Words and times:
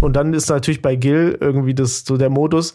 Und 0.00 0.14
dann 0.14 0.34
ist 0.34 0.48
natürlich 0.48 0.82
bei 0.82 0.96
Gil 0.96 1.36
irgendwie 1.40 1.74
das 1.74 2.04
so 2.04 2.16
der 2.16 2.30
Modus, 2.30 2.74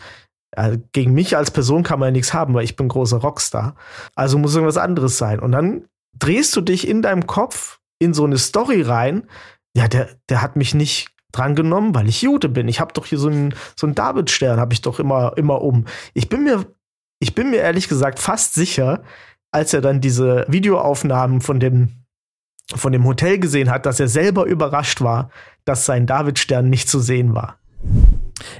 ja, 0.56 0.75
gegen 0.92 1.13
mich 1.13 1.35
als 1.35 1.51
Person 1.51 1.83
kann 1.83 1.99
man 1.99 2.07
ja 2.07 2.11
nichts 2.11 2.33
haben, 2.33 2.53
weil 2.53 2.63
ich 2.63 2.75
bin 2.75 2.88
großer 2.88 3.17
Rockstar. 3.17 3.75
Also 4.15 4.38
muss 4.38 4.53
irgendwas 4.53 4.78
anderes 4.78 5.18
sein. 5.18 5.39
Und 5.39 5.51
dann 5.51 5.86
drehst 6.17 6.55
du 6.55 6.62
dich 6.62 6.88
in 6.88 7.01
deinem 7.01 7.25
Kopf 7.25 7.79
in 7.99 8.13
so 8.13 8.23
eine 8.23 8.38
Story 8.38 8.81
rein. 8.81 9.23
Ja, 9.75 9.88
der, 9.88 10.09
der 10.29 10.41
hat 10.41 10.55
mich 10.55 10.73
nicht 10.73 11.09
drangenommen, 11.31 11.96
weil 11.96 12.07
ich 12.07 12.21
Jude 12.21 12.49
bin. 12.49 12.68
Ich 12.68 12.80
habe 12.80 12.94
doch 12.94 13.05
hier 13.05 13.18
so 13.18 13.28
einen 13.28 13.55
so 13.76 13.88
einen 13.88 13.96
Davidstern, 13.96 14.60
habe 14.60 14.74
ich 14.74 14.82
doch 14.82 15.00
immer 15.00 15.34
immer 15.36 15.62
um. 15.62 15.86
Ich 16.14 16.30
bin 16.30 16.44
mir 16.44 16.66
ich 17.20 17.34
bin 17.34 17.50
mir 17.50 17.58
ehrlich 17.58 17.90
gesagt 17.90 18.20
fast 18.20 18.54
sicher, 18.54 19.02
als 19.52 19.74
er 19.74 19.82
dann 19.82 20.02
diese 20.02 20.46
Videoaufnahmen 20.48 21.42
von 21.42 21.60
dem 21.60 22.02
von 22.78 22.92
dem 22.92 23.05
Hotel 23.05 23.40
gesehen 23.40 23.70
hat, 23.70 23.86
dass 23.86 24.00
er 24.00 24.08
selber 24.08 24.46
überrascht 24.46 25.02
war, 25.02 25.30
dass 25.66 25.86
sein 25.86 26.05
Davidstern 26.05 26.70
nicht 26.70 26.90
zu 26.90 27.00
sehen 27.00 27.36
war. 27.36 27.58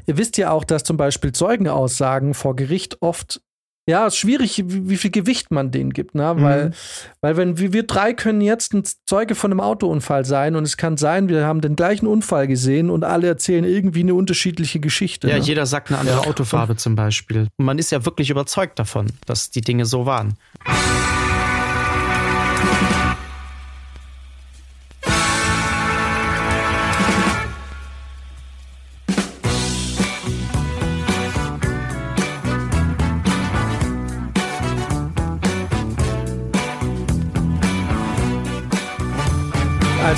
Ihr 0.05 0.17
wisst 0.17 0.38
ja 0.38 0.52
auch, 0.52 0.63
dass 0.63 0.84
zum 0.84 0.98
Beispiel 0.98 1.31
Zeugenaussagen 1.31 2.34
vor 2.34 2.55
Gericht 2.55 3.02
oft 3.02 3.41
ja, 3.85 4.07
es 4.07 4.13
ist 4.13 4.20
schwierig, 4.20 4.63
wie, 4.66 4.90
wie, 4.90 4.95
viel 4.95 5.12
Gewicht 5.12 5.52
man 5.52 5.70
denen 5.70 5.91
gibt, 5.91 6.16
ne? 6.16 6.34
Weil, 6.38 6.70
mhm. 6.70 6.73
weil 7.20 7.35
wenn 7.35 7.57
wir, 7.57 7.73
wir 7.73 7.84
drei 7.84 8.13
können 8.13 8.40
jetzt 8.40 8.73
ein 8.73 8.84
Zeuge 9.05 9.35
von 9.35 9.52
einem 9.52 9.59
Autounfall 9.59 10.23
sein 10.23 10.55
und 10.55 10.63
es 10.63 10.77
kann 10.77 10.95
sein, 10.95 11.27
wir 11.27 11.45
haben 11.45 11.59
den 11.59 11.76
gleichen 11.76 12.07
Unfall 12.07 12.48
gesehen 12.48 12.90
und 12.90 13.04
alle 13.04 13.27
erzählen 13.27 13.66
irgendwie 13.66 13.99
eine 13.99 14.13
unterschiedliche 14.13 14.80
Geschichte. 14.80 15.27
Ja, 15.27 15.35
ne? 15.35 15.41
jeder 15.41 15.66
sagt 15.66 15.90
eine 15.90 15.99
andere 15.99 16.21
ja. 16.21 16.27
Autofarbe 16.27 16.77
zum 16.77 16.95
Beispiel. 16.95 17.48
Und 17.57 17.66
man 17.66 17.77
ist 17.77 17.91
ja 17.91 18.05
wirklich 18.05 18.30
überzeugt 18.30 18.80
davon, 18.80 19.07
dass 19.26 19.52
die 19.52 19.62
Dinge 19.62 19.85
so 19.85 20.05
waren. 20.05 20.38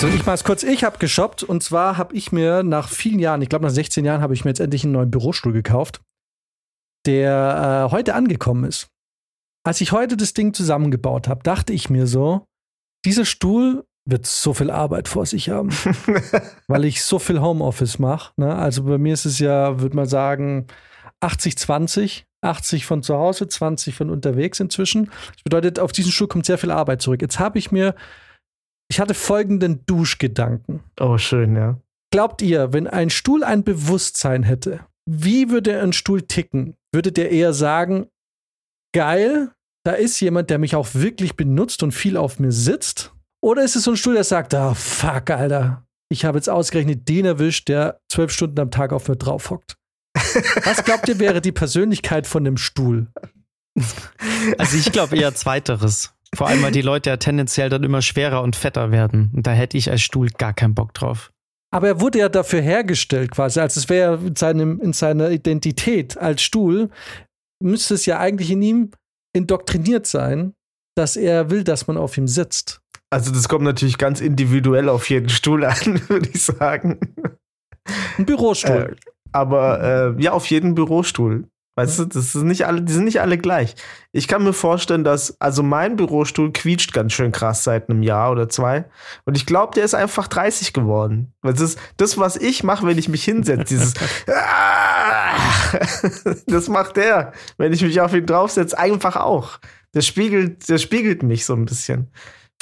Also 0.06 0.18
ich 0.18 0.26
mach's 0.28 0.44
kurz. 0.44 0.62
Ich 0.62 0.84
habe 0.84 1.00
geshoppt 1.00 1.42
und 1.42 1.64
zwar 1.64 1.98
habe 1.98 2.16
ich 2.16 2.32
mir 2.32 2.62
nach 2.62 2.90
vielen 2.90 3.18
Jahren, 3.18 3.42
ich 3.42 3.50
glaube 3.50 3.66
nach 3.66 3.72
16 3.72 4.06
Jahren, 4.06 4.22
habe 4.22 4.36
ich 4.36 4.46
mir 4.46 4.52
jetzt 4.52 4.60
endlich 4.60 4.84
einen 4.84 4.94
neuen 4.94 5.10
Bürostuhl 5.10 5.52
gekauft, 5.52 6.00
der 7.08 7.88
äh, 7.88 7.92
heute 7.92 8.14
angekommen 8.14 8.66
ist. 8.66 8.88
Als 9.66 9.82
ich 9.82 9.94
heute 9.94 10.16
das 10.16 10.34
Ding 10.34 10.54
zusammengebaut 10.54 11.28
habe, 11.28 11.42
dachte 11.42 11.74
ich 11.74 11.90
mir 11.90 12.06
so, 12.06 12.46
dieser 13.04 13.26
Stuhl 13.26 13.84
wird 14.08 14.28
so 14.28 14.54
viel 14.54 14.70
Arbeit 14.70 15.08
vor 15.08 15.26
sich 15.26 15.50
haben, 15.50 15.72
weil 16.68 16.86
ich 16.86 17.04
so 17.04 17.18
viel 17.18 17.42
Homeoffice 17.42 17.98
mache. 17.98 18.32
Ne? 18.38 18.56
Also 18.56 18.84
bei 18.84 19.00
mir 19.00 19.14
ist 19.16 19.26
es 19.26 19.40
ja, 19.40 19.82
würde 19.82 19.96
man 19.96 20.08
sagen, 20.08 20.68
80-20. 21.24 22.26
80 22.42 22.86
von 22.86 23.02
zu 23.02 23.16
Hause, 23.16 23.48
20 23.48 23.96
von 23.96 24.12
unterwegs 24.12 24.60
inzwischen. 24.60 25.06
Das 25.34 25.42
bedeutet, 25.44 25.80
auf 25.80 25.92
diesen 25.92 26.12
Stuhl 26.12 26.28
kommt 26.28 26.46
sehr 26.46 26.60
viel 26.60 26.70
Arbeit 26.70 27.02
zurück. 27.02 27.24
Jetzt 27.24 27.40
habe 27.40 27.58
ich 27.58 27.72
mir 27.72 27.96
ich 28.90 29.00
hatte 29.00 29.14
folgenden 29.14 29.86
Duschgedanken. 29.86 30.84
Oh, 31.00 31.18
schön, 31.18 31.56
ja. 31.56 31.80
Glaubt 32.12 32.42
ihr, 32.42 32.72
wenn 32.72 32.88
ein 32.88 33.10
Stuhl 33.10 33.44
ein 33.44 33.64
Bewusstsein 33.64 34.44
hätte, 34.44 34.86
wie 35.06 35.50
würde 35.50 35.82
ein 35.82 35.94
Stuhl 35.94 36.22
ticken? 36.22 36.76
Würde 36.94 37.12
der 37.12 37.32
eher 37.32 37.54
sagen, 37.54 38.08
geil, 38.94 39.52
da 39.86 39.94
ist 39.94 40.20
jemand, 40.20 40.50
der 40.50 40.58
mich 40.58 40.76
auch 40.76 40.94
wirklich 40.94 41.36
benutzt 41.36 41.84
und 41.84 41.92
viel 41.92 42.18
auf 42.18 42.40
mir 42.40 42.52
sitzt? 42.52 43.14
Oder 43.44 43.64
ist 43.64 43.76
es 43.76 43.84
so 43.84 43.92
ein 43.92 43.98
Stuhl, 43.98 44.16
der 44.16 44.24
sagt, 44.24 44.54
ah, 44.54 44.72
oh, 44.72 44.74
fuck, 44.74 45.30
Alter, 45.30 45.86
ich 46.10 46.26
habe 46.26 46.38
jetzt 46.38 46.50
ausgerechnet 46.50 47.08
den 47.08 47.26
erwischt, 47.26 47.68
der 47.68 48.00
zwölf 48.10 48.32
Stunden 48.32 48.60
am 48.60 48.72
Tag 48.72 48.94
auf 48.94 49.08
mir 49.08 49.18
drauf 49.18 49.50
hockt? 49.50 49.78
Was 50.64 50.84
glaubt 50.84 51.08
ihr, 51.08 51.20
wäre 51.20 51.42
die 51.42 51.52
Persönlichkeit 51.52 52.26
von 52.28 52.44
dem 52.44 52.58
Stuhl? 52.58 53.08
Also 54.58 54.78
ich 54.78 54.92
glaube 54.92 55.18
eher 55.18 55.34
zweiteres. 55.34 56.15
Vor 56.34 56.48
allem, 56.48 56.64
weil 56.64 56.72
die 56.72 56.82
Leute 56.82 57.10
ja 57.10 57.18
tendenziell 57.18 57.70
dann 57.70 57.84
immer 57.84 58.02
schwerer 58.02 58.42
und 58.42 58.56
fetter 58.56 58.92
werden. 58.92 59.32
Und 59.34 59.48
da 59.48 59.52
hätte 59.52 59.78
ich 59.78 59.90
als 59.90 60.02
Stuhl 60.02 60.30
gar 60.30 60.54
keinen 60.54 60.76
Bock 60.76 60.94
drauf. 60.94 61.32
Aber 61.72 61.88
er 61.88 62.02
wurde 62.02 62.20
ja 62.20 62.30
dafür 62.30 62.62
hergestellt, 62.62 63.32
quasi. 63.32 63.60
Also 63.60 63.80
es 63.80 63.90
wäre 63.90 64.20
in, 64.26 64.36
seinem, 64.36 64.80
in 64.80 64.94
seiner 64.94 65.30
Identität 65.30 66.18
als 66.18 66.42
Stuhl, 66.42 66.90
müsste 67.62 67.94
es 67.96 68.06
ja 68.06 68.20
eigentlich 68.20 68.52
in 68.52 68.62
ihm 68.62 68.92
indoktriniert 69.36 70.08
sein, 70.08 70.54
dass 70.96 71.18
er 71.18 71.50
will, 71.50 71.64
dass 71.64 71.88
man 71.88 71.98
auf 71.98 72.18
ihm 72.18 72.28
sitzt. 72.28 72.82
Also 73.10 73.32
das 73.32 73.48
kommt 73.50 73.66
natürlich 73.66 73.98
ganz 73.98 74.22
individuell 74.22 74.90
auf 74.90 75.10
jeden 75.10 75.30
Stuhl 75.30 75.66
an, 75.66 76.02
würde 76.08 76.30
ich 76.34 76.44
sagen. 76.44 77.00
Ein 78.18 78.26
Bürostuhl. 78.26 78.96
Äh, 78.98 79.12
aber 79.32 80.16
äh, 80.18 80.22
ja, 80.22 80.32
auf 80.32 80.50
jeden 80.50 80.76
Bürostuhl. 80.76 81.48
Weißt 81.78 82.00
du, 82.00 82.06
das 82.06 82.32
sind 82.32 82.48
nicht 82.48 82.66
alle, 82.66 82.82
die 82.82 82.94
sind 82.94 83.04
nicht 83.04 83.20
alle 83.20 83.38
gleich. 83.38 83.76
Ich 84.14 84.30
kann 84.30 84.44
mir 84.44 84.54
vorstellen, 84.54 85.04
dass, 85.04 85.40
also 85.42 85.62
mein 85.62 85.98
Bürostuhl 85.98 86.54
quietscht 86.54 86.94
ganz 86.94 87.12
schön 87.12 87.34
krass 87.34 87.66
seit 87.66 87.90
einem 87.90 88.02
Jahr 88.02 88.32
oder 88.32 88.48
zwei. 88.48 88.86
Und 89.26 89.36
ich 89.36 89.46
glaube, 89.46 89.76
der 89.76 89.84
ist 89.84 89.94
einfach 89.94 90.30
30 90.30 90.72
geworden. 90.72 91.34
Das 91.42 91.60
ist 91.60 91.78
das, 91.98 92.18
was 92.18 92.38
ich 92.38 92.64
mache, 92.64 92.88
wenn 92.88 92.98
ich 92.98 93.10
mich 93.10 93.26
hinsetze. 93.26 93.66
Dieses, 93.66 93.94
das 96.48 96.70
macht 96.70 96.96
der, 96.96 97.34
wenn 97.58 97.74
ich 97.74 97.82
mich 97.82 98.00
auf 98.00 98.14
ihn 98.14 98.26
draufsetze, 98.26 98.78
einfach 98.78 99.18
auch. 99.18 99.60
Das 99.92 100.06
spiegelt, 100.06 100.70
das 100.70 100.82
spiegelt 100.82 101.24
mich 101.24 101.46
so 101.46 101.54
ein 101.54 101.66
bisschen. 101.66 102.10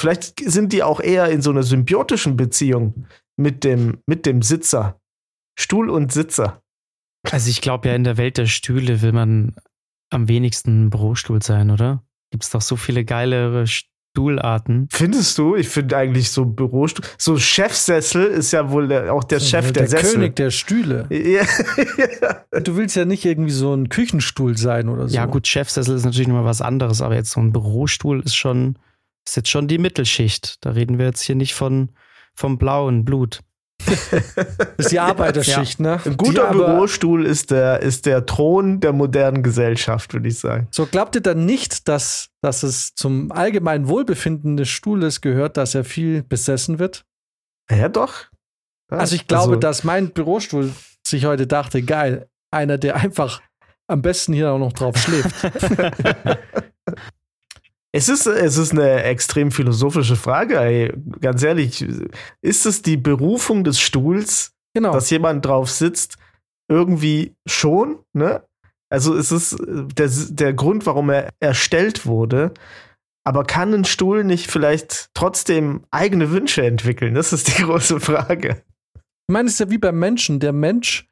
Vielleicht 0.00 0.40
sind 0.40 0.72
die 0.72 0.82
auch 0.82 1.00
eher 1.00 1.28
in 1.28 1.40
so 1.40 1.50
einer 1.50 1.62
symbiotischen 1.62 2.36
Beziehung 2.36 3.06
mit 3.36 3.62
dem, 3.62 3.98
mit 4.06 4.26
dem 4.26 4.42
Sitzer. 4.42 5.00
Stuhl 5.56 5.88
und 5.88 6.12
Sitzer. 6.12 6.63
Also 7.30 7.50
ich 7.50 7.60
glaube 7.60 7.88
ja, 7.88 7.94
in 7.94 8.04
der 8.04 8.16
Welt 8.16 8.38
der 8.38 8.46
Stühle 8.46 9.02
will 9.02 9.12
man 9.12 9.54
am 10.10 10.28
wenigsten 10.28 10.90
Bürostuhl 10.90 11.42
sein, 11.42 11.70
oder? 11.70 12.02
Gibt 12.30 12.44
es 12.44 12.50
doch 12.50 12.60
so 12.60 12.76
viele 12.76 13.04
geilere 13.04 13.66
Stuhlarten. 14.14 14.88
Findest 14.92 15.38
du? 15.38 15.56
Ich 15.56 15.68
finde 15.68 15.96
eigentlich 15.96 16.30
so 16.30 16.44
Bürostuhl, 16.44 17.04
so 17.18 17.36
Chefsessel 17.36 18.26
ist 18.26 18.52
ja 18.52 18.70
wohl 18.70 18.86
der, 18.86 19.12
auch 19.12 19.24
der 19.24 19.40
Chef 19.40 19.72
der, 19.72 19.82
der 19.82 19.88
Sessel. 19.88 20.04
Der 20.04 20.12
König 20.12 20.36
der 20.36 20.50
Stühle. 20.50 21.08
Ja. 21.10 22.60
Du 22.60 22.76
willst 22.76 22.94
ja 22.94 23.04
nicht 23.04 23.24
irgendwie 23.24 23.50
so 23.50 23.74
ein 23.74 23.88
Küchenstuhl 23.88 24.56
sein 24.56 24.88
oder 24.88 25.08
so. 25.08 25.16
Ja 25.16 25.26
gut, 25.26 25.48
Chefsessel 25.48 25.96
ist 25.96 26.04
natürlich 26.04 26.28
nochmal 26.28 26.44
was 26.44 26.60
anderes, 26.60 27.02
aber 27.02 27.16
jetzt 27.16 27.32
so 27.32 27.40
ein 27.40 27.52
Bürostuhl 27.52 28.20
ist 28.20 28.36
schon, 28.36 28.78
ist 29.26 29.36
jetzt 29.36 29.48
schon 29.48 29.66
die 29.66 29.78
Mittelschicht. 29.78 30.64
Da 30.64 30.70
reden 30.70 30.98
wir 30.98 31.06
jetzt 31.06 31.22
hier 31.22 31.34
nicht 31.34 31.54
von 31.54 31.90
vom 32.34 32.58
blauen 32.58 33.04
Blut. 33.04 33.40
Das 33.78 34.12
ist 34.78 34.92
die 34.92 35.00
Arbeiterschicht, 35.00 35.80
ja. 35.80 35.96
ne? 35.96 36.00
Ein 36.04 36.16
guter 36.16 36.50
die 36.50 36.56
Bürostuhl 36.56 37.26
ist 37.26 37.50
der, 37.50 37.80
ist 37.80 38.06
der 38.06 38.26
Thron 38.26 38.80
der 38.80 38.92
modernen 38.92 39.42
Gesellschaft, 39.42 40.12
würde 40.12 40.28
ich 40.28 40.38
sagen. 40.38 40.68
So 40.70 40.86
glaubt 40.86 41.14
ihr 41.14 41.20
dann 41.20 41.44
nicht, 41.44 41.88
dass, 41.88 42.30
dass 42.40 42.62
es 42.62 42.94
zum 42.94 43.32
allgemeinen 43.32 43.88
Wohlbefinden 43.88 44.56
des 44.56 44.68
Stuhles 44.68 45.20
gehört, 45.20 45.56
dass 45.56 45.74
er 45.74 45.84
viel 45.84 46.22
besessen 46.22 46.78
wird? 46.78 47.04
Ja, 47.70 47.88
doch. 47.88 48.26
Ja, 48.90 48.98
also 48.98 49.16
ich 49.16 49.26
glaube, 49.26 49.54
also, 49.54 49.56
dass 49.56 49.84
mein 49.84 50.10
Bürostuhl 50.10 50.72
sich 51.06 51.24
heute 51.24 51.46
dachte, 51.46 51.82
geil, 51.82 52.28
einer, 52.50 52.78
der 52.78 52.96
einfach 52.96 53.40
am 53.86 54.02
besten 54.02 54.32
hier 54.32 54.50
auch 54.52 54.58
noch 54.58 54.72
drauf 54.72 54.96
schläft. 54.96 55.34
Es 57.94 58.08
ist, 58.08 58.26
es 58.26 58.56
ist 58.56 58.72
eine 58.72 59.04
extrem 59.04 59.52
philosophische 59.52 60.16
Frage, 60.16 60.58
ey. 60.58 60.92
ganz 61.20 61.44
ehrlich. 61.44 61.86
Ist 62.42 62.66
es 62.66 62.82
die 62.82 62.96
Berufung 62.96 63.62
des 63.62 63.78
Stuhls, 63.78 64.52
genau. 64.74 64.92
dass 64.92 65.10
jemand 65.10 65.46
drauf 65.46 65.70
sitzt? 65.70 66.16
Irgendwie 66.68 67.36
schon, 67.46 68.00
ne? 68.12 68.42
Also 68.90 69.16
es 69.16 69.30
ist 69.30 69.56
der, 69.60 70.10
der 70.30 70.54
Grund, 70.54 70.86
warum 70.86 71.08
er 71.10 71.30
erstellt 71.38 72.04
wurde. 72.04 72.52
Aber 73.24 73.44
kann 73.44 73.72
ein 73.72 73.84
Stuhl 73.84 74.24
nicht 74.24 74.50
vielleicht 74.50 75.10
trotzdem 75.14 75.84
eigene 75.92 76.32
Wünsche 76.32 76.66
entwickeln? 76.66 77.14
Das 77.14 77.32
ist 77.32 77.46
die 77.46 77.62
große 77.64 78.00
Frage. 78.00 78.64
Ich 78.96 79.32
meine, 79.32 79.46
es 79.46 79.54
ist 79.54 79.60
ja 79.60 79.70
wie 79.70 79.78
beim 79.78 80.00
Menschen. 80.00 80.40
Der 80.40 80.52
Mensch 80.52 81.08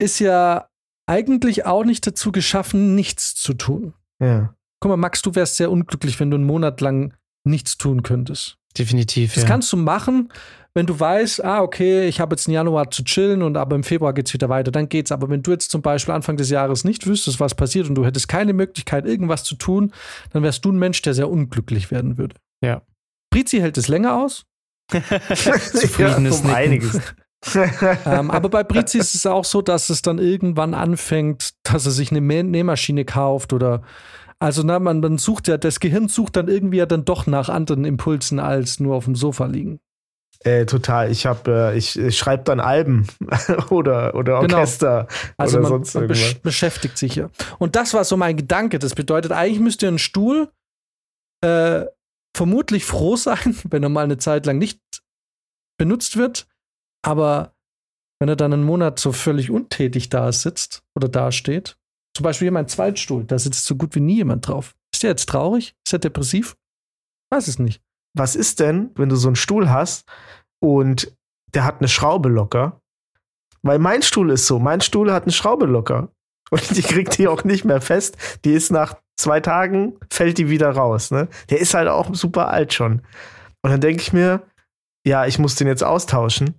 ist 0.00 0.18
ja 0.18 0.68
eigentlich 1.08 1.66
auch 1.66 1.84
nicht 1.84 2.04
dazu 2.04 2.32
geschaffen, 2.32 2.96
nichts 2.96 3.36
zu 3.36 3.54
tun. 3.54 3.94
Ja. 4.20 4.56
Guck 4.80 4.90
mal, 4.90 4.96
Max, 4.96 5.22
du 5.22 5.34
wärst 5.34 5.56
sehr 5.56 5.70
unglücklich, 5.70 6.20
wenn 6.20 6.30
du 6.30 6.36
einen 6.36 6.46
Monat 6.46 6.80
lang 6.80 7.14
nichts 7.44 7.78
tun 7.78 8.02
könntest. 8.02 8.58
Definitiv. 8.76 9.34
Das 9.34 9.44
ja. 9.44 9.48
kannst 9.48 9.72
du 9.72 9.76
machen, 9.76 10.30
wenn 10.74 10.84
du 10.84 11.00
weißt, 11.00 11.42
ah, 11.42 11.62
okay, 11.62 12.06
ich 12.06 12.20
habe 12.20 12.34
jetzt 12.34 12.46
einen 12.46 12.54
Januar 12.54 12.90
zu 12.90 13.02
chillen 13.02 13.42
und 13.42 13.56
aber 13.56 13.76
im 13.76 13.82
Februar 13.82 14.12
geht 14.12 14.26
es 14.26 14.34
wieder 14.34 14.50
weiter, 14.50 14.70
dann 14.70 14.90
geht's. 14.90 15.10
Aber 15.10 15.30
wenn 15.30 15.42
du 15.42 15.52
jetzt 15.52 15.70
zum 15.70 15.80
Beispiel 15.80 16.12
Anfang 16.12 16.36
des 16.36 16.50
Jahres 16.50 16.84
nicht 16.84 17.06
wüsstest, 17.06 17.40
was 17.40 17.54
passiert 17.54 17.88
und 17.88 17.94
du 17.94 18.04
hättest 18.04 18.28
keine 18.28 18.52
Möglichkeit, 18.52 19.06
irgendwas 19.06 19.44
zu 19.44 19.54
tun, 19.54 19.92
dann 20.32 20.42
wärst 20.42 20.64
du 20.66 20.72
ein 20.72 20.78
Mensch, 20.78 21.00
der 21.00 21.14
sehr 21.14 21.30
unglücklich 21.30 21.90
werden 21.90 22.18
würde. 22.18 22.36
Ja. 22.62 22.82
Brizi 23.30 23.58
hält 23.60 23.78
es 23.78 23.88
länger 23.88 24.16
aus. 24.16 24.44
Zufriedenes 24.92 26.40
ja, 26.40 26.44
um 26.44 26.54
einiges. 26.54 27.00
ähm, 28.04 28.30
aber 28.30 28.50
bei 28.50 28.62
Brizi 28.62 28.98
ist 28.98 29.14
es 29.14 29.24
auch 29.24 29.46
so, 29.46 29.62
dass 29.62 29.88
es 29.88 30.02
dann 30.02 30.18
irgendwann 30.18 30.74
anfängt, 30.74 31.54
dass 31.62 31.86
er 31.86 31.92
sich 31.92 32.10
eine 32.10 32.20
Nähmaschine 32.20 33.06
kauft 33.06 33.54
oder 33.54 33.82
also 34.38 34.62
na, 34.62 34.78
man, 34.78 35.00
man 35.00 35.18
sucht 35.18 35.48
ja, 35.48 35.56
das 35.56 35.80
Gehirn 35.80 36.08
sucht 36.08 36.36
dann 36.36 36.48
irgendwie 36.48 36.78
ja 36.78 36.86
dann 36.86 37.04
doch 37.04 37.26
nach 37.26 37.48
anderen 37.48 37.84
Impulsen 37.84 38.38
als 38.38 38.80
nur 38.80 38.94
auf 38.96 39.04
dem 39.06 39.14
Sofa 39.16 39.46
liegen. 39.46 39.80
Äh, 40.40 40.66
total. 40.66 41.10
Ich 41.10 41.24
habe, 41.26 41.50
äh, 41.72 41.78
ich, 41.78 41.98
ich 41.98 42.18
schreibe 42.18 42.44
dann 42.44 42.60
Alben 42.60 43.06
oder 43.70 44.14
oder 44.14 44.40
Genau. 44.40 44.58
Orchester 44.58 45.08
Also 45.38 45.58
oder 45.58 45.62
man, 45.62 45.70
sonst 45.70 45.94
man 45.94 46.02
irgendwas. 46.04 46.34
besch 46.34 46.42
beschäftigt 46.42 46.98
sich 46.98 47.14
ja. 47.14 47.30
Und 47.58 47.74
das 47.74 47.94
war 47.94 48.04
so 48.04 48.16
mein 48.16 48.36
Gedanke. 48.36 48.78
Das 48.78 48.94
bedeutet, 48.94 49.32
eigentlich 49.32 49.60
müsst 49.60 49.82
ihr 49.82 49.88
einen 49.88 49.98
Stuhl 49.98 50.50
äh, 51.42 51.86
vermutlich 52.36 52.84
froh 52.84 53.16
sein, 53.16 53.56
wenn 53.70 53.82
er 53.82 53.88
mal 53.88 54.04
eine 54.04 54.18
Zeit 54.18 54.44
lang 54.46 54.58
nicht 54.58 54.80
benutzt 55.78 56.16
wird. 56.18 56.46
Aber 57.02 57.54
wenn 58.20 58.28
er 58.28 58.36
dann 58.36 58.52
einen 58.52 58.64
Monat 58.64 58.98
so 58.98 59.12
völlig 59.12 59.50
untätig 59.50 60.10
da 60.10 60.30
sitzt 60.32 60.82
oder 60.94 61.08
dasteht, 61.08 61.76
zum 62.16 62.24
Beispiel 62.24 62.46
hier 62.46 62.52
mein 62.52 62.68
Zweitstuhl, 62.68 63.24
da 63.24 63.38
sitzt 63.38 63.66
so 63.66 63.76
gut 63.76 63.94
wie 63.94 64.00
nie 64.00 64.16
jemand 64.16 64.48
drauf. 64.48 64.74
Ist 64.92 65.02
der 65.02 65.10
jetzt 65.10 65.28
traurig? 65.28 65.74
Ist 65.86 65.92
er 65.92 65.98
depressiv? 65.98 66.56
Weiß 67.30 67.46
es 67.46 67.58
nicht. 67.58 67.82
Was 68.16 68.34
ist 68.34 68.60
denn, 68.60 68.90
wenn 68.94 69.10
du 69.10 69.16
so 69.16 69.28
einen 69.28 69.36
Stuhl 69.36 69.68
hast 69.68 70.08
und 70.62 71.14
der 71.54 71.64
hat 71.64 71.80
eine 71.80 71.88
Schraube 71.88 72.30
locker? 72.30 72.80
Weil 73.62 73.78
mein 73.78 74.00
Stuhl 74.02 74.30
ist 74.30 74.46
so, 74.46 74.58
mein 74.58 74.80
Stuhl 74.80 75.12
hat 75.12 75.24
eine 75.24 75.32
Schraube 75.32 75.66
locker. 75.66 76.10
Und 76.50 76.76
die 76.76 76.82
kriegt 76.82 77.18
die 77.18 77.28
auch 77.28 77.44
nicht 77.44 77.64
mehr 77.64 77.80
fest. 77.82 78.16
Die 78.44 78.52
ist 78.52 78.70
nach 78.70 78.96
zwei 79.18 79.40
Tagen, 79.40 79.98
fällt 80.10 80.38
die 80.38 80.48
wieder 80.48 80.70
raus. 80.70 81.10
Ne? 81.10 81.28
Der 81.50 81.60
ist 81.60 81.74
halt 81.74 81.88
auch 81.88 82.14
super 82.14 82.48
alt 82.48 82.72
schon. 82.72 83.02
Und 83.62 83.70
dann 83.72 83.80
denke 83.80 84.00
ich 84.00 84.12
mir, 84.12 84.42
ja, 85.06 85.26
ich 85.26 85.38
muss 85.38 85.56
den 85.56 85.66
jetzt 85.66 85.84
austauschen. 85.84 86.54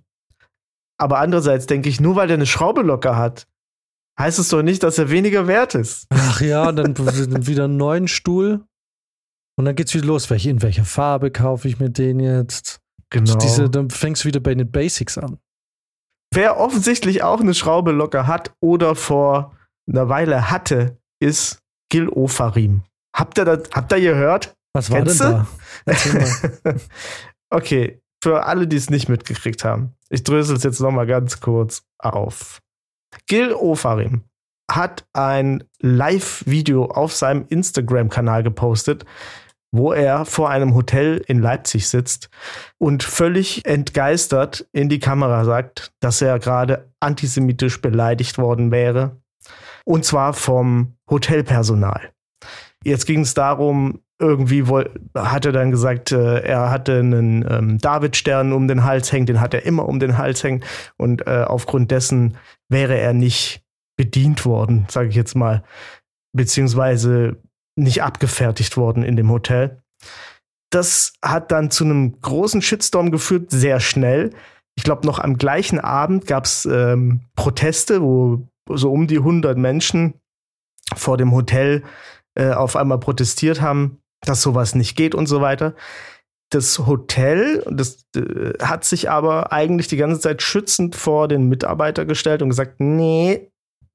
Aber 1.00 1.18
andererseits 1.18 1.66
denke 1.66 1.88
ich, 1.88 2.00
nur 2.00 2.14
weil 2.14 2.28
der 2.28 2.36
eine 2.36 2.46
Schraube 2.46 2.82
locker 2.82 3.16
hat, 3.16 3.48
heißt 4.18 4.38
es 4.38 4.48
doch 4.48 4.62
nicht, 4.62 4.82
dass 4.82 4.98
er 4.98 5.10
weniger 5.10 5.46
wert 5.46 5.74
ist. 5.74 6.06
Ach 6.10 6.40
ja, 6.40 6.70
dann 6.72 6.96
wieder 7.46 7.64
einen 7.64 7.76
neuen 7.76 8.08
Stuhl. 8.08 8.64
Und 9.56 9.64
dann 9.64 9.74
geht's 9.74 9.94
wieder 9.94 10.06
los. 10.06 10.30
Welche, 10.30 10.50
in 10.50 10.62
welcher 10.62 10.84
Farbe 10.84 11.30
kaufe 11.30 11.68
ich 11.68 11.78
mir 11.80 11.90
den 11.90 12.20
jetzt? 12.20 12.80
Genau. 13.10 13.36
Diese, 13.36 13.70
dann 13.70 13.90
fängst 13.90 14.24
du 14.24 14.28
wieder 14.28 14.40
bei 14.40 14.54
den 14.54 14.70
Basics 14.70 15.18
an. 15.18 15.38
Wer 16.32 16.58
offensichtlich 16.58 17.22
auch 17.22 17.40
eine 17.40 17.54
Schraube 17.54 17.92
locker 17.92 18.26
hat 18.26 18.52
oder 18.60 18.94
vor 18.94 19.56
einer 19.88 20.08
Weile 20.08 20.50
hatte, 20.50 20.98
ist 21.20 21.58
Gil 21.90 22.08
Ofarim. 22.08 22.82
Habt 23.16 23.38
ihr 23.38 23.44
das, 23.46 23.70
habt 23.72 23.90
ihr 23.92 24.00
gehört? 24.00 24.54
Was 24.74 24.90
war 24.90 24.98
Kennst 24.98 25.20
denn 25.20 25.32
da? 25.32 25.46
Erzähl 25.86 26.20
mal. 26.20 26.80
okay, 27.50 28.00
für 28.22 28.44
alle, 28.44 28.68
die 28.68 28.76
es 28.76 28.90
nicht 28.90 29.08
mitgekriegt 29.08 29.64
haben. 29.64 29.94
Ich 30.10 30.22
drösel 30.22 30.56
es 30.56 30.62
jetzt 30.62 30.80
noch 30.80 30.90
mal 30.90 31.06
ganz 31.06 31.40
kurz 31.40 31.82
auf. 31.98 32.60
Gil 33.26 33.52
Ofarim 33.52 34.24
hat 34.70 35.06
ein 35.12 35.64
Live-Video 35.80 36.86
auf 36.86 37.14
seinem 37.14 37.46
Instagram-Kanal 37.48 38.42
gepostet, 38.42 39.04
wo 39.70 39.92
er 39.92 40.24
vor 40.24 40.50
einem 40.50 40.74
Hotel 40.74 41.22
in 41.26 41.40
Leipzig 41.40 41.88
sitzt 41.88 42.30
und 42.78 43.02
völlig 43.02 43.64
entgeistert 43.66 44.66
in 44.72 44.88
die 44.88 44.98
Kamera 44.98 45.44
sagt, 45.44 45.92
dass 46.00 46.22
er 46.22 46.38
gerade 46.38 46.90
antisemitisch 47.00 47.80
beleidigt 47.80 48.38
worden 48.38 48.70
wäre. 48.70 49.20
Und 49.84 50.04
zwar 50.04 50.34
vom 50.34 50.96
Hotelpersonal. 51.08 52.12
Jetzt 52.84 53.06
ging 53.06 53.20
es 53.20 53.34
darum, 53.34 54.00
irgendwie 54.20 54.64
hat 55.14 55.46
er 55.46 55.52
dann 55.52 55.70
gesagt, 55.70 56.12
äh, 56.12 56.40
er 56.40 56.70
hatte 56.70 56.98
einen 56.98 57.46
ähm, 57.48 57.78
Davidstern 57.78 58.52
um 58.52 58.66
den 58.66 58.84
Hals 58.84 59.12
hängen, 59.12 59.26
den 59.26 59.40
hat 59.40 59.54
er 59.54 59.64
immer 59.64 59.88
um 59.88 60.00
den 60.00 60.18
Hals 60.18 60.42
hängen 60.42 60.64
und 60.96 61.26
äh, 61.26 61.44
aufgrund 61.46 61.90
dessen 61.90 62.36
wäre 62.68 62.98
er 62.98 63.12
nicht 63.12 63.62
bedient 63.96 64.44
worden, 64.44 64.86
sage 64.88 65.08
ich 65.08 65.14
jetzt 65.14 65.34
mal, 65.34 65.62
beziehungsweise 66.32 67.36
nicht 67.76 68.02
abgefertigt 68.02 68.76
worden 68.76 69.02
in 69.04 69.16
dem 69.16 69.30
Hotel. 69.30 69.80
Das 70.70 71.14
hat 71.24 71.50
dann 71.52 71.70
zu 71.70 71.84
einem 71.84 72.20
großen 72.20 72.60
Shitstorm 72.60 73.10
geführt, 73.10 73.50
sehr 73.50 73.80
schnell. 73.80 74.30
Ich 74.76 74.84
glaube, 74.84 75.06
noch 75.06 75.18
am 75.18 75.38
gleichen 75.38 75.80
Abend 75.80 76.26
gab 76.26 76.44
es 76.44 76.66
ähm, 76.66 77.22
Proteste, 77.36 78.02
wo 78.02 78.46
so 78.68 78.92
um 78.92 79.06
die 79.06 79.18
100 79.18 79.56
Menschen 79.56 80.14
vor 80.94 81.16
dem 81.16 81.32
Hotel 81.32 81.82
äh, 81.82 81.86
auf 82.46 82.76
einmal 82.76 82.98
protestiert 82.98 83.60
haben, 83.60 83.98
dass 84.22 84.42
sowas 84.42 84.74
nicht 84.74 84.96
geht 84.96 85.14
und 85.14 85.26
so 85.26 85.40
weiter. 85.40 85.74
Das 86.50 86.78
Hotel, 86.86 87.62
das 87.70 88.06
äh, 88.16 88.52
hat 88.62 88.84
sich 88.84 89.10
aber 89.10 89.52
eigentlich 89.52 89.88
die 89.88 89.98
ganze 89.98 90.20
Zeit 90.20 90.42
schützend 90.42 90.96
vor 90.96 91.28
den 91.28 91.48
Mitarbeiter 91.48 92.06
gestellt 92.06 92.40
und 92.42 92.48
gesagt, 92.48 92.80
nee, 92.80 93.50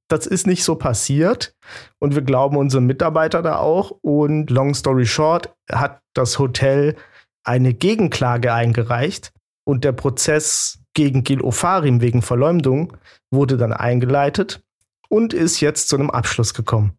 das 0.07 0.27
ist 0.27 0.45
nicht 0.45 0.63
so 0.63 0.75
passiert. 0.75 1.55
Und 1.99 2.13
wir 2.13 2.21
glauben 2.21 2.57
unserem 2.57 2.85
Mitarbeiter 2.85 3.41
da 3.41 3.57
auch. 3.57 3.91
Und 4.01 4.49
long 4.51 4.75
story 4.75 5.05
short, 5.05 5.53
hat 5.71 6.01
das 6.13 6.37
Hotel 6.37 6.95
eine 7.43 7.73
Gegenklage 7.73 8.53
eingereicht. 8.53 9.33
Und 9.65 9.83
der 9.83 9.93
Prozess 9.93 10.79
gegen 10.93 11.23
Gil 11.23 11.41
Ofarim 11.41 12.01
wegen 12.01 12.21
Verleumdung 12.21 12.95
wurde 13.31 13.57
dann 13.57 13.73
eingeleitet 13.73 14.61
und 15.09 15.33
ist 15.33 15.59
jetzt 15.61 15.89
zu 15.89 15.95
einem 15.95 16.11
Abschluss 16.11 16.53
gekommen. 16.53 16.97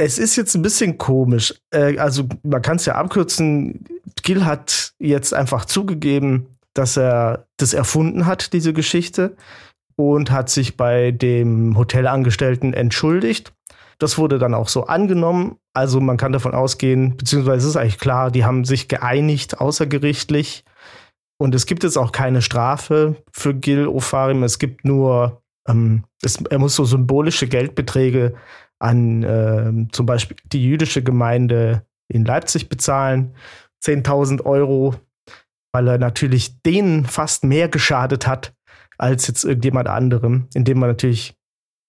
Es 0.00 0.18
ist 0.18 0.36
jetzt 0.36 0.54
ein 0.54 0.62
bisschen 0.62 0.96
komisch. 0.96 1.54
Äh, 1.70 1.98
also, 1.98 2.24
man 2.42 2.62
kann 2.62 2.76
es 2.76 2.86
ja 2.86 2.94
abkürzen. 2.94 3.84
Gil 4.22 4.46
hat 4.46 4.94
jetzt 4.98 5.34
einfach 5.34 5.66
zugegeben, 5.66 6.46
dass 6.72 6.96
er 6.96 7.46
das 7.58 7.74
erfunden 7.74 8.24
hat, 8.24 8.54
diese 8.54 8.72
Geschichte, 8.72 9.36
und 9.96 10.30
hat 10.30 10.48
sich 10.48 10.78
bei 10.78 11.10
dem 11.10 11.76
Hotelangestellten 11.76 12.72
entschuldigt. 12.72 13.52
Das 13.98 14.16
wurde 14.16 14.38
dann 14.38 14.54
auch 14.54 14.68
so 14.68 14.86
angenommen. 14.86 15.56
Also, 15.74 16.00
man 16.00 16.16
kann 16.16 16.32
davon 16.32 16.54
ausgehen, 16.54 17.18
beziehungsweise 17.18 17.66
es 17.66 17.74
ist 17.74 17.76
eigentlich 17.76 17.98
klar, 17.98 18.30
die 18.30 18.46
haben 18.46 18.64
sich 18.64 18.88
geeinigt 18.88 19.60
außergerichtlich. 19.60 20.64
Und 21.36 21.54
es 21.54 21.66
gibt 21.66 21.84
jetzt 21.84 21.98
auch 21.98 22.12
keine 22.12 22.40
Strafe 22.40 23.16
für 23.32 23.52
Gil 23.52 23.86
Ofarim. 23.86 24.44
Es 24.44 24.58
gibt 24.58 24.86
nur, 24.86 25.42
ähm, 25.68 26.04
es, 26.22 26.40
er 26.48 26.58
muss 26.58 26.74
so 26.74 26.86
symbolische 26.86 27.48
Geldbeträge 27.48 28.34
an 28.80 29.22
ähm, 29.22 29.88
zum 29.92 30.06
Beispiel 30.06 30.36
die 30.44 30.64
jüdische 30.64 31.02
Gemeinde 31.02 31.86
in 32.08 32.24
Leipzig 32.24 32.68
bezahlen. 32.68 33.34
10.000 33.84 34.44
Euro, 34.44 34.94
weil 35.72 35.88
er 35.88 35.98
natürlich 35.98 36.60
denen 36.62 37.06
fast 37.06 37.44
mehr 37.44 37.68
geschadet 37.68 38.26
hat 38.26 38.54
als 38.98 39.26
jetzt 39.26 39.44
irgendjemand 39.44 39.88
anderem, 39.88 40.48
indem 40.52 40.78
man 40.78 40.90
natürlich 40.90 41.34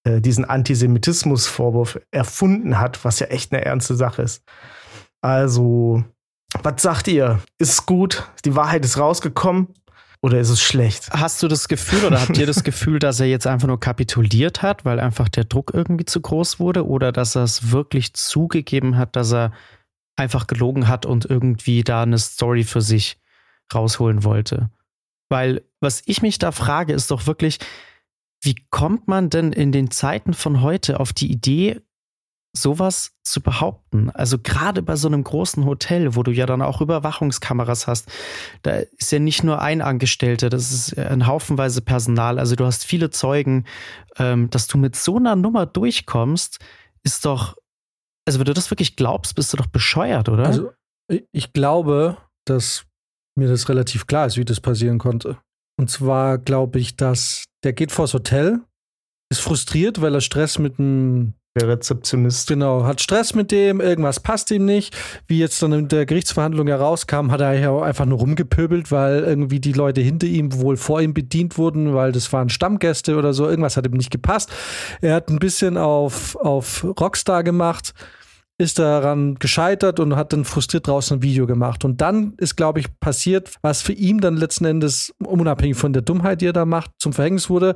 äh, 0.06 0.22
diesen 0.22 0.46
Antisemitismusvorwurf 0.46 2.00
erfunden 2.12 2.80
hat, 2.80 3.04
was 3.04 3.20
ja 3.20 3.28
echt 3.28 3.52
eine 3.52 3.66
ernste 3.66 3.96
Sache 3.96 4.22
ist. 4.22 4.44
Also, 5.22 6.04
was 6.64 6.82
sagt 6.82 7.08
ihr? 7.08 7.40
Ist 7.58 7.86
gut? 7.86 8.30
Die 8.46 8.56
Wahrheit 8.56 8.86
ist 8.86 8.98
rausgekommen? 8.98 9.68
Oder 10.24 10.40
ist 10.40 10.50
es 10.50 10.62
schlecht? 10.62 11.10
Hast 11.12 11.42
du 11.42 11.48
das 11.48 11.68
Gefühl 11.68 12.06
oder 12.06 12.22
habt 12.22 12.38
ihr 12.38 12.46
das 12.46 12.64
Gefühl, 12.64 13.00
dass 13.00 13.20
er 13.20 13.26
jetzt 13.26 13.48
einfach 13.48 13.68
nur 13.68 13.80
kapituliert 13.80 14.62
hat, 14.62 14.86
weil 14.86 15.00
einfach 15.00 15.30
der 15.30 15.46
Druck 15.46 15.72
irgendwie 15.74 16.06
zu 16.06 16.22
groß 16.22 16.60
wurde? 16.60 16.86
Oder 16.86 17.12
dass 17.12 17.36
er 17.36 17.44
es 17.44 17.72
wirklich 17.72 18.14
zugegeben 18.14 18.98
hat, 18.98 19.16
dass 19.16 19.34
er 19.34 19.52
einfach 20.16 20.46
gelogen 20.46 20.88
hat 20.88 21.08
und 21.08 21.26
irgendwie 21.26 21.84
da 21.84 22.04
eine 22.04 22.20
Story 22.20 22.64
für 22.64 22.82
sich 22.82 23.20
rausholen 23.74 24.24
wollte? 24.24 24.70
Weil 25.30 25.64
was 25.80 26.04
ich 26.06 26.22
mich 26.22 26.38
da 26.38 26.52
frage, 26.52 26.94
ist 26.94 27.10
doch 27.10 27.26
wirklich, 27.26 27.58
wie 28.44 28.56
kommt 28.70 29.08
man 29.08 29.32
denn 29.32 29.52
in 29.52 29.72
den 29.72 29.90
Zeiten 29.90 30.36
von 30.36 30.62
heute 30.62 31.00
auf 31.00 31.14
die 31.14 31.32
Idee, 31.32 31.82
sowas 32.54 33.14
zu 33.24 33.42
behaupten. 33.42 34.10
Also 34.10 34.38
gerade 34.38 34.82
bei 34.82 34.96
so 34.98 35.08
einem 35.08 35.24
großen 35.24 35.66
Hotel, 35.66 36.16
wo 36.16 36.24
du 36.24 36.32
ja 36.32 36.46
dann 36.46 36.62
auch 36.62 36.82
Überwachungskameras 36.82 37.88
hast, 37.88 38.10
da 38.64 38.72
ist 38.98 39.12
ja 39.12 39.20
nicht 39.20 39.44
nur 39.44 39.62
ein 39.62 39.82
Angestellter, 39.82 40.50
das 40.50 40.72
ist 40.72 40.98
ein 40.98 41.28
Haufenweise 41.28 41.82
Personal. 41.82 42.40
Also 42.40 42.56
du 42.56 42.66
hast 42.66 42.84
viele 42.86 43.10
Zeugen, 43.10 43.66
ähm, 44.18 44.50
dass 44.50 44.68
du 44.68 44.78
mit 44.78 44.96
so 44.96 45.16
einer 45.18 45.36
Nummer 45.36 45.66
durchkommst, 45.66 46.60
ist 47.04 47.26
doch, 47.26 47.56
also 48.28 48.40
wenn 48.40 48.46
du 48.46 48.54
das 48.54 48.70
wirklich 48.70 48.96
glaubst, 48.96 49.36
bist 49.36 49.54
du 49.54 49.58
doch 49.58 49.68
bescheuert, 49.68 50.28
oder? 50.28 50.46
Also, 50.46 50.72
ich- 51.32 51.54
glaube, 51.54 52.18
dass 52.46 52.86
mir 53.38 53.48
das 53.48 53.70
relativ 53.70 54.08
klar 54.08 54.26
ist, 54.28 54.38
wie 54.38 54.46
das 54.46 54.60
passieren 54.60 54.98
konnte. 54.98 55.38
Und 55.80 55.90
zwar 55.90 56.38
glaube 56.38 56.80
ich, 56.80 56.96
dass 56.98 57.46
der 57.64 57.74
geht 57.74 57.92
vors 57.92 58.14
Hotel, 58.14 58.60
ist 59.32 59.40
frustriert, 59.42 60.02
weil 60.02 60.14
er 60.14 60.22
Stress 60.22 60.60
mit 60.60 60.78
dem 60.78 61.34
Der 61.60 61.68
Rezeptionist. 61.68 62.48
Genau, 62.48 62.86
hat 62.86 63.02
Stress 63.02 63.36
mit 63.36 63.52
dem, 63.52 63.82
irgendwas 63.82 64.22
passt 64.22 64.52
ihm 64.52 64.64
nicht. 64.64 64.96
Wie 65.28 65.38
jetzt 65.38 65.62
dann 65.62 65.74
in 65.74 65.90
der 65.90 66.06
Gerichtsverhandlung 66.06 66.68
herauskam, 66.68 67.30
hat 67.30 67.42
er 67.42 67.60
ja 67.60 67.78
einfach 67.82 68.06
nur 68.06 68.20
rumgepöbelt, 68.20 68.90
weil 68.90 69.20
irgendwie 69.26 69.60
die 69.60 69.74
Leute 69.74 70.00
hinter 70.00 70.28
ihm 70.28 70.62
wohl 70.62 70.78
vor 70.78 71.02
ihm 71.02 71.14
bedient 71.14 71.58
wurden, 71.58 71.94
weil 71.94 72.14
das 72.14 72.32
waren 72.32 72.48
Stammgäste 72.48 73.18
oder 73.18 73.34
so. 73.34 73.50
Irgendwas 73.50 73.76
hat 73.76 73.86
ihm 73.86 73.98
nicht 73.98 74.12
gepasst. 74.12 74.50
Er 75.02 75.14
hat 75.14 75.30
ein 75.30 75.40
bisschen 75.40 75.76
auf, 75.76 76.38
auf 76.38 76.86
Rockstar 76.86 77.44
gemacht, 77.44 77.94
ist 78.62 78.80
daran 78.80 79.36
gescheitert 79.36 80.00
und 80.00 80.16
hat 80.16 80.32
dann 80.34 80.46
frustriert 80.46 80.88
draußen 80.88 81.18
ein 81.18 81.22
Video 81.22 81.46
gemacht. 81.48 81.84
Und 81.84 82.00
dann 82.00 82.34
ist, 82.38 82.56
glaube 82.56 82.80
ich, 82.80 82.88
passiert, 83.00 83.56
was 83.62 83.82
für 83.82 83.94
ihn 83.94 84.20
dann 84.20 84.38
letzten 84.38 84.66
Endes, 84.66 85.14
unabhängig 85.20 85.76
von 85.78 85.92
der 85.94 86.02
Dummheit, 86.02 86.42
die 86.42 86.46
er 86.46 86.54
da 86.54 86.66
macht, 86.66 86.92
zum 87.00 87.12
Verhängnis 87.12 87.50
wurde. 87.50 87.76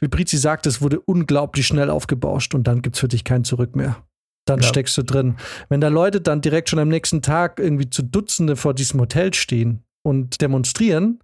Wie 0.00 0.08
Brizi 0.08 0.38
sagt, 0.38 0.66
es 0.66 0.80
wurde 0.80 0.98
unglaublich 1.00 1.66
schnell 1.66 1.90
aufgebauscht 1.90 2.54
und 2.54 2.66
dann 2.66 2.82
gibt 2.82 2.96
es 2.96 3.00
für 3.00 3.08
dich 3.08 3.22
kein 3.24 3.44
Zurück 3.44 3.76
mehr. 3.76 3.96
Dann 4.46 4.60
Ja. 4.60 4.66
steckst 4.66 4.98
du 4.98 5.04
drin. 5.04 5.36
Wenn 5.68 5.80
da 5.80 5.88
Leute 5.88 6.20
dann 6.20 6.40
direkt 6.40 6.68
schon 6.70 6.80
am 6.80 6.88
nächsten 6.88 7.22
Tag 7.22 7.60
irgendwie 7.60 7.88
zu 7.88 8.02
Dutzende 8.02 8.56
vor 8.56 8.74
diesem 8.74 8.98
Hotel 9.00 9.32
stehen 9.34 9.84
und 10.04 10.40
demonstrieren, 10.40 11.20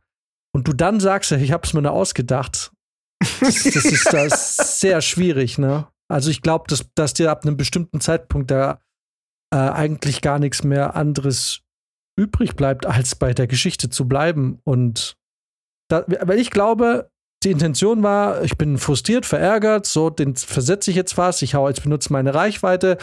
und 0.55 0.67
du 0.67 0.73
dann 0.73 0.99
sagst, 0.99 1.31
ich 1.33 1.53
habe 1.53 1.67
es 1.67 1.75
mir 1.75 1.83
nur 1.83 1.93
ausgedacht, 1.93 2.73
das, 3.41 3.62
das 3.65 3.85
ist 3.85 4.12
das 4.12 4.57
sehr 4.81 5.00
schwierig, 5.03 5.59
ne? 5.59 5.87
Also 6.11 6.31
ich 6.31 6.41
glaube, 6.41 6.65
dass, 6.69 6.87
dass 6.95 7.12
dir 7.15 7.31
ab 7.31 7.45
einem 7.45 7.57
bestimmten 7.57 8.00
Zeitpunkt 8.00 8.50
da 8.50 8.81
äh, 9.52 9.57
eigentlich 9.57 10.21
gar 10.21 10.38
nichts 10.38 10.64
mehr 10.64 10.97
anderes 10.97 11.61
übrig 12.17 12.57
bleibt, 12.57 12.87
als 12.87 13.14
bei 13.14 13.33
der 13.33 13.47
Geschichte 13.47 13.88
zu 13.90 14.09
bleiben. 14.09 14.61
Und 14.64 15.17
da, 15.88 16.05
weil 16.07 16.38
ich 16.38 16.50
glaube, 16.50 17.11
die 17.45 17.52
Intention 17.52 18.02
war, 18.02 18.43
ich 18.43 18.59
bin 18.59 18.78
frustriert, 18.78 19.25
verärgert, 19.25 19.87
so, 19.87 20.11
den 20.11 20.35
versetze 20.35 20.90
ich 20.90 20.97
jetzt 20.97 21.12
fast, 21.12 21.43
ich 21.43 21.55
hau 21.55 21.69
jetzt 21.69 21.85
benutze 21.85 22.12
meine 22.12 22.35
Reichweite 22.35 22.99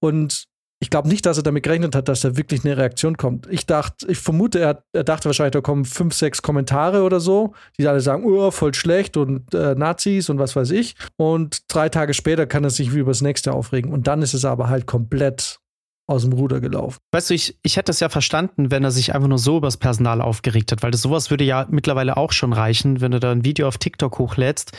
und 0.00 0.46
ich 0.80 0.90
glaube 0.90 1.08
nicht, 1.08 1.24
dass 1.24 1.38
er 1.38 1.42
damit 1.42 1.62
gerechnet 1.62 1.94
hat, 1.94 2.08
dass 2.08 2.20
da 2.20 2.36
wirklich 2.36 2.64
eine 2.64 2.76
Reaktion 2.76 3.16
kommt. 3.16 3.46
Ich 3.50 3.64
dachte, 3.64 4.06
ich 4.10 4.18
vermute, 4.18 4.58
er, 4.58 4.84
er 4.92 5.04
dachte 5.04 5.26
wahrscheinlich, 5.26 5.52
da 5.52 5.62
kommen 5.62 5.86
fünf, 5.86 6.12
sechs 6.12 6.42
Kommentare 6.42 7.02
oder 7.04 7.20
so, 7.20 7.54
die 7.78 7.88
alle 7.88 8.00
sagen, 8.00 8.24
oh, 8.24 8.50
voll 8.50 8.74
schlecht 8.74 9.16
und 9.16 9.54
äh, 9.54 9.74
Nazis 9.74 10.28
und 10.28 10.38
was 10.38 10.56
weiß 10.56 10.72
ich. 10.72 10.94
Und 11.16 11.62
drei 11.72 11.88
Tage 11.88 12.12
später 12.12 12.46
kann 12.46 12.64
er 12.64 12.70
sich 12.70 12.94
wie 12.94 12.98
übers 12.98 13.22
nächste 13.22 13.52
aufregen. 13.52 13.92
Und 13.92 14.08
dann 14.08 14.20
ist 14.20 14.34
es 14.34 14.44
aber 14.44 14.68
halt 14.68 14.86
komplett 14.86 15.60
aus 16.06 16.22
dem 16.22 16.32
Ruder 16.32 16.60
gelaufen. 16.60 16.98
Weißt 17.12 17.30
du, 17.30 17.34
ich, 17.34 17.58
ich 17.62 17.76
hätte 17.76 17.90
es 17.90 18.00
ja 18.00 18.08
verstanden, 18.08 18.70
wenn 18.70 18.84
er 18.84 18.90
sich 18.90 19.14
einfach 19.14 19.28
nur 19.28 19.38
so 19.38 19.56
übers 19.56 19.76
Personal 19.76 20.20
aufgeregt 20.20 20.70
hat, 20.72 20.82
weil 20.82 20.90
das 20.90 21.02
sowas 21.02 21.30
würde 21.30 21.44
ja 21.44 21.66
mittlerweile 21.70 22.16
auch 22.16 22.32
schon 22.32 22.52
reichen, 22.52 23.00
wenn 23.00 23.12
du 23.12 23.20
da 23.20 23.32
ein 23.32 23.44
Video 23.44 23.66
auf 23.66 23.78
TikTok 23.78 24.18
hochlädst, 24.18 24.72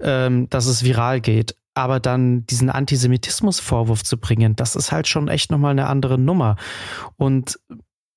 ähm, 0.00 0.48
dass 0.50 0.66
es 0.66 0.84
viral 0.84 1.20
geht. 1.20 1.56
Aber 1.74 2.00
dann 2.00 2.44
diesen 2.46 2.70
Antisemitismus-Vorwurf 2.70 4.02
zu 4.02 4.18
bringen, 4.18 4.56
das 4.56 4.76
ist 4.76 4.90
halt 4.90 5.06
schon 5.06 5.28
echt 5.28 5.50
nochmal 5.50 5.72
eine 5.72 5.86
andere 5.86 6.18
Nummer. 6.18 6.56
Und 7.16 7.58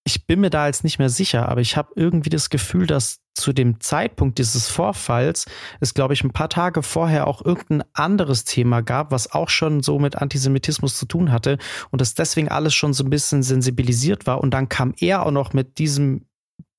ich 0.03 0.25
bin 0.25 0.39
mir 0.39 0.49
da 0.49 0.67
jetzt 0.67 0.83
nicht 0.83 0.99
mehr 0.99 1.09
sicher, 1.09 1.47
aber 1.49 1.61
ich 1.61 1.77
habe 1.77 1.91
irgendwie 1.95 2.29
das 2.29 2.49
Gefühl, 2.49 2.87
dass 2.87 3.19
zu 3.41 3.53
dem 3.53 3.79
Zeitpunkt 3.81 4.37
dieses 4.37 4.69
Vorfalls 4.69 5.45
es, 5.79 5.93
glaube 5.93 6.13
ich, 6.13 6.23
ein 6.23 6.31
paar 6.31 6.49
Tage 6.49 6.83
vorher 6.83 7.27
auch 7.27 7.43
irgendein 7.43 7.83
anderes 7.93 8.45
Thema 8.45 8.81
gab, 8.81 9.11
was 9.11 9.33
auch 9.33 9.49
schon 9.49 9.83
so 9.83 9.99
mit 9.99 10.15
Antisemitismus 10.15 10.95
zu 10.95 11.05
tun 11.05 11.31
hatte 11.31 11.57
und 11.89 11.99
dass 11.99 12.13
deswegen 12.13 12.49
alles 12.49 12.73
schon 12.73 12.93
so 12.93 13.03
ein 13.03 13.09
bisschen 13.09 13.43
sensibilisiert 13.43 14.27
war. 14.27 14.39
Und 14.41 14.53
dann 14.53 14.69
kam 14.69 14.93
er 14.99 15.25
auch 15.25 15.31
noch 15.31 15.53
mit 15.53 15.77
diesem 15.79 16.25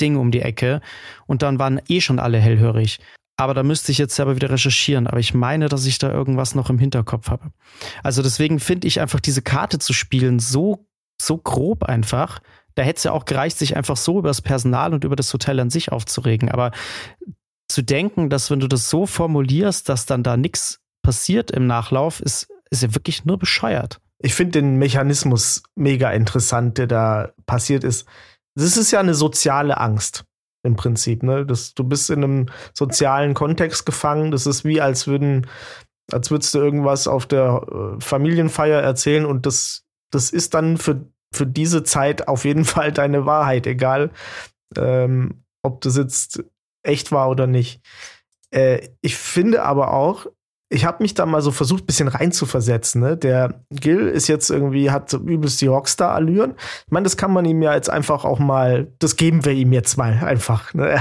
Ding 0.01 0.17
um 0.17 0.31
die 0.31 0.41
Ecke 0.41 0.81
und 1.27 1.43
dann 1.43 1.59
waren 1.59 1.81
eh 1.89 2.01
schon 2.01 2.19
alle 2.19 2.39
hellhörig. 2.39 3.01
Aber 3.37 3.55
da 3.55 3.63
müsste 3.63 3.93
ich 3.93 3.99
jetzt 3.99 4.15
selber 4.15 4.37
wieder 4.37 4.51
recherchieren. 4.51 5.07
Aber 5.07 5.19
ich 5.19 5.35
meine, 5.35 5.69
dass 5.69 5.87
ich 5.87 5.99
da 5.99 6.13
irgendwas 6.13 6.55
noch 6.55 6.71
im 6.71 6.79
Hinterkopf 6.79 7.29
habe. 7.29 7.51
Also 8.03 8.23
deswegen 8.23 8.61
finde 8.61 8.87
ich 8.87 9.01
einfach 9.01 9.21
diese 9.21 9.43
Karte 9.43 9.79
zu 9.79 9.93
spielen 9.93 10.39
so, 10.39 10.87
so 11.21 11.39
grob 11.39 11.85
einfach, 11.85 12.41
da 12.75 12.83
hätte 12.83 12.99
es 12.99 13.05
ja 13.05 13.13
auch 13.13 13.25
gereicht, 13.25 13.59
sich 13.59 13.77
einfach 13.77 13.97
so 13.97 14.19
über 14.19 14.29
das 14.29 14.43
Personal 14.43 14.95
und 14.95 15.05
über 15.05 15.17
das 15.17 15.33
Hotel 15.33 15.61
an 15.61 15.71
sich 15.71 15.93
aufzuregen. 15.93 16.51
Aber 16.51 16.73
zu 17.69 17.83
denken, 17.83 18.31
dass 18.31 18.51
wenn 18.51 18.61
du 18.61 18.69
das 18.69 18.91
so 18.91 19.07
formulierst, 19.07 19.89
dass 19.89 20.07
dann 20.07 20.23
da 20.23 20.37
nichts 20.37 20.81
passiert 21.03 21.51
im 21.51 21.67
Nachlauf, 21.67 22.21
ist, 22.21 22.49
ist 22.71 22.83
ja 22.83 22.95
wirklich 22.95 23.25
nur 23.25 23.39
bescheuert. 23.39 24.01
Ich 24.19 24.35
finde 24.35 24.61
den 24.61 24.77
Mechanismus 24.77 25.63
mega 25.75 26.11
interessant, 26.13 26.79
der 26.79 26.87
da 26.87 27.33
passiert 27.47 27.83
ist. 27.83 28.07
Das 28.55 28.77
ist 28.77 28.91
ja 28.93 29.01
eine 29.01 29.15
soziale 29.15 29.79
Angst 29.79 30.25
im 30.63 30.77
Prinzip. 30.77 31.23
Ne? 31.23 31.45
Das, 31.45 31.75
du 31.75 31.85
bist 31.85 32.09
in 32.11 32.23
einem 32.23 32.47
sozialen 32.73 33.35
Kontext 33.35 33.85
gefangen. 33.85 34.31
Das 34.31 34.47
ist 34.47 34.65
wie, 34.65 34.81
als 34.81 35.07
würden, 35.07 35.49
als 36.13 36.31
würdest 36.31 36.55
du 36.55 36.59
irgendwas 36.59 37.09
auf 37.09 37.27
der 37.27 37.67
äh, 37.69 38.01
Familienfeier 38.01 38.81
erzählen 38.81 39.27
und 39.27 39.47
das, 39.47 39.85
das 40.13 40.31
ist 40.31 40.55
dann 40.55 40.77
für 40.77 41.05
für 41.33 41.47
diese 41.47 41.83
Zeit 41.83 42.29
auf 42.29 42.45
jeden 42.45 42.65
Fall 42.67 42.93
deine 42.93 43.27
Wahrheit, 43.27 43.67
egal 43.67 44.11
ähm, 44.77 45.45
ob 45.63 45.81
das 45.81 45.97
jetzt 45.97 46.45
echt 46.83 47.13
war 47.13 47.31
oder 47.31 47.47
nicht. 47.47 47.81
Äh, 48.51 48.89
ich 49.01 49.17
finde 49.17 49.63
aber 49.63 49.95
auch, 49.95 50.27
ich 50.71 50.87
habe 50.87 51.03
mich 51.03 51.15
da 51.15 51.27
mal 51.27 51.43
so 51.43 51.51
versucht, 51.51 51.85
ein 51.85 51.87
bisschen 51.87 52.09
reinzuversetzen. 52.09 53.01
Ne? 53.01 53.17
Der 53.17 53.63
Gil 53.71 54.09
ist 54.09 54.27
jetzt 54.29 54.51
irgendwie, 54.51 54.91
hat 54.91 55.13
übelst 55.13 55.61
die 55.61 55.67
Rockstar-Allüren. 55.67 56.55
Ich 56.87 56.91
meine, 56.91 57.05
das 57.05 57.17
kann 57.17 57.33
man 57.33 57.45
ihm 57.45 57.63
ja 57.63 57.75
jetzt 57.75 57.91
einfach 57.91 58.25
auch 58.25 58.39
mal, 58.39 58.91
das 58.99 59.17
geben 59.17 59.45
wir 59.45 59.53
ihm 59.53 59.73
jetzt 59.73 59.97
mal 59.99 60.25
einfach. 60.25 60.73
Ne? 60.73 61.01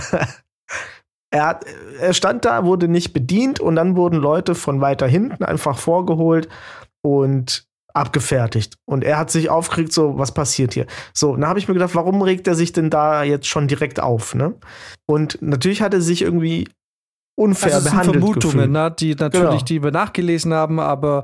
er, 1.31 1.45
hat, 1.45 1.65
er 1.99 2.13
stand 2.13 2.43
da, 2.43 2.65
wurde 2.65 2.89
nicht 2.89 3.13
bedient 3.13 3.61
und 3.61 3.75
dann 3.77 3.95
wurden 3.95 4.17
Leute 4.17 4.55
von 4.55 4.81
weiter 4.81 5.07
hinten 5.07 5.43
einfach 5.43 5.77
vorgeholt 5.77 6.49
und 7.01 7.65
abgefertigt. 7.93 8.77
Und 8.85 9.03
er 9.03 9.17
hat 9.17 9.31
sich 9.31 9.49
aufgeregt, 9.49 9.93
so, 9.93 10.17
was 10.17 10.33
passiert 10.33 10.73
hier? 10.73 10.85
So, 11.13 11.35
dann 11.35 11.47
habe 11.47 11.59
ich 11.59 11.67
mir 11.67 11.73
gedacht, 11.73 11.95
warum 11.95 12.21
regt 12.21 12.47
er 12.47 12.55
sich 12.55 12.73
denn 12.73 12.89
da 12.89 13.23
jetzt 13.23 13.47
schon 13.47 13.67
direkt 13.67 13.99
auf? 13.99 14.35
Ne? 14.35 14.55
Und 15.05 15.41
natürlich 15.41 15.81
hat 15.81 15.93
er 15.93 16.01
sich 16.01 16.21
irgendwie 16.21 16.67
unfair 17.35 17.75
also 17.75 17.89
behandelt. 17.89 18.13
Sind 18.13 18.23
Vermutungen, 18.23 18.71
ne, 18.71 18.93
die 18.97 19.15
natürlich, 19.15 19.49
genau. 19.49 19.65
die 19.65 19.83
wir 19.83 19.91
nachgelesen 19.91 20.53
haben, 20.53 20.79
aber 20.79 21.23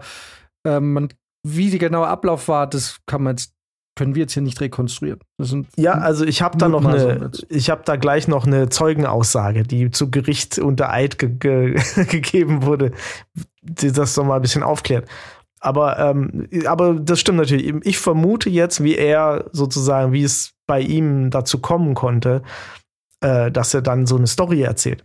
ähm, 0.66 1.10
wie 1.46 1.70
der 1.70 1.80
genaue 1.80 2.08
Ablauf 2.08 2.48
war, 2.48 2.68
das 2.68 2.98
kann 3.06 3.24
man 3.24 3.36
jetzt 3.36 3.54
können 3.98 4.16
wir 4.16 4.22
jetzt 4.22 4.34
hier 4.34 4.44
nicht 4.44 4.62
rekonstruieren. 4.62 5.20
ja, 5.76 5.94
also 5.94 6.24
ich 6.24 6.44
habe 6.44 6.58
da 6.58 6.70
noch 6.70 6.86
eine, 6.86 7.32
ich 7.50 7.72
habe 7.72 7.82
da 7.84 7.96
gleich 7.96 8.28
noch 8.28 8.46
eine 8.46 8.70
Zeugenaussage, 8.70 9.64
die 9.64 9.90
zu 9.90 10.12
Gericht 10.12 10.60
unter 10.60 10.92
Eid 10.92 11.18
ge 11.18 11.30
ge 11.30 11.82
gegeben 12.06 12.64
wurde, 12.64 12.92
die 13.64 13.92
das 13.92 14.14
doch 14.14 14.24
mal 14.24 14.36
ein 14.36 14.42
bisschen 14.42 14.64
aufklärt. 14.64 15.10
Aber, 15.60 15.98
ähm, 15.98 16.48
aber 16.66 16.96
das 16.96 17.20
stimmt 17.20 17.40
natürlich. 17.40 17.74
Ich 17.84 17.98
vermute 17.98 18.50
jetzt, 18.50 18.84
wie 18.84 18.96
er 18.96 19.50
sozusagen, 19.52 20.14
wie 20.14 20.24
es 20.24 20.54
bei 20.68 20.82
ihm 20.82 21.30
dazu 21.32 21.60
kommen 21.60 21.96
konnte, 21.96 22.44
äh, 23.22 23.52
dass 23.52 23.74
er 23.74 23.82
dann 23.82 24.06
so 24.06 24.18
eine 24.18 24.28
Story 24.28 24.62
erzählt. 24.62 25.04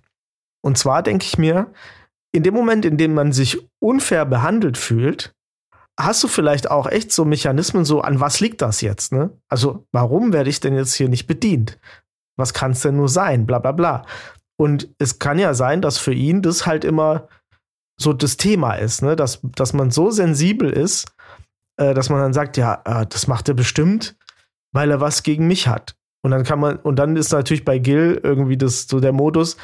Und 0.63 0.79
zwar 0.79 1.03
denke 1.03 1.25
ich 1.25 1.39
mir, 1.39 1.73
in 2.33 2.43
dem 2.43 2.55
Moment, 2.55 2.85
in 2.85 2.97
dem 2.97 3.15
man 3.15 3.33
sich 3.33 3.59
unfair 3.81 4.25
behandelt 4.25 4.79
fühlt, 4.79 5.35
hast 5.99 6.23
du 6.23 6.29
vielleicht 6.29 6.71
auch 6.71 6.87
echt 6.87 7.13
so 7.13 7.25
Mechanismen, 7.25 7.85
so 7.85 8.01
an 8.01 8.21
was 8.21 8.41
liegt 8.41 8.63
das 8.63 8.81
jetzt? 8.81 9.13
Ne? 9.13 9.31
Also, 9.49 9.87
warum 9.93 10.33
werde 10.33 10.51
ich 10.51 10.61
denn 10.61 10.75
jetzt 10.75 10.95
hier 10.95 11.09
nicht 11.09 11.27
bedient? 11.27 11.79
Was 12.37 12.55
kann 12.55 12.73
es 12.73 12.81
denn 12.81 12.97
nur 12.97 13.09
sein? 13.09 13.47
Bla 13.47 13.59
bla 13.59 13.73
bla. 13.73 14.07
Und 14.59 14.89
es 14.99 15.19
kann 15.19 15.39
ja 15.39 15.55
sein, 15.55 15.83
dass 15.83 15.99
für 15.99 16.15
ihn 16.15 16.43
das 16.43 16.67
halt 16.67 16.85
immer 16.85 17.29
so 17.97 18.13
das 18.13 18.37
Thema 18.37 18.75
ist, 18.75 19.03
ne? 19.03 19.17
dass, 19.17 19.41
dass 19.43 19.73
man 19.73 19.91
so 19.91 20.11
sensibel 20.11 20.71
ist, 20.71 21.07
äh, 21.77 21.95
dass 21.95 22.11
man 22.11 22.21
dann 22.21 22.33
sagt, 22.33 22.57
ja, 22.57 22.83
äh, 22.85 23.07
das 23.07 23.27
macht 23.27 23.49
er 23.49 23.55
bestimmt, 23.55 24.17
weil 24.73 24.91
er 24.91 25.01
was 25.01 25.23
gegen 25.23 25.47
mich 25.47 25.69
hat. 25.69 25.95
Und 26.23 26.31
dann 26.31 26.45
kann 26.45 26.61
man, 26.61 26.77
und 26.77 26.97
dann 26.97 27.17
ist 27.17 27.33
natürlich 27.33 27.65
bei 27.65 27.79
Gil 27.79 28.21
irgendwie 28.23 28.57
das 28.57 28.87
so 28.89 29.01
der 29.01 29.13
Modus, 29.13 29.57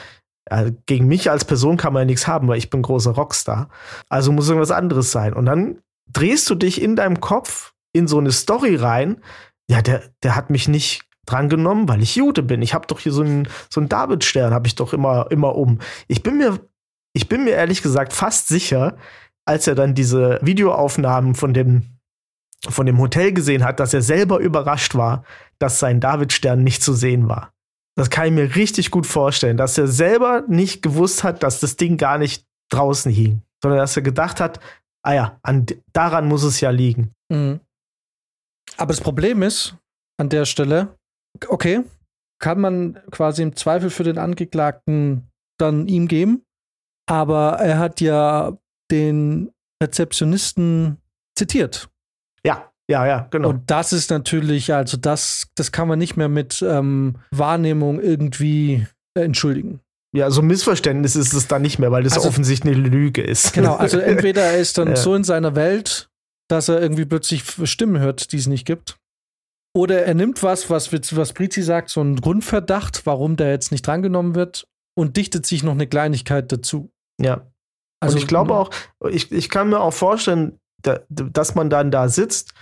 äh, 0.46 0.72
gegen 0.86 1.06
mich 1.06 1.30
als 1.30 1.44
Person 1.44 1.76
kann 1.76 1.92
man 1.92 2.02
ja 2.02 2.06
nichts 2.06 2.26
haben, 2.26 2.48
weil 2.48 2.58
ich 2.58 2.70
bin 2.70 2.82
großer 2.82 3.12
Rockstar. 3.12 3.68
Also 4.08 4.32
muss 4.32 4.48
irgendwas 4.48 4.70
anderes 4.70 5.12
sein. 5.12 5.34
Und 5.34 5.46
dann 5.46 5.78
drehst 6.10 6.48
du 6.50 6.54
dich 6.54 6.80
in 6.82 6.96
deinem 6.96 7.20
Kopf 7.20 7.74
in 7.92 8.08
so 8.08 8.18
eine 8.18 8.32
Story 8.32 8.76
rein, 8.76 9.22
ja, 9.70 9.82
der, 9.82 10.02
der 10.22 10.34
hat 10.34 10.50
mich 10.50 10.68
nicht 10.68 11.02
drangenommen, 11.26 11.88
weil 11.88 12.02
ich 12.02 12.16
Jude 12.16 12.42
bin. 12.42 12.62
Ich 12.62 12.72
habe 12.72 12.86
doch 12.86 13.00
hier 13.00 13.12
so 13.12 13.22
einen, 13.22 13.48
so 13.68 13.80
einen 13.80 13.88
Davidstern, 13.88 14.54
habe 14.54 14.66
ich 14.66 14.74
doch 14.74 14.94
immer, 14.94 15.30
immer 15.30 15.54
um. 15.54 15.78
Ich 16.06 16.22
bin 16.22 16.38
mir 16.38 16.58
ich 17.12 17.28
bin 17.28 17.44
mir 17.44 17.52
ehrlich 17.52 17.82
gesagt 17.82 18.12
fast 18.12 18.48
sicher, 18.48 18.96
als 19.44 19.66
er 19.66 19.74
dann 19.74 19.94
diese 19.94 20.38
Videoaufnahmen 20.42 21.34
von 21.34 21.54
dem, 21.54 21.98
von 22.68 22.86
dem 22.86 22.98
Hotel 22.98 23.32
gesehen 23.32 23.64
hat, 23.64 23.80
dass 23.80 23.94
er 23.94 24.02
selber 24.02 24.38
überrascht 24.38 24.94
war, 24.94 25.24
dass 25.58 25.78
sein 25.78 26.00
Davidstern 26.00 26.62
nicht 26.62 26.82
zu 26.82 26.92
sehen 26.92 27.28
war. 27.28 27.52
Das 27.96 28.10
kann 28.10 28.26
ich 28.26 28.32
mir 28.32 28.54
richtig 28.54 28.90
gut 28.90 29.06
vorstellen, 29.06 29.56
dass 29.56 29.76
er 29.78 29.88
selber 29.88 30.44
nicht 30.46 30.82
gewusst 30.82 31.24
hat, 31.24 31.42
dass 31.42 31.60
das 31.60 31.76
Ding 31.76 31.96
gar 31.96 32.18
nicht 32.18 32.46
draußen 32.70 33.10
hing, 33.10 33.42
sondern 33.62 33.80
dass 33.80 33.96
er 33.96 34.02
gedacht 34.02 34.40
hat, 34.40 34.60
ah 35.02 35.14
ja, 35.14 35.38
an, 35.42 35.66
daran 35.92 36.28
muss 36.28 36.42
es 36.44 36.60
ja 36.60 36.70
liegen. 36.70 37.12
Mhm. 37.28 37.60
Aber 38.76 38.92
das 38.92 39.00
Problem 39.00 39.42
ist 39.42 39.76
an 40.18 40.28
der 40.28 40.44
Stelle, 40.44 40.94
okay, 41.48 41.82
kann 42.40 42.60
man 42.60 43.00
quasi 43.10 43.42
im 43.42 43.56
Zweifel 43.56 43.90
für 43.90 44.04
den 44.04 44.18
Angeklagten 44.18 45.28
dann 45.58 45.88
ihm 45.88 46.06
geben, 46.06 46.44
aber 47.08 47.54
er 47.54 47.78
hat 47.78 48.00
ja 48.00 48.56
den 48.90 49.50
Rezeptionisten 49.82 50.98
zitiert. 51.36 51.88
Ja, 52.44 52.70
ja, 52.90 53.06
ja, 53.06 53.28
genau. 53.30 53.50
Und 53.50 53.70
das 53.70 53.92
ist 53.92 54.10
natürlich, 54.10 54.72
also 54.72 54.96
das, 54.96 55.48
das 55.54 55.72
kann 55.72 55.88
man 55.88 55.98
nicht 55.98 56.16
mehr 56.16 56.28
mit 56.28 56.62
ähm, 56.62 57.16
Wahrnehmung 57.30 58.00
irgendwie 58.00 58.86
entschuldigen. 59.14 59.80
Ja, 60.14 60.30
so 60.30 60.40
ein 60.40 60.46
Missverständnis 60.46 61.16
ist 61.16 61.34
es 61.34 61.48
dann 61.48 61.62
nicht 61.62 61.78
mehr, 61.78 61.92
weil 61.92 62.02
das 62.02 62.14
also, 62.14 62.28
offensichtlich 62.28 62.76
eine 62.76 62.88
Lüge 62.88 63.22
ist. 63.22 63.52
Genau, 63.52 63.74
also 63.76 63.98
entweder 63.98 64.42
er 64.42 64.58
ist 64.58 64.78
dann 64.78 64.88
ja. 64.88 64.96
so 64.96 65.14
in 65.14 65.24
seiner 65.24 65.54
Welt, 65.54 66.08
dass 66.48 66.68
er 66.68 66.80
irgendwie 66.80 67.04
plötzlich 67.04 67.44
Stimmen 67.64 68.00
hört, 68.00 68.32
die 68.32 68.38
es 68.38 68.46
nicht 68.46 68.66
gibt. 68.66 68.96
Oder 69.76 70.04
er 70.04 70.14
nimmt 70.14 70.42
was, 70.42 70.70
was, 70.70 70.92
was 70.92 71.32
Brizi 71.34 71.62
sagt, 71.62 71.90
so 71.90 72.00
einen 72.00 72.16
Grundverdacht, 72.16 73.04
warum 73.04 73.36
der 73.36 73.50
jetzt 73.50 73.70
nicht 73.70 73.86
drangenommen 73.86 74.34
wird, 74.34 74.66
und 74.96 75.16
dichtet 75.16 75.46
sich 75.46 75.62
noch 75.62 75.72
eine 75.72 75.86
Kleinigkeit 75.86 76.50
dazu. 76.50 76.90
Ja. 77.20 77.46
Also 78.00 78.16
und 78.16 78.22
ich 78.22 78.28
glaube 78.28 78.54
auch, 78.54 78.70
ich, 79.10 79.32
ich 79.32 79.50
kann 79.50 79.70
mir 79.70 79.80
auch 79.80 79.92
vorstellen, 79.92 80.58
da, 80.82 81.00
dass 81.08 81.54
man 81.54 81.70
dann 81.70 81.90
da 81.90 82.08
sitzt 82.08 82.52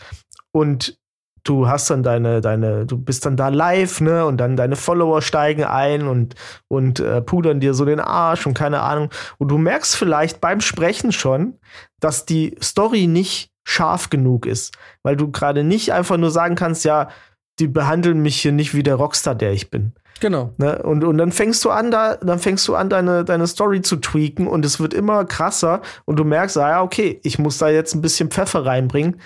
und 0.52 0.98
du 1.44 1.68
hast 1.68 1.90
dann 1.90 2.02
deine, 2.02 2.40
deine, 2.40 2.86
du 2.86 2.98
bist 2.98 3.24
dann 3.24 3.36
da 3.36 3.48
live, 3.48 4.00
ne? 4.00 4.26
Und 4.26 4.38
dann 4.38 4.56
deine 4.56 4.76
Follower 4.76 5.22
steigen 5.22 5.64
ein 5.64 6.08
und, 6.08 6.34
und 6.68 7.00
äh, 7.00 7.22
pudern 7.22 7.60
dir 7.60 7.74
so 7.74 7.84
den 7.84 8.00
Arsch 8.00 8.46
und 8.46 8.54
keine 8.54 8.80
Ahnung. 8.80 9.10
Und 9.38 9.48
du 9.48 9.58
merkst 9.58 9.96
vielleicht 9.96 10.40
beim 10.40 10.60
Sprechen 10.60 11.12
schon, 11.12 11.58
dass 12.00 12.26
die 12.26 12.56
Story 12.62 13.06
nicht 13.06 13.50
scharf 13.64 14.10
genug 14.10 14.46
ist. 14.46 14.74
Weil 15.02 15.16
du 15.16 15.30
gerade 15.30 15.62
nicht 15.62 15.92
einfach 15.92 16.16
nur 16.16 16.30
sagen 16.30 16.56
kannst, 16.56 16.84
ja, 16.84 17.10
die 17.58 17.68
behandeln 17.68 18.20
mich 18.20 18.40
hier 18.40 18.52
nicht 18.52 18.74
wie 18.74 18.82
der 18.82 18.96
Rockstar, 18.96 19.34
der 19.34 19.52
ich 19.52 19.70
bin. 19.70 19.92
Genau. 20.20 20.52
Ne? 20.56 20.82
Und, 20.82 21.04
und 21.04 21.18
dann 21.18 21.32
fängst 21.32 21.64
du 21.64 21.70
an, 21.70 21.90
da, 21.90 22.16
dann 22.16 22.38
fängst 22.38 22.66
du 22.68 22.74
an, 22.74 22.88
deine, 22.88 23.24
deine 23.24 23.46
Story 23.46 23.82
zu 23.82 23.96
tweaken 23.96 24.46
und 24.46 24.64
es 24.64 24.80
wird 24.80 24.94
immer 24.94 25.24
krasser 25.24 25.82
und 26.04 26.16
du 26.16 26.24
merkst, 26.24 26.56
ah 26.58 26.70
ja, 26.70 26.82
okay, 26.82 27.20
ich 27.22 27.38
muss 27.38 27.58
da 27.58 27.68
jetzt 27.68 27.94
ein 27.94 28.02
bisschen 28.02 28.30
Pfeffer 28.30 28.64
reinbringen. 28.64 29.20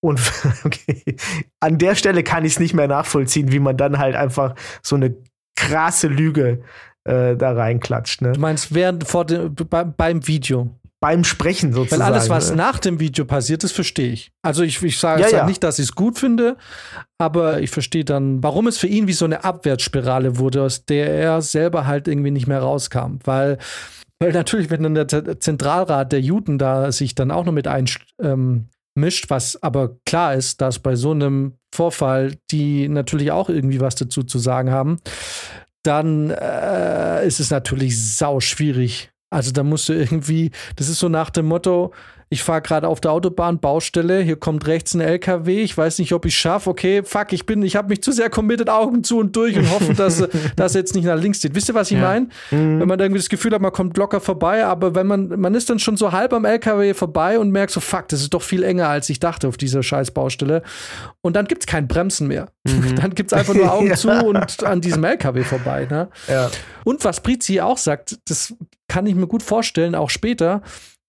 Und 0.00 0.20
okay, 0.64 1.16
an 1.60 1.78
der 1.78 1.94
Stelle 1.94 2.22
kann 2.24 2.44
ich 2.44 2.54
es 2.54 2.60
nicht 2.60 2.74
mehr 2.74 2.88
nachvollziehen, 2.88 3.52
wie 3.52 3.60
man 3.60 3.76
dann 3.76 3.98
halt 3.98 4.16
einfach 4.16 4.54
so 4.82 4.96
eine 4.96 5.14
krasse 5.56 6.08
Lüge 6.08 6.62
äh, 7.04 7.36
da 7.36 7.52
reinklatscht. 7.52 8.22
Ne? 8.22 8.32
Du 8.32 8.40
meinst 8.40 8.74
während 8.74 9.06
vor 9.06 9.24
dem, 9.24 9.54
beim 9.96 10.26
Video? 10.26 10.70
Beim 11.02 11.24
Sprechen 11.24 11.72
sozusagen. 11.72 12.00
Weil 12.00 12.12
alles, 12.12 12.30
was 12.30 12.50
ne? 12.50 12.56
nach 12.56 12.78
dem 12.78 13.00
Video 13.00 13.24
passiert 13.24 13.64
ist, 13.64 13.72
verstehe 13.72 14.12
ich. 14.12 14.30
Also 14.40 14.62
ich, 14.62 14.80
ich 14.82 14.98
sage 15.00 15.22
ja, 15.22 15.28
ja. 15.28 15.46
nicht, 15.46 15.64
dass 15.64 15.80
ich 15.80 15.86
es 15.86 15.94
gut 15.96 16.16
finde, 16.16 16.56
aber 17.18 17.60
ich 17.60 17.70
verstehe 17.70 18.04
dann, 18.04 18.40
warum 18.40 18.68
es 18.68 18.78
für 18.78 18.86
ihn 18.86 19.08
wie 19.08 19.12
so 19.12 19.24
eine 19.24 19.42
Abwärtsspirale 19.42 20.38
wurde, 20.38 20.62
aus 20.62 20.86
der 20.86 21.12
er 21.12 21.42
selber 21.42 21.88
halt 21.88 22.06
irgendwie 22.06 22.30
nicht 22.30 22.46
mehr 22.46 22.60
rauskam. 22.60 23.18
Weil, 23.24 23.58
weil 24.20 24.30
natürlich, 24.30 24.70
wenn 24.70 24.84
dann 24.84 24.94
der 24.94 25.40
Zentralrat 25.40 26.12
der 26.12 26.20
Juden 26.20 26.56
da 26.56 26.92
sich 26.92 27.16
dann 27.16 27.32
auch 27.32 27.44
noch 27.44 27.52
mit 27.52 27.66
einmischt, 27.66 28.14
ähm, 28.22 28.68
was 28.94 29.60
aber 29.60 29.96
klar 30.06 30.34
ist, 30.34 30.60
dass 30.60 30.78
bei 30.78 30.94
so 30.94 31.10
einem 31.10 31.54
Vorfall 31.74 32.36
die 32.52 32.88
natürlich 32.88 33.32
auch 33.32 33.48
irgendwie 33.48 33.80
was 33.80 33.96
dazu 33.96 34.22
zu 34.22 34.38
sagen 34.38 34.70
haben, 34.70 34.98
dann 35.82 36.30
äh, 36.30 37.26
ist 37.26 37.40
es 37.40 37.50
natürlich 37.50 38.00
sau 38.14 38.38
schwierig, 38.38 39.11
also 39.32 39.50
da 39.50 39.62
musst 39.62 39.88
du 39.88 39.94
irgendwie, 39.94 40.50
das 40.76 40.88
ist 40.88 40.98
so 40.98 41.08
nach 41.08 41.30
dem 41.30 41.46
Motto, 41.46 41.92
ich 42.32 42.42
fahre 42.42 42.62
gerade 42.62 42.88
auf 42.88 42.98
der 42.98 43.12
Autobahn, 43.12 43.60
Baustelle, 43.60 44.20
hier 44.20 44.36
kommt 44.36 44.66
rechts 44.66 44.94
ein 44.94 45.02
LKW, 45.02 45.62
ich 45.62 45.76
weiß 45.76 45.98
nicht, 45.98 46.14
ob 46.14 46.24
ich 46.24 46.34
schaffe, 46.34 46.70
okay, 46.70 47.02
fuck, 47.04 47.34
ich 47.34 47.44
bin, 47.44 47.62
ich 47.62 47.76
habe 47.76 47.90
mich 47.90 48.02
zu 48.02 48.10
sehr 48.10 48.30
committed, 48.30 48.70
Augen 48.70 49.04
zu 49.04 49.18
und 49.18 49.36
durch 49.36 49.54
und 49.58 49.70
hoffe, 49.70 49.92
dass 49.92 50.26
das 50.56 50.72
jetzt 50.72 50.94
nicht 50.94 51.04
nach 51.04 51.20
links 51.20 51.42
geht. 51.42 51.54
Wisst 51.54 51.68
ihr, 51.68 51.74
was 51.74 51.90
ich 51.90 51.98
ja. 51.98 52.04
meine? 52.04 52.28
Mhm. 52.50 52.80
Wenn 52.80 52.88
man 52.88 52.98
irgendwie 52.98 53.18
das 53.18 53.28
Gefühl 53.28 53.52
hat, 53.52 53.60
man 53.60 53.70
kommt 53.70 53.98
locker 53.98 54.18
vorbei, 54.18 54.64
aber 54.64 54.94
wenn 54.94 55.06
man, 55.06 55.38
man 55.38 55.54
ist 55.54 55.68
dann 55.68 55.78
schon 55.78 55.98
so 55.98 56.12
halb 56.12 56.32
am 56.32 56.46
LKW 56.46 56.94
vorbei 56.94 57.38
und 57.38 57.50
merkt 57.50 57.70
so, 57.70 57.80
fuck, 57.80 58.08
das 58.08 58.22
ist 58.22 58.32
doch 58.32 58.40
viel 58.40 58.62
enger, 58.62 58.88
als 58.88 59.10
ich 59.10 59.20
dachte 59.20 59.46
auf 59.46 59.58
dieser 59.58 59.82
scheiß 59.82 60.12
Baustelle. 60.12 60.62
Und 61.20 61.36
dann 61.36 61.44
gibt 61.44 61.64
es 61.64 61.66
kein 61.66 61.86
Bremsen 61.86 62.28
mehr. 62.28 62.48
Mhm. 62.64 62.96
Dann 63.02 63.14
gibt 63.14 63.30
es 63.30 63.38
einfach 63.38 63.52
nur 63.52 63.70
Augen 63.70 63.86
ja. 63.88 63.94
zu 63.96 64.08
und 64.08 64.62
an 64.64 64.80
diesem 64.80 65.04
LKW 65.04 65.42
vorbei. 65.42 65.86
Ne? 65.90 66.08
Ja. 66.28 66.50
Und 66.84 67.04
was 67.04 67.20
Prizi 67.20 67.60
auch 67.60 67.76
sagt, 67.76 68.18
das 68.26 68.54
kann 68.88 69.04
ich 69.04 69.14
mir 69.14 69.26
gut 69.26 69.42
vorstellen, 69.42 69.94
auch 69.94 70.08
später, 70.08 70.62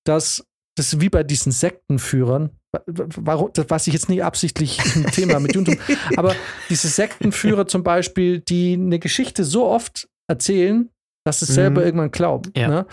dass 0.03 0.43
das 0.75 0.93
ist 0.93 1.01
wie 1.01 1.09
bei 1.09 1.23
diesen 1.23 1.51
Sektenführern, 1.51 2.49
was 2.71 3.87
ich 3.87 3.93
jetzt 3.93 4.09
nicht 4.09 4.23
absichtlich 4.23 4.79
im 4.95 5.05
Thema 5.07 5.39
mit 5.39 5.53
tun 5.53 5.77
aber 6.17 6.35
diese 6.69 6.87
Sektenführer 6.87 7.67
zum 7.67 7.83
Beispiel, 7.83 8.39
die 8.39 8.73
eine 8.73 8.99
Geschichte 8.99 9.43
so 9.43 9.65
oft 9.65 10.07
erzählen, 10.27 10.89
dass 11.25 11.39
sie 11.39 11.45
es 11.45 11.53
selber 11.53 11.81
mhm. 11.81 11.87
irgendwann 11.87 12.11
glauben. 12.11 12.51
Ja. 12.55 12.67
Ne? 12.67 12.85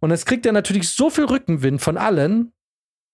Und 0.00 0.10
jetzt 0.10 0.26
kriegt 0.26 0.46
er 0.46 0.52
natürlich 0.52 0.88
so 0.88 1.10
viel 1.10 1.24
Rückenwind 1.24 1.80
von 1.80 1.96
allen, 1.96 2.52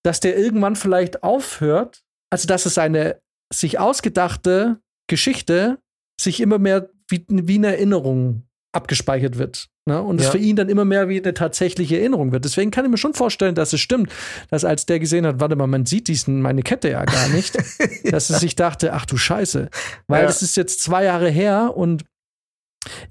dass 0.04 0.20
der 0.20 0.36
irgendwann 0.36 0.76
vielleicht 0.76 1.22
aufhört, 1.22 2.02
also 2.30 2.46
dass 2.46 2.66
es 2.66 2.78
eine 2.78 3.20
sich 3.52 3.78
ausgedachte 3.78 4.80
Geschichte 5.08 5.78
sich 6.20 6.40
immer 6.40 6.58
mehr 6.58 6.88
wie, 7.08 7.24
wie 7.28 7.56
eine 7.56 7.68
Erinnerung 7.68 8.46
abgespeichert 8.72 9.38
wird. 9.38 9.68
Ne? 9.84 10.00
Und 10.00 10.20
es 10.20 10.26
ja. 10.26 10.32
für 10.32 10.38
ihn 10.38 10.56
dann 10.56 10.68
immer 10.68 10.84
mehr 10.84 11.08
wie 11.08 11.20
eine 11.20 11.34
tatsächliche 11.34 11.98
Erinnerung 11.98 12.32
wird. 12.32 12.44
Deswegen 12.44 12.70
kann 12.70 12.84
ich 12.84 12.90
mir 12.90 12.98
schon 12.98 13.14
vorstellen, 13.14 13.54
dass 13.54 13.72
es 13.72 13.80
stimmt, 13.80 14.12
dass 14.50 14.64
als 14.64 14.86
der 14.86 15.00
gesehen 15.00 15.26
hat, 15.26 15.40
warte 15.40 15.56
mal, 15.56 15.66
man 15.66 15.86
sieht 15.86 16.08
diesen, 16.08 16.40
meine 16.40 16.62
Kette 16.62 16.90
ja 16.90 17.04
gar 17.04 17.28
nicht, 17.28 17.56
dass 18.12 18.30
er 18.30 18.38
sich 18.38 18.56
dachte, 18.56 18.92
ach 18.92 19.06
du 19.06 19.16
Scheiße. 19.16 19.68
Weil 20.06 20.24
es 20.24 20.40
ja. 20.40 20.44
ist 20.46 20.56
jetzt 20.56 20.82
zwei 20.82 21.04
Jahre 21.04 21.28
her 21.28 21.72
und 21.76 22.04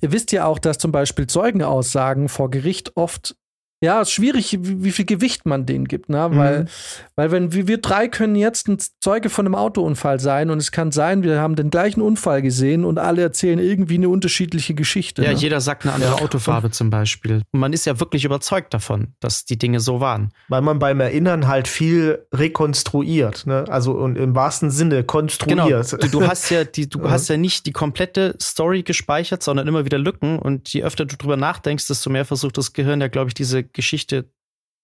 ihr 0.02 0.12
wisst 0.12 0.32
ja 0.32 0.46
auch, 0.46 0.60
dass 0.60 0.78
zum 0.78 0.92
Beispiel 0.92 1.28
Zeugenaussagen 1.28 2.30
vor 2.30 2.50
Gericht 2.50 2.96
oft 2.96 3.36
ja, 3.84 4.00
ist 4.02 4.12
schwierig, 4.12 4.60
wie, 4.62 4.84
wie, 4.84 4.92
viel 4.92 5.06
Gewicht 5.06 5.48
man 5.48 5.66
denen 5.66 5.86
gibt, 5.86 6.08
ne? 6.08 6.30
Weil, 6.34 6.60
mhm. 6.62 6.68
weil 7.16 7.32
wenn 7.32 7.52
wir, 7.52 7.68
wir 7.68 7.80
drei 7.80 8.08
können 8.08 8.36
jetzt 8.36 8.68
ein 8.68 8.78
Zeuge 9.00 9.32
von 9.32 9.48
einem 9.48 9.56
Autounfall 9.56 10.20
sein 10.20 10.52
und 10.52 10.60
es 10.60 10.72
kann 10.72 10.92
sein, 10.92 11.24
wir 11.24 11.42
haben 11.42 11.56
den 11.56 11.72
gleichen 11.72 12.02
Unfall 12.02 12.44
gesehen 12.44 12.86
und 12.86 13.00
alle 13.00 13.24
erzählen 13.24 13.58
irgendwie 13.58 13.96
eine 13.96 14.10
unterschiedliche 14.10 14.76
Geschichte. 14.76 15.24
Ja, 15.24 15.32
ne? 15.32 15.38
jeder 15.38 15.62
sagt 15.62 15.84
eine 15.84 15.94
andere 15.94 16.16
ja. 16.16 16.22
Autofarbe 16.22 16.70
zum 16.70 16.92
Beispiel. 16.92 17.42
Und 17.52 17.60
man 17.60 17.74
ist 17.74 17.88
ja 17.88 18.00
wirklich 18.00 18.24
überzeugt 18.24 18.72
davon, 18.76 19.16
dass 19.20 19.46
die 19.46 19.58
Dinge 19.58 19.80
so 19.80 20.00
waren. 20.00 20.30
Weil 20.48 20.62
man 20.62 20.78
beim 20.78 21.00
Erinnern 21.00 21.48
halt 21.48 21.68
viel 21.68 22.28
rekonstruiert, 22.32 23.48
ne? 23.48 23.66
Also 23.68 23.94
und 23.94 24.16
im 24.16 24.36
wahrsten 24.36 24.70
Sinne 24.70 25.04
konstruiert. 25.04 25.90
Genau. 25.90 26.04
Du, 26.04 26.20
du 26.20 26.28
hast 26.28 26.52
ja 26.52 26.66
die, 26.66 26.88
du 26.88 27.02
hast 27.10 27.30
ja 27.30 27.38
nicht 27.38 27.66
die 27.66 27.72
komplette 27.72 28.36
Story 28.40 28.84
gespeichert, 28.84 29.42
sondern 29.42 29.68
immer 29.68 29.86
wieder 29.86 29.98
Lücken. 29.98 30.38
Und 30.38 30.72
je 30.72 30.84
öfter 30.84 31.06
du 31.06 31.16
drüber 31.16 31.36
nachdenkst, 31.36 31.88
desto 31.88 32.12
mehr 32.12 32.26
versucht 32.26 32.60
das 32.60 32.74
Gehirn 32.74 33.02
ja, 33.02 33.08
glaube 33.08 33.30
ich, 33.30 33.34
diese 33.34 33.64
Geschichte 33.74 34.32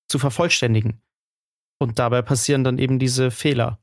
zu 0.10 0.20
vervollständigen. 0.20 1.02
Und 1.80 2.00
dabei 2.00 2.22
passieren 2.22 2.64
dann 2.64 2.80
eben 2.80 3.00
diese 3.00 3.32
Fehler. 3.32 3.80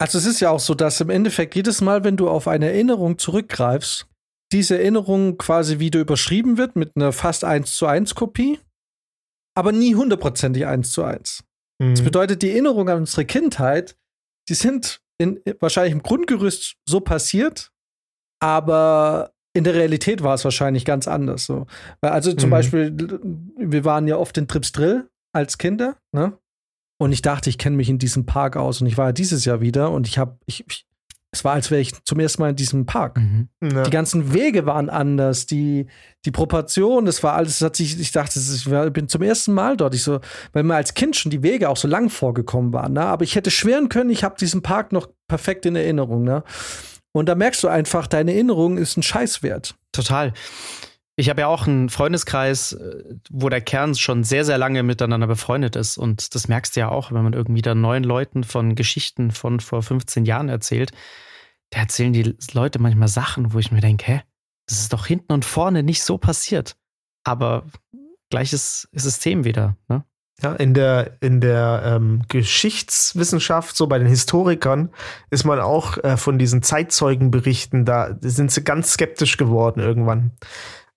Also 0.00 0.18
es 0.18 0.26
ist 0.26 0.40
ja 0.40 0.50
auch 0.50 0.60
so, 0.60 0.74
dass 0.74 1.00
im 1.00 1.10
Endeffekt 1.10 1.54
jedes 1.54 1.80
Mal, 1.80 2.04
wenn 2.04 2.16
du 2.16 2.28
auf 2.28 2.48
eine 2.48 2.70
Erinnerung 2.70 3.18
zurückgreifst, 3.18 4.06
diese 4.52 4.78
Erinnerung 4.78 5.38
quasi 5.38 5.78
wieder 5.78 6.00
überschrieben 6.00 6.56
wird 6.56 6.76
mit 6.76 6.96
einer 6.96 7.12
fast 7.12 7.44
1 7.44 7.76
zu 7.76 7.86
1 7.86 8.14
Kopie, 8.14 8.58
aber 9.54 9.72
nie 9.72 9.94
hundertprozentig 9.94 10.66
1 10.66 10.90
zu 10.92 11.04
1. 11.04 11.44
Mhm. 11.80 11.94
Das 11.94 12.02
bedeutet, 12.02 12.42
die 12.42 12.50
Erinnerungen 12.50 12.88
an 12.88 13.00
unsere 13.00 13.24
Kindheit, 13.24 13.96
die 14.48 14.54
sind 14.54 15.00
in, 15.18 15.40
wahrscheinlich 15.60 15.92
im 15.92 16.02
Grundgerüst 16.02 16.76
so 16.88 17.00
passiert, 17.00 17.70
aber 18.40 19.34
in 19.52 19.64
der 19.64 19.74
Realität 19.74 20.22
war 20.22 20.34
es 20.34 20.44
wahrscheinlich 20.44 20.84
ganz 20.84 21.08
anders. 21.08 21.44
So. 21.44 21.66
Also 22.00 22.32
zum 22.32 22.48
mhm. 22.48 22.52
Beispiel, 22.52 23.20
wir 23.56 23.84
waren 23.84 24.06
ja 24.06 24.16
oft 24.16 24.36
in 24.38 24.48
Trips 24.48 24.72
Drill 24.72 25.08
als 25.32 25.58
Kinder, 25.58 25.96
ne? 26.12 26.38
Und 27.00 27.12
ich 27.12 27.22
dachte, 27.22 27.48
ich 27.48 27.56
kenne 27.56 27.76
mich 27.76 27.88
in 27.88 27.98
diesem 27.98 28.26
Park 28.26 28.56
aus. 28.56 28.82
Und 28.82 28.86
ich 28.86 28.98
war 28.98 29.06
ja 29.06 29.12
dieses 29.12 29.46
Jahr 29.46 29.62
wieder 29.62 29.90
und 29.90 30.06
ich 30.06 30.18
habe, 30.18 30.38
ich, 30.44 30.66
ich, 30.68 30.86
es 31.32 31.44
war, 31.44 31.54
als 31.54 31.70
wäre 31.70 31.80
ich 31.80 31.94
zum 32.04 32.20
ersten 32.20 32.42
Mal 32.42 32.50
in 32.50 32.56
diesem 32.56 32.84
Park. 32.84 33.16
Mhm. 33.16 33.48
Ja. 33.62 33.84
Die 33.84 33.90
ganzen 33.90 34.34
Wege 34.34 34.66
waren 34.66 34.90
anders, 34.90 35.46
die, 35.46 35.86
die 36.26 36.30
Proportion, 36.30 37.06
das 37.06 37.22
war 37.22 37.34
alles, 37.34 37.60
das 37.60 37.66
hat 37.66 37.76
sich, 37.76 37.98
ich 37.98 38.12
dachte, 38.12 38.38
ich 38.38 38.92
bin 38.92 39.08
zum 39.08 39.22
ersten 39.22 39.54
Mal 39.54 39.78
dort. 39.78 39.94
Ich 39.94 40.02
so, 40.02 40.20
weil 40.52 40.62
mir 40.62 40.74
als 40.74 40.92
Kind 40.92 41.16
schon 41.16 41.30
die 41.30 41.42
Wege 41.42 41.70
auch 41.70 41.78
so 41.78 41.88
lang 41.88 42.10
vorgekommen 42.10 42.74
waren. 42.74 42.92
Ne? 42.92 43.02
Aber 43.02 43.24
ich 43.24 43.34
hätte 43.34 43.50
schwören 43.50 43.88
können, 43.88 44.10
ich 44.10 44.22
habe 44.22 44.36
diesen 44.38 44.60
Park 44.60 44.92
noch 44.92 45.08
perfekt 45.26 45.64
in 45.64 45.76
Erinnerung. 45.76 46.22
Ne? 46.22 46.44
Und 47.12 47.28
da 47.28 47.34
merkst 47.34 47.62
du 47.64 47.68
einfach, 47.68 48.06
deine 48.06 48.32
Erinnerung 48.32 48.78
ist 48.78 48.96
ein 48.96 49.02
Scheißwert. 49.02 49.74
Total. 49.92 50.32
Ich 51.16 51.28
habe 51.28 51.42
ja 51.42 51.48
auch 51.48 51.66
einen 51.66 51.90
Freundeskreis, 51.90 52.72
äh, 52.72 53.16
wo 53.30 53.48
der 53.48 53.60
Kern 53.60 53.94
schon 53.94 54.24
sehr, 54.24 54.44
sehr 54.44 54.58
lange 54.58 54.82
miteinander 54.82 55.26
befreundet 55.26 55.76
ist. 55.76 55.98
Und 55.98 56.34
das 56.34 56.48
merkst 56.48 56.76
du 56.76 56.80
ja 56.80 56.88
auch, 56.88 57.12
wenn 57.12 57.22
man 57.22 57.32
irgendwie 57.32 57.62
da 57.62 57.74
neuen 57.74 58.04
Leuten 58.04 58.44
von 58.44 58.74
Geschichten 58.74 59.30
von 59.30 59.60
vor 59.60 59.82
15 59.82 60.24
Jahren 60.24 60.48
erzählt. 60.48 60.92
Da 61.70 61.80
erzählen 61.80 62.12
die 62.12 62.36
Leute 62.52 62.78
manchmal 62.78 63.08
Sachen, 63.08 63.52
wo 63.52 63.58
ich 63.58 63.70
mir 63.70 63.80
denke, 63.80 64.06
hä, 64.06 64.22
das 64.66 64.80
ist 64.80 64.92
doch 64.92 65.06
hinten 65.06 65.32
und 65.32 65.44
vorne 65.44 65.82
nicht 65.82 66.02
so 66.02 66.16
passiert. 66.16 66.76
Aber 67.24 67.66
gleiches 68.30 68.88
System 68.92 69.44
wieder. 69.44 69.76
Ne? 69.88 70.04
Ja, 70.42 70.54
in 70.54 70.72
der, 70.72 71.18
in 71.20 71.40
der 71.40 71.82
ähm, 71.84 72.22
Geschichtswissenschaft, 72.28 73.76
so 73.76 73.86
bei 73.86 73.98
den 73.98 74.08
Historikern, 74.08 74.90
ist 75.30 75.44
man 75.44 75.60
auch 75.60 75.98
äh, 75.98 76.16
von 76.16 76.38
diesen 76.38 76.62
Zeitzeugenberichten, 76.62 77.84
da 77.84 78.16
sind 78.22 78.50
sie 78.50 78.64
ganz 78.64 78.92
skeptisch 78.92 79.36
geworden 79.36 79.80
irgendwann. 79.80 80.32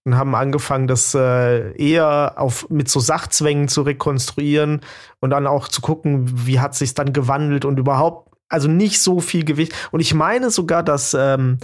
Und 0.06 0.18
haben 0.18 0.36
angefangen, 0.36 0.88
das 0.88 1.14
äh, 1.14 1.76
eher 1.78 2.34
auf, 2.38 2.70
mit 2.70 2.90
so 2.90 3.00
Sachzwängen 3.00 3.68
zu 3.68 3.82
rekonstruieren 3.82 4.82
und 5.20 5.30
dann 5.30 5.48
auch 5.48 5.68
zu 5.68 5.82
gucken, 5.82 6.46
wie 6.46 6.60
hat 6.60 6.76
sich 6.76 6.94
dann 6.94 7.14
gewandelt 7.14 7.66
und 7.66 7.80
überhaupt, 7.80 8.30
also 8.50 8.70
nicht 8.70 9.02
so 9.02 9.20
viel 9.20 9.44
Gewicht. 9.44 9.74
Und 9.92 10.00
ich 10.00 10.14
meine 10.14 10.52
sogar, 10.52 10.84
dass 10.84 11.14
ähm, 11.18 11.58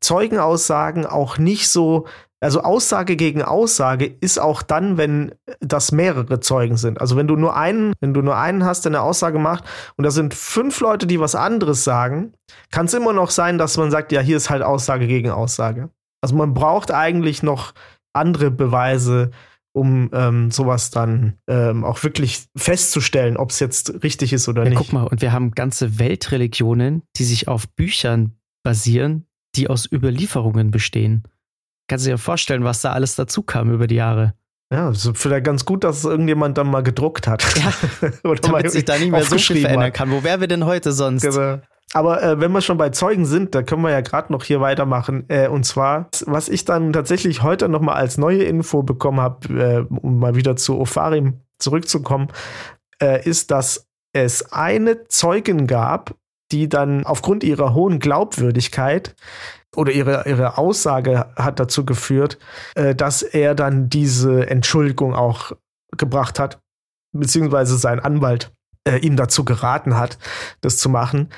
Zeugenaussagen 0.00 1.06
auch 1.06 1.38
nicht 1.38 1.68
so 1.68 2.06
also 2.42 2.62
Aussage 2.62 3.16
gegen 3.16 3.42
Aussage 3.42 4.06
ist 4.20 4.40
auch 4.40 4.62
dann, 4.62 4.96
wenn 4.96 5.32
das 5.60 5.92
mehrere 5.92 6.40
Zeugen 6.40 6.76
sind. 6.76 7.00
Also 7.00 7.16
wenn 7.16 7.28
du 7.28 7.36
nur 7.36 7.56
einen, 7.56 7.92
wenn 8.00 8.14
du 8.14 8.20
nur 8.20 8.36
einen 8.36 8.64
hast, 8.64 8.84
der 8.84 8.90
eine 8.90 9.00
Aussage 9.00 9.38
macht 9.38 9.64
und 9.96 10.04
da 10.04 10.10
sind 10.10 10.34
fünf 10.34 10.80
Leute, 10.80 11.06
die 11.06 11.20
was 11.20 11.36
anderes 11.36 11.84
sagen, 11.84 12.32
kann 12.70 12.86
es 12.86 12.94
immer 12.94 13.12
noch 13.12 13.30
sein, 13.30 13.58
dass 13.58 13.76
man 13.76 13.92
sagt, 13.92 14.10
ja, 14.10 14.20
hier 14.20 14.36
ist 14.36 14.50
halt 14.50 14.62
Aussage 14.62 15.06
gegen 15.06 15.30
Aussage. 15.30 15.90
Also 16.20 16.34
man 16.34 16.52
braucht 16.52 16.90
eigentlich 16.90 17.44
noch 17.44 17.74
andere 18.12 18.50
Beweise, 18.50 19.30
um 19.72 20.10
ähm, 20.12 20.50
sowas 20.50 20.90
dann 20.90 21.34
ähm, 21.48 21.84
auch 21.84 22.02
wirklich 22.02 22.46
festzustellen, 22.56 23.36
ob 23.36 23.50
es 23.50 23.60
jetzt 23.60 24.02
richtig 24.02 24.32
ist 24.32 24.48
oder 24.48 24.64
ja, 24.64 24.70
nicht. 24.70 24.78
Guck 24.78 24.92
mal, 24.92 25.06
und 25.06 25.22
wir 25.22 25.32
haben 25.32 25.52
ganze 25.52 25.98
Weltreligionen, 25.98 27.02
die 27.16 27.24
sich 27.24 27.46
auf 27.46 27.68
Büchern 27.68 28.32
basieren, 28.64 29.26
die 29.54 29.68
aus 29.68 29.90
Überlieferungen 29.90 30.72
bestehen. 30.72 31.22
Kannst 31.88 32.06
du 32.06 32.10
dir 32.10 32.18
vorstellen, 32.18 32.64
was 32.64 32.80
da 32.82 32.92
alles 32.92 33.16
dazu 33.16 33.42
kam 33.42 33.72
über 33.72 33.86
die 33.86 33.96
Jahre? 33.96 34.34
Ja, 34.72 34.88
es 34.88 35.04
ist 35.04 35.18
vielleicht 35.18 35.44
ganz 35.44 35.66
gut, 35.66 35.84
dass 35.84 35.98
es 35.98 36.04
irgendjemand 36.04 36.56
dann 36.56 36.70
mal 36.70 36.82
gedruckt 36.82 37.26
hat. 37.26 37.44
Ja, 37.56 38.10
Oder 38.24 38.40
damit 38.40 38.70
sich 38.70 38.86
da 38.86 38.96
nicht 38.96 39.10
mehr 39.10 39.22
so 39.22 39.36
viel 39.36 39.60
verändern 39.60 39.92
kann. 39.92 40.10
Wo 40.10 40.24
wären 40.24 40.40
wir 40.40 40.48
denn 40.48 40.64
heute 40.64 40.92
sonst? 40.92 41.22
Genau. 41.22 41.60
Aber 41.92 42.22
äh, 42.22 42.40
wenn 42.40 42.52
wir 42.52 42.62
schon 42.62 42.78
bei 42.78 42.88
Zeugen 42.88 43.26
sind, 43.26 43.54
da 43.54 43.62
können 43.62 43.82
wir 43.82 43.90
ja 43.90 44.00
gerade 44.00 44.32
noch 44.32 44.44
hier 44.44 44.62
weitermachen. 44.62 45.24
Äh, 45.28 45.48
und 45.48 45.64
zwar, 45.64 46.08
was 46.24 46.48
ich 46.48 46.64
dann 46.64 46.92
tatsächlich 46.94 47.42
heute 47.42 47.68
noch 47.68 47.82
mal 47.82 47.94
als 47.94 48.16
neue 48.16 48.44
Info 48.44 48.82
bekommen 48.82 49.20
habe, 49.20 49.86
äh, 49.90 49.94
um 49.94 50.18
mal 50.18 50.34
wieder 50.34 50.56
zu 50.56 50.78
Ofarim 50.78 51.40
zurückzukommen, 51.58 52.28
äh, 52.98 53.28
ist, 53.28 53.50
dass 53.50 53.88
es 54.14 54.52
eine 54.52 55.06
Zeugin 55.08 55.66
gab, 55.66 56.14
die 56.50 56.68
dann 56.68 57.04
aufgrund 57.04 57.44
ihrer 57.44 57.74
hohen 57.74 57.98
Glaubwürdigkeit 57.98 59.14
oder 59.76 59.92
ihre, 59.92 60.28
ihre 60.28 60.58
Aussage 60.58 61.26
hat 61.36 61.60
dazu 61.60 61.84
geführt, 61.84 62.38
äh, 62.74 62.94
dass 62.94 63.22
er 63.22 63.54
dann 63.54 63.88
diese 63.88 64.48
Entschuldigung 64.48 65.14
auch 65.14 65.52
gebracht 65.96 66.38
hat, 66.38 66.60
beziehungsweise 67.12 67.76
sein 67.76 68.00
Anwalt 68.00 68.52
äh, 68.86 68.98
ihm 68.98 69.16
dazu 69.16 69.44
geraten 69.44 69.96
hat, 69.96 70.18
das 70.60 70.78
zu 70.78 70.88
machen. 70.88 71.28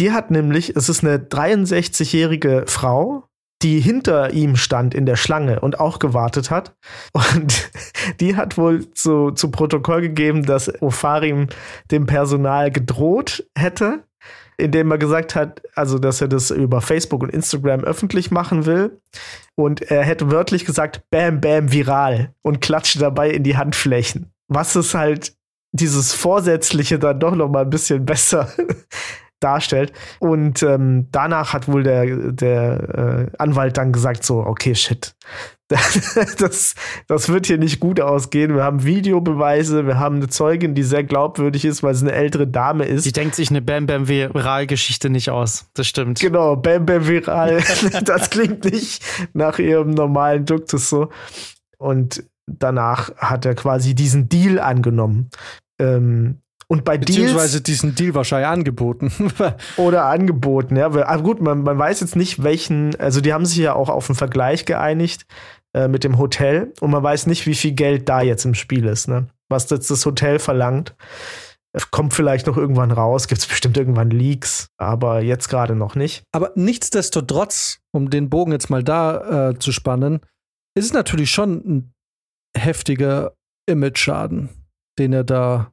Die 0.00 0.12
hat 0.12 0.30
nämlich, 0.30 0.76
es 0.76 0.88
ist 0.88 1.02
eine 1.02 1.18
63-jährige 1.18 2.64
Frau, 2.66 3.24
die 3.62 3.80
hinter 3.80 4.32
ihm 4.32 4.54
stand 4.54 4.94
in 4.94 5.04
der 5.04 5.16
Schlange 5.16 5.60
und 5.60 5.80
auch 5.80 5.98
gewartet 5.98 6.50
hat. 6.50 6.76
Und 7.12 7.70
die 8.20 8.36
hat 8.36 8.56
wohl 8.56 8.92
zu, 8.92 9.32
zu 9.32 9.50
Protokoll 9.50 10.02
gegeben, 10.02 10.44
dass 10.44 10.70
Ofarim 10.80 11.48
dem 11.90 12.06
Personal 12.06 12.70
gedroht 12.70 13.44
hätte, 13.56 14.04
indem 14.58 14.90
er 14.90 14.98
gesagt 14.98 15.34
hat, 15.34 15.62
also 15.74 15.98
dass 15.98 16.20
er 16.20 16.28
das 16.28 16.50
über 16.50 16.80
Facebook 16.80 17.22
und 17.22 17.30
Instagram 17.30 17.84
öffentlich 17.84 18.30
machen 18.30 18.66
will. 18.66 19.00
Und 19.54 19.82
er 19.82 20.02
hätte 20.02 20.30
wörtlich 20.30 20.64
gesagt, 20.64 21.02
bam, 21.10 21.40
bam, 21.40 21.72
viral 21.72 22.34
und 22.42 22.60
klatschte 22.60 22.98
dabei 22.98 23.30
in 23.30 23.44
die 23.44 23.56
Handflächen. 23.56 24.32
Was 24.48 24.74
es 24.74 24.94
halt 24.94 25.34
dieses 25.72 26.12
Vorsätzliche 26.12 26.98
dann 26.98 27.20
doch 27.20 27.34
noch 27.34 27.48
mal 27.48 27.62
ein 27.62 27.70
bisschen 27.70 28.04
besser 28.04 28.52
darstellt. 29.40 29.92
Und 30.18 30.62
ähm, 30.62 31.08
danach 31.12 31.52
hat 31.52 31.68
wohl 31.68 31.84
der, 31.84 32.32
der 32.32 33.28
äh, 33.30 33.36
Anwalt 33.38 33.76
dann 33.76 33.92
gesagt, 33.92 34.24
so, 34.24 34.38
okay, 34.38 34.74
shit. 34.74 35.14
Das, 36.38 36.74
das 37.06 37.28
wird 37.28 37.46
hier 37.46 37.58
nicht 37.58 37.80
gut 37.80 38.00
ausgehen. 38.00 38.54
Wir 38.54 38.62
haben 38.62 38.84
Videobeweise, 38.84 39.86
wir 39.86 39.98
haben 39.98 40.16
eine 40.16 40.28
Zeugin, 40.28 40.74
die 40.74 40.82
sehr 40.82 41.04
glaubwürdig 41.04 41.64
ist, 41.64 41.82
weil 41.82 41.94
sie 41.94 42.06
eine 42.06 42.16
ältere 42.16 42.46
Dame 42.46 42.84
ist. 42.84 43.04
Die 43.04 43.12
denkt 43.12 43.34
sich 43.34 43.50
eine 43.50 43.60
Bam 43.60 43.86
Bam 43.86 44.08
Viral-Geschichte 44.08 45.10
nicht 45.10 45.30
aus. 45.30 45.66
Das 45.74 45.86
stimmt. 45.86 46.20
Genau, 46.20 46.56
Bam 46.56 46.86
Bam 46.86 47.06
Viral. 47.06 47.62
das 48.04 48.30
klingt 48.30 48.64
nicht 48.64 49.02
nach 49.34 49.58
ihrem 49.58 49.90
normalen 49.90 50.44
Duktus 50.44 50.88
so. 50.88 51.10
Und 51.76 52.24
danach 52.46 53.14
hat 53.16 53.44
er 53.44 53.54
quasi 53.54 53.94
diesen 53.94 54.28
Deal 54.28 54.58
angenommen. 54.58 55.30
Ähm, 55.78 56.40
und 56.70 56.84
bei 56.84 56.98
Beziehungsweise 56.98 57.62
Deals, 57.62 57.80
diesen 57.80 57.94
Deal 57.94 58.14
wahrscheinlich 58.14 58.48
angeboten. 58.48 59.10
oder 59.76 60.04
angeboten, 60.04 60.76
ja. 60.76 60.86
Aber 60.86 61.22
gut, 61.22 61.40
man, 61.40 61.62
man 61.62 61.78
weiß 61.78 62.00
jetzt 62.00 62.14
nicht, 62.14 62.42
welchen, 62.42 62.94
also 63.00 63.22
die 63.22 63.32
haben 63.32 63.46
sich 63.46 63.56
ja 63.56 63.72
auch 63.72 63.88
auf 63.88 64.10
einen 64.10 64.16
Vergleich 64.16 64.66
geeinigt 64.66 65.24
äh, 65.78 65.86
mit 65.86 66.02
dem 66.02 66.18
Hotel 66.18 66.72
und 66.80 66.90
man 66.90 67.04
weiß 67.04 67.28
nicht, 67.28 67.46
wie 67.46 67.54
viel 67.54 67.70
Geld 67.70 68.08
da 68.08 68.20
jetzt 68.20 68.44
im 68.44 68.54
Spiel 68.54 68.84
ist, 68.86 69.06
ne? 69.06 69.28
Was 69.48 69.70
jetzt 69.70 69.90
das 69.92 70.04
Hotel 70.04 70.40
verlangt. 70.40 70.96
Kommt 71.92 72.14
vielleicht 72.14 72.48
noch 72.48 72.56
irgendwann 72.56 72.90
raus, 72.90 73.28
gibt 73.28 73.40
es 73.42 73.46
bestimmt 73.46 73.76
irgendwann 73.76 74.10
Leaks, 74.10 74.70
aber 74.76 75.20
jetzt 75.20 75.48
gerade 75.48 75.76
noch 75.76 75.94
nicht. 75.94 76.24
Aber 76.32 76.50
nichtsdestotrotz, 76.56 77.78
um 77.92 78.10
den 78.10 78.28
Bogen 78.28 78.50
jetzt 78.50 78.70
mal 78.70 78.82
da 78.82 79.50
äh, 79.50 79.58
zu 79.60 79.70
spannen, 79.70 80.20
ist 80.74 80.86
es 80.86 80.92
natürlich 80.92 81.30
schon 81.30 81.52
ein 81.64 81.94
heftiger 82.56 83.36
Image-Schaden, 83.70 84.48
den 84.98 85.12
er 85.12 85.22
da 85.22 85.72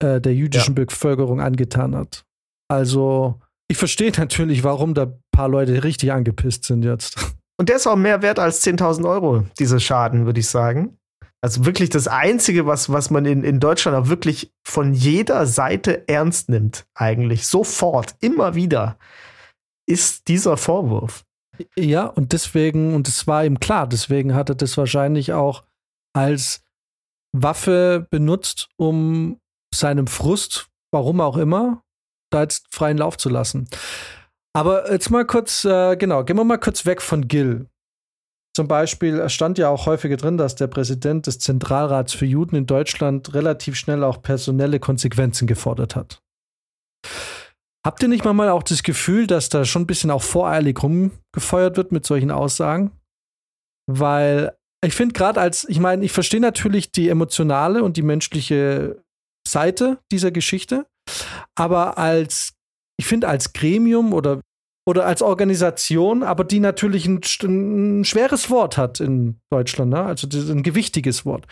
äh, 0.00 0.20
der 0.20 0.34
jüdischen 0.34 0.76
ja. 0.76 0.84
Bevölkerung 0.84 1.40
angetan 1.40 1.96
hat. 1.96 2.24
Also, 2.68 3.40
ich 3.68 3.78
verstehe 3.78 4.12
natürlich, 4.16 4.62
warum 4.62 4.94
da 4.94 5.06
ein 5.06 5.20
paar 5.32 5.48
Leute 5.48 5.82
richtig 5.82 6.12
angepisst 6.12 6.64
sind 6.66 6.84
jetzt. 6.84 7.34
Und 7.60 7.68
der 7.68 7.76
ist 7.76 7.86
auch 7.86 7.94
mehr 7.94 8.22
wert 8.22 8.38
als 8.38 8.64
10.000 8.64 9.06
Euro, 9.06 9.44
dieser 9.58 9.80
Schaden, 9.80 10.24
würde 10.24 10.40
ich 10.40 10.48
sagen. 10.48 10.96
Also 11.42 11.66
wirklich 11.66 11.90
das 11.90 12.08
Einzige, 12.08 12.64
was, 12.64 12.90
was 12.90 13.10
man 13.10 13.26
in, 13.26 13.44
in 13.44 13.60
Deutschland 13.60 13.98
auch 13.98 14.08
wirklich 14.08 14.50
von 14.66 14.94
jeder 14.94 15.44
Seite 15.44 16.08
ernst 16.08 16.48
nimmt, 16.48 16.86
eigentlich, 16.94 17.46
sofort, 17.46 18.14
immer 18.20 18.54
wieder, 18.54 18.96
ist 19.86 20.28
dieser 20.28 20.56
Vorwurf. 20.56 21.26
Ja, 21.76 22.06
und 22.06 22.32
deswegen, 22.32 22.94
und 22.94 23.06
es 23.08 23.26
war 23.26 23.44
ihm 23.44 23.60
klar, 23.60 23.86
deswegen 23.86 24.34
hat 24.34 24.48
er 24.48 24.54
das 24.54 24.78
wahrscheinlich 24.78 25.34
auch 25.34 25.62
als 26.14 26.62
Waffe 27.32 28.06
benutzt, 28.10 28.70
um 28.78 29.38
seinem 29.74 30.06
Frust, 30.06 30.68
warum 30.92 31.20
auch 31.20 31.36
immer, 31.36 31.82
da 32.30 32.40
jetzt 32.40 32.68
freien 32.70 32.96
Lauf 32.96 33.18
zu 33.18 33.28
lassen. 33.28 33.68
Aber 34.52 34.90
jetzt 34.90 35.10
mal 35.10 35.24
kurz, 35.24 35.64
äh, 35.64 35.96
genau, 35.96 36.24
gehen 36.24 36.36
wir 36.36 36.44
mal 36.44 36.58
kurz 36.58 36.84
weg 36.86 37.02
von 37.02 37.28
Gil. 37.28 37.68
Zum 38.56 38.66
Beispiel 38.66 39.28
stand 39.28 39.58
ja 39.58 39.68
auch 39.68 39.86
häufiger 39.86 40.16
drin, 40.16 40.36
dass 40.36 40.56
der 40.56 40.66
Präsident 40.66 41.26
des 41.28 41.38
Zentralrats 41.38 42.12
für 42.12 42.26
Juden 42.26 42.56
in 42.56 42.66
Deutschland 42.66 43.32
relativ 43.32 43.76
schnell 43.76 44.02
auch 44.02 44.22
personelle 44.22 44.80
Konsequenzen 44.80 45.46
gefordert 45.46 45.94
hat. 45.94 46.20
Habt 47.86 48.02
ihr 48.02 48.08
nicht 48.08 48.24
mal 48.24 48.48
auch 48.48 48.62
das 48.64 48.82
Gefühl, 48.82 49.26
dass 49.26 49.48
da 49.48 49.64
schon 49.64 49.82
ein 49.82 49.86
bisschen 49.86 50.10
auch 50.10 50.22
voreilig 50.22 50.82
rumgefeuert 50.82 51.76
wird 51.76 51.92
mit 51.92 52.04
solchen 52.04 52.30
Aussagen? 52.30 52.90
Weil 53.86 54.56
ich 54.84 54.94
finde 54.94 55.14
gerade 55.14 55.40
als, 55.40 55.66
ich 55.68 55.78
meine, 55.78 56.04
ich 56.04 56.12
verstehe 56.12 56.40
natürlich 56.40 56.90
die 56.90 57.08
emotionale 57.08 57.82
und 57.82 57.96
die 57.96 58.02
menschliche 58.02 59.02
Seite 59.46 59.98
dieser 60.10 60.30
Geschichte. 60.30 60.86
Aber 61.54 61.98
als, 61.98 62.54
ich 63.00 63.06
finde, 63.06 63.28
als 63.28 63.54
Gremium 63.54 64.12
oder, 64.12 64.42
oder 64.86 65.06
als 65.06 65.22
Organisation, 65.22 66.22
aber 66.22 66.44
die 66.44 66.60
natürlich 66.60 67.06
ein, 67.06 67.22
ein 67.42 68.04
schweres 68.04 68.50
Wort 68.50 68.76
hat 68.76 69.00
in 69.00 69.40
Deutschland, 69.50 69.90
ne? 69.90 70.02
also 70.02 70.28
ein 70.52 70.62
gewichtiges 70.62 71.24
Wort. 71.24 71.46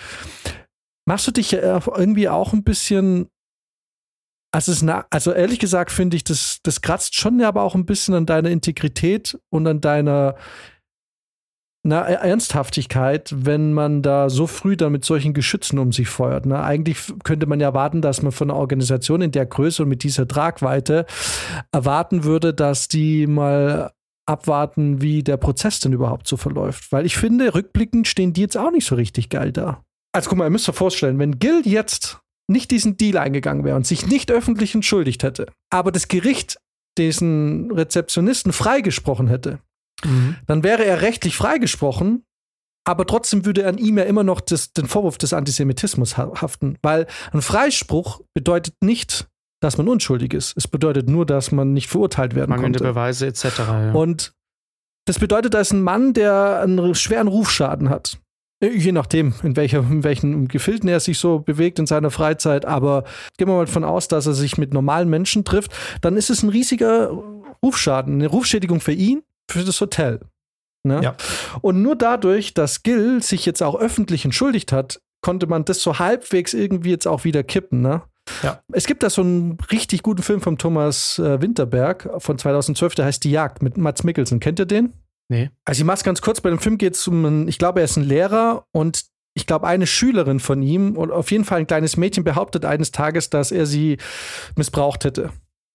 Machst 1.07 1.27
du 1.27 1.31
dich 1.31 1.55
irgendwie 1.55 2.29
auch 2.29 2.53
ein 2.53 2.65
bisschen 2.65 3.29
also, 4.55 4.73
es, 4.73 4.83
also 5.11 5.33
ehrlich 5.33 5.59
gesagt 5.59 5.91
finde 5.91 6.17
ich, 6.17 6.25
das, 6.25 6.61
das 6.63 6.81
kratzt 6.81 7.15
schon 7.15 7.43
aber 7.43 7.63
auch 7.63 7.75
ein 7.75 7.87
bisschen 7.87 8.15
an 8.15 8.27
deiner 8.27 8.51
Integrität 8.51 9.39
und 9.51 9.67
an 9.67 9.81
deiner 9.81 10.37
na, 11.85 12.03
Ernsthaftigkeit, 12.03 13.33
wenn 13.37 13.73
man 13.73 14.03
da 14.03 14.31
so 14.31 14.47
früh 14.47 14.77
dann 14.77 14.93
mit 14.93 15.05
solchen 15.05 15.33
Geschützen 15.33 15.79
um 15.79 15.93
sich 15.93 16.09
feuert. 16.09 16.45
Ne? 16.47 16.61
Eigentlich 16.61 16.99
könnte 17.25 17.47
man 17.47 17.61
ja 17.61 17.69
erwarten, 17.69 18.03
dass 18.03 18.23
man 18.23 18.33
von 18.33 18.51
einer 18.51 18.59
Organisation 18.59 19.23
in 19.23 19.33
der 19.33 19.47
Größe 19.47 19.85
und 19.85 19.89
mit 19.89 20.03
dieser 20.03 20.27
Tragweite 20.27 21.07
erwarten 21.73 22.25
würde, 22.25 22.53
dass 22.53 22.89
die 22.89 23.27
mal 23.27 23.93
abwarten, 24.27 25.01
wie 25.01 25.23
der 25.23 25.39
Prozess 25.39 25.81
denn 25.81 25.93
überhaupt 25.93 26.29
so 26.29 26.37
verläuft. 26.37 26.93
Weil 26.93 27.07
ich 27.07 27.17
finde, 27.17 27.55
rückblickend 27.55 28.07
stehen 28.07 28.33
die 28.33 28.43
jetzt 28.43 28.57
auch 28.57 28.71
nicht 28.71 28.87
so 28.87 28.95
richtig 28.95 29.31
geil 29.31 29.53
da. 29.53 29.83
Also 30.13 30.29
guck 30.29 30.39
mal, 30.39 30.45
ihr 30.45 30.51
müsst 30.51 30.69
euch 30.69 30.75
vorstellen, 30.75 31.19
wenn 31.19 31.39
Gil 31.39 31.63
jetzt 31.65 32.19
nicht 32.51 32.71
diesen 32.71 32.97
Deal 32.97 33.19
eingegangen 33.19 33.65
wäre 33.65 33.77
und 33.77 33.87
sich 33.87 34.07
nicht 34.07 34.31
öffentlich 34.31 34.75
entschuldigt 34.75 35.23
hätte, 35.23 35.47
aber 35.71 35.93
das 35.93 36.09
Gericht 36.09 36.59
diesen 36.97 37.71
Rezeptionisten 37.71 38.53
freigesprochen 38.53 39.29
hätte, 39.29 39.61
Mhm. 40.05 40.37
Dann 40.47 40.63
wäre 40.63 40.85
er 40.85 41.03
rechtlich 41.03 41.37
freigesprochen, 41.37 42.25
aber 42.85 43.07
trotzdem 43.07 43.45
würde 43.45 43.67
an 43.67 43.79
ihm 43.79 43.99
ja 43.99 44.05
immer 44.05 44.25
noch 44.25 44.41
das, 44.41 44.73
den 44.73 44.87
Vorwurf 44.87 45.19
des 45.19 45.33
Antisemitismus 45.33 46.17
haften, 46.17 46.79
weil 46.83 47.07
ein 47.33 47.43
Freispruch 47.43 48.23
bedeutet 48.35 48.75
nicht, 48.83 49.29
dass 49.61 49.77
man 49.77 49.89
unschuldig 49.89 50.33
ist. 50.33 50.57
Es 50.57 50.69
bedeutet 50.69 51.09
nur, 51.09 51.27
dass 51.27 51.53
man 51.53 51.73
nicht 51.73 51.89
verurteilt 51.89 52.35
werden 52.35 52.51
Mangelnde 52.51 52.79
konnte. 52.79 52.93
Beweise 52.93 53.27
etc. 53.27 53.45
Ja. 53.59 53.93
Und 53.93 54.33
das 55.07 55.19
bedeutet, 55.19 55.55
da 55.55 55.61
ist 55.61 55.73
ein 55.73 55.83
Mann, 55.83 56.13
der 56.13 56.61
einen 56.63 56.95
schweren 56.95 57.29
Rufschaden 57.29 57.89
hat. 57.89 58.19
Äh, 58.63 58.69
je 58.69 58.93
nachdem, 58.93 59.35
in, 59.43 59.57
welcher, 59.57 59.81
in 59.81 60.05
welchen 60.05 60.49
Gefilden 60.49 60.89
er 60.89 61.01
sich 61.01 61.19
so 61.19 61.41
bewegt 61.41 61.79
in 61.79 61.87
seiner 61.87 62.11
Freizeit. 62.11 62.65
Aber 62.65 63.05
gehen 63.37 63.49
wir 63.49 63.55
mal 63.55 63.67
davon 63.67 63.85
aus, 63.85 64.09
dass 64.09 64.27
er 64.27 64.35
sich 64.35 64.59
mit 64.59 64.73
normalen 64.73 65.09
Menschen 65.09 65.45
trifft, 65.45 65.73
dann 66.01 66.17
ist 66.17 66.31
es 66.31 66.43
ein 66.43 66.51
riesiger 66.51 67.11
Rufschaden, 67.63 68.15
eine 68.15 68.29
Rufschädigung 68.29 68.81
für 68.81 68.93
ihn 68.93 69.23
für 69.49 69.65
das 69.65 69.81
Hotel. 69.81 70.21
Ne? 70.85 71.01
Ja. 71.03 71.17
Und 71.61 71.83
nur 71.83 71.97
dadurch, 71.97 72.55
dass 72.55 72.83
Gil 72.83 73.23
sich 73.23 73.45
jetzt 73.47 73.63
auch 73.63 73.75
öffentlich 73.75 74.25
entschuldigt 74.25 74.73
hat, 74.73 75.01
konnte 75.23 75.47
man 75.47 75.65
das 75.65 75.83
so 75.83 75.99
halbwegs 75.99 76.55
irgendwie 76.55 76.91
jetzt 76.91 77.07
auch 77.07 77.25
wieder 77.25 77.43
kippen. 77.43 77.83
Ne? 77.83 78.03
Ja. 78.43 78.63
Es 78.73 78.87
gibt 78.87 79.03
da 79.03 79.11
so 79.11 79.23
einen 79.23 79.59
richtig 79.71 80.03
guten 80.03 80.23
Film 80.23 80.41
von 80.41 80.59
Thomas 80.59 81.19
äh, 81.19 81.41
Winterberg 81.41 82.09
von 82.19 82.39
2012, 82.39 82.95
der 82.95 83.05
heißt 83.07 83.25
Die 83.25 83.31
Jagd 83.31 83.63
mit 83.63 83.77
Mats 83.77 84.05
Mikkelsen. 84.05 84.41
Kennt 84.41 84.59
ihr 84.61 84.67
den? 84.67 84.93
Nee. 85.29 85.51
Also 85.65 85.81
ich 85.81 85.85
mach's 85.85 86.05
ganz 86.05 86.23
kurz, 86.23 86.41
bei 86.41 86.51
dem 86.51 86.59
Film 86.59 86.79
geht 86.79 86.95
es 86.95 87.07
um 87.07 87.25
einen, 87.25 87.49
ich 87.49 87.59
glaube, 87.59 87.81
er 87.81 87.85
ist 87.85 87.97
ein 87.97 88.05
Lehrer 88.05 88.65
und 88.73 89.05
ich 89.35 89.47
glaube, 89.47 89.67
eine 89.67 89.87
Schülerin 89.87 90.41
von 90.41 90.63
ihm 90.63 90.97
und 90.97 91.13
auf 91.13 91.31
jeden 91.31 91.45
Fall 91.45 91.61
ein 91.61 91.67
kleines 91.67 91.97
Mädchen 91.97 92.25
behauptet 92.25 92.65
eines 92.65 92.91
Tages, 92.91 93.31
dass 93.31 93.53
er 93.53 93.67
sie 93.67 93.99
missbraucht 94.57 95.05
hätte. 95.05 95.31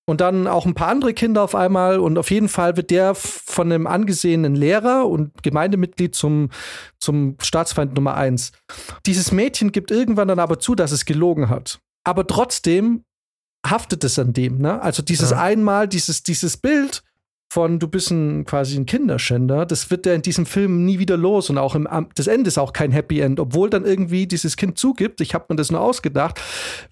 Und 0.06 0.20
dann 0.20 0.48
auch 0.48 0.66
ein 0.66 0.74
paar 0.74 0.90
andere 0.90 1.14
Kinder 1.14 1.42
auf 1.42 1.56
einmal. 1.56 2.00
Und 2.00 2.18
auf 2.18 2.30
jeden 2.30 2.50
Fall 2.50 2.76
wird 2.76 2.92
der 2.92 3.16
von 3.16 3.72
einem 3.72 3.88
angesehenen 3.88 4.56
Lehrer 4.56 5.08
und 5.08 5.44
Gemeindemitglied 5.44 6.14
zum, 6.14 6.50
zum 7.00 7.38
Staatsfeind 7.42 7.94
Nummer 7.94 8.16
eins. 8.16 8.52
Dieses 9.06 9.32
Mädchen 9.32 9.72
gibt 9.72 9.92
irgendwann 9.92 10.28
dann 10.28 10.40
aber 10.40 10.60
zu, 10.60 10.76
dass 10.76 10.92
es 10.92 11.06
gelogen 11.06 11.50
hat. 11.50 11.80
Aber 12.04 12.28
trotzdem 12.28 13.06
haftet 13.66 14.04
es 14.04 14.20
an 14.20 14.34
dem. 14.34 14.60
Ne? 14.60 14.82
Also 14.82 15.02
dieses 15.02 15.32
ja. 15.32 15.42
einmal, 15.42 15.88
dieses, 15.88 16.24
dieses 16.24 16.58
Bild 16.58 17.02
von 17.54 17.78
du 17.78 17.88
bist 17.88 18.10
ein, 18.10 18.46
quasi 18.46 18.76
ein 18.76 18.88
Kinderschänder, 18.88 19.68
das 19.68 19.92
wird 19.92 20.08
er 20.08 20.16
in 20.16 20.24
diesem 20.24 20.48
Film 20.48 20.86
nie 20.86 20.98
wieder 20.98 21.18
los 21.18 21.52
und 21.52 21.60
auch 21.60 21.76
im 21.76 21.88
das 22.16 22.26
Ende 22.26 22.48
ist 22.48 22.58
auch 22.58 22.74
kein 22.74 22.92
Happy 22.92 23.20
End, 23.20 23.40
obwohl 23.40 23.70
dann 23.70 23.86
irgendwie 23.86 24.26
dieses 24.26 24.58
Kind 24.58 24.80
zugibt, 24.80 25.22
ich 25.22 25.36
habe 25.36 25.46
mir 25.50 25.56
das 25.56 25.70
nur 25.70 25.80
ausgedacht, 25.80 26.42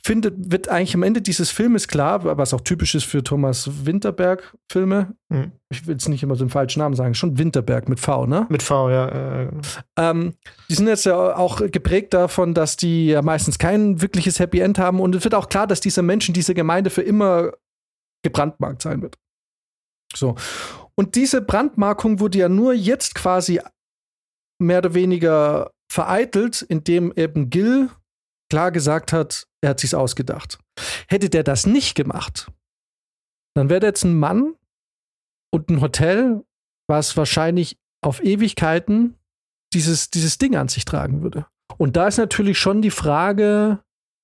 findet 0.04 0.36
wird 0.38 0.70
eigentlich 0.70 0.94
am 0.94 1.02
Ende 1.02 1.24
dieses 1.24 1.50
Filmes 1.50 1.88
klar, 1.88 2.38
was 2.38 2.54
auch 2.54 2.62
typisch 2.62 2.94
ist 2.94 3.06
für 3.06 3.24
Thomas 3.24 3.72
Winterberg 3.86 4.56
Filme. 4.72 5.16
Hm. 5.34 5.52
Ich 5.72 5.88
will 5.88 5.96
jetzt 5.96 6.08
nicht 6.08 6.22
immer 6.22 6.36
so 6.36 6.44
einen 6.44 6.52
falschen 6.52 6.78
Namen 6.78 6.96
sagen, 6.96 7.16
schon 7.16 7.40
Winterberg 7.40 7.90
mit 7.90 8.00
V, 8.00 8.28
ne? 8.28 8.46
Mit 8.50 8.62
V, 8.62 8.92
ja. 8.92 9.50
Ähm, 9.98 10.36
die 10.70 10.76
sind 10.76 10.88
jetzt 10.88 11.06
ja 11.06 11.36
auch 11.36 11.62
geprägt 11.72 12.14
davon, 12.14 12.54
dass 12.54 12.78
die 12.78 13.08
ja 13.08 13.24
meistens 13.24 13.58
kein 13.58 14.00
wirkliches 14.04 14.40
Happy 14.40 14.60
End 14.60 14.78
haben 14.78 15.00
und 15.00 15.16
es 15.16 15.24
wird 15.24 15.34
auch 15.34 15.50
klar, 15.50 15.66
dass 15.66 15.80
dieser 15.80 16.04
Mensch 16.04 16.28
in 16.28 16.36
dieser 16.36 16.54
Gemeinde 16.54 16.92
für 16.92 17.02
immer 17.02 17.52
gebrandmarkt 18.24 18.84
sein 18.84 19.02
wird. 19.02 19.18
So. 20.16 20.36
Und 20.96 21.16
diese 21.16 21.42
Brandmarkung 21.42 22.20
wurde 22.20 22.40
ja 22.40 22.50
nur 22.50 22.74
jetzt 22.74 23.16
quasi 23.16 23.60
mehr 24.60 24.80
oder 24.80 24.94
weniger 24.94 25.72
vereitelt, 25.92 26.62
indem 26.62 27.12
eben 27.16 27.50
Gil 27.50 27.90
klar 28.50 28.72
gesagt 28.72 29.14
hat, 29.14 29.48
er 29.62 29.72
hat 29.72 29.80
sich's 29.80 29.94
ausgedacht. 29.94 30.60
Hätte 31.08 31.30
der 31.30 31.44
das 31.44 31.66
nicht 31.66 31.96
gemacht, 31.96 32.52
dann 33.56 33.70
wäre 33.70 33.86
jetzt 33.86 34.04
ein 34.04 34.18
Mann 34.18 34.56
und 35.54 35.70
ein 35.70 35.82
Hotel, 35.82 36.44
was 36.88 37.18
wahrscheinlich 37.18 37.78
auf 38.04 38.24
Ewigkeiten 38.24 39.16
dieses, 39.74 40.10
dieses 40.10 40.38
Ding 40.38 40.56
an 40.56 40.68
sich 40.68 40.86
tragen 40.86 41.22
würde. 41.22 41.46
Und 41.78 41.96
da 41.96 42.08
ist 42.08 42.18
natürlich 42.18 42.60
schon 42.60 42.82
die 42.82 42.92
Frage, 42.92 43.80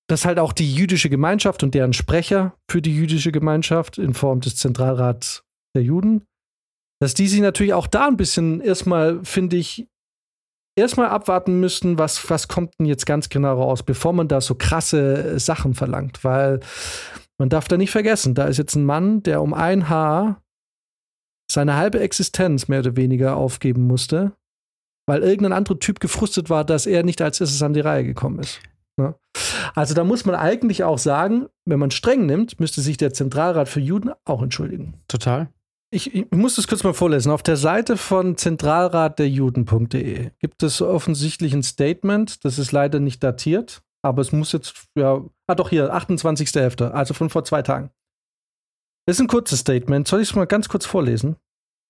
dass 0.10 0.26
halt 0.26 0.40
auch 0.40 0.54
die 0.54 0.74
jüdische 0.74 1.10
Gemeinschaft 1.10 1.64
und 1.64 1.74
deren 1.76 1.94
Sprecher 1.94 2.58
für 2.70 2.82
die 2.82 2.96
jüdische 2.96 3.32
Gemeinschaft 3.32 3.98
in 3.98 4.14
Form 4.14 4.42
des 4.42 4.56
Zentralrats 4.56 5.44
der 5.78 5.84
Juden, 5.84 6.26
dass 7.00 7.14
die 7.14 7.28
sich 7.28 7.42
natürlich 7.42 7.74
auch 7.74 7.88
da 7.88 8.08
ein 8.08 8.18
bisschen 8.18 8.60
erstmal, 8.62 9.24
finde 9.24 9.58
ich, 9.58 9.88
erstmal 10.78 11.10
abwarten 11.10 11.60
müssten, 11.60 11.98
was, 11.98 12.30
was 12.30 12.48
kommt 12.48 12.74
denn 12.80 12.86
jetzt 12.86 13.06
ganz 13.06 13.30
genau 13.30 13.60
raus, 13.60 13.84
bevor 13.84 14.14
man 14.14 14.28
da 14.28 14.42
so 14.42 14.56
krasse 14.56 15.40
Sachen 15.40 15.74
verlangt. 15.74 16.24
Weil 16.24 16.60
man 17.40 17.50
darf 17.50 17.68
da 17.68 17.78
nicht 17.78 17.92
vergessen, 17.92 18.36
da 18.36 18.46
ist 18.46 18.58
jetzt 18.58 18.76
ein 18.76 18.86
Mann, 18.86 19.24
der 19.24 19.42
um 19.42 19.54
ein 19.54 19.90
Haar 19.90 20.42
seine 21.52 21.76
halbe 21.76 22.00
Existenz 22.00 22.68
mehr 22.68 22.80
oder 22.80 22.96
weniger 22.96 23.38
aufgeben 23.38 23.88
musste, 23.88 24.34
weil 25.08 25.24
irgendein 25.24 25.54
anderer 25.54 25.80
Typ 25.80 26.00
gefrustet 26.00 26.50
war, 26.50 26.66
dass 26.66 26.86
er 26.86 27.04
nicht 27.04 27.22
als 27.22 27.40
erstes 27.40 27.62
an 27.62 27.74
die 27.74 27.80
Reihe 27.80 28.04
gekommen 28.04 28.40
ist. 28.40 28.60
Ne? 29.00 29.16
Also 29.74 29.94
da 29.94 30.04
muss 30.04 30.26
man 30.26 30.36
eigentlich 30.36 30.84
auch 30.84 30.98
sagen, 30.98 31.48
wenn 31.66 31.80
man 31.80 31.92
streng 31.92 32.26
nimmt, 32.26 32.60
müsste 32.60 32.82
sich 32.82 32.98
der 32.98 33.14
Zentralrat 33.14 33.70
für 33.70 33.80
Juden 33.80 34.12
auch 34.26 34.42
entschuldigen. 34.42 34.96
Total. 35.08 35.50
Ich, 35.90 36.14
ich, 36.14 36.30
muss 36.32 36.56
das 36.56 36.68
kurz 36.68 36.84
mal 36.84 36.94
vorlesen. 36.94 37.32
Auf 37.32 37.44
der 37.44 37.56
Seite 37.56 37.96
von 37.96 38.36
zentralratderjuden.de 38.38 40.32
gibt 40.40 40.64
es 40.64 40.82
offensichtlich 40.82 41.54
ein 41.54 41.64
Statement. 41.64 42.44
Das 42.44 42.60
ist 42.60 42.74
leider 42.74 43.00
nicht 43.00 43.24
datiert, 43.24 43.82
aber 44.02 44.22
es 44.22 44.34
muss 44.34 44.52
jetzt, 44.52 44.88
ja, 44.98 45.24
ah 45.48 45.56
doch 45.56 45.70
hier, 45.70 45.94
28.11., 45.94 46.90
also 46.90 47.14
von 47.14 47.30
vor 47.30 47.46
zwei 47.46 47.62
Tagen. 47.62 47.92
Das 49.06 49.16
ist 49.16 49.22
ein 49.22 49.28
kurzes 49.28 49.60
Statement. 49.60 50.08
Soll 50.08 50.22
ich 50.22 50.30
es 50.30 50.36
mal 50.36 50.46
ganz 50.46 50.68
kurz 50.68 50.86
vorlesen? 50.86 51.38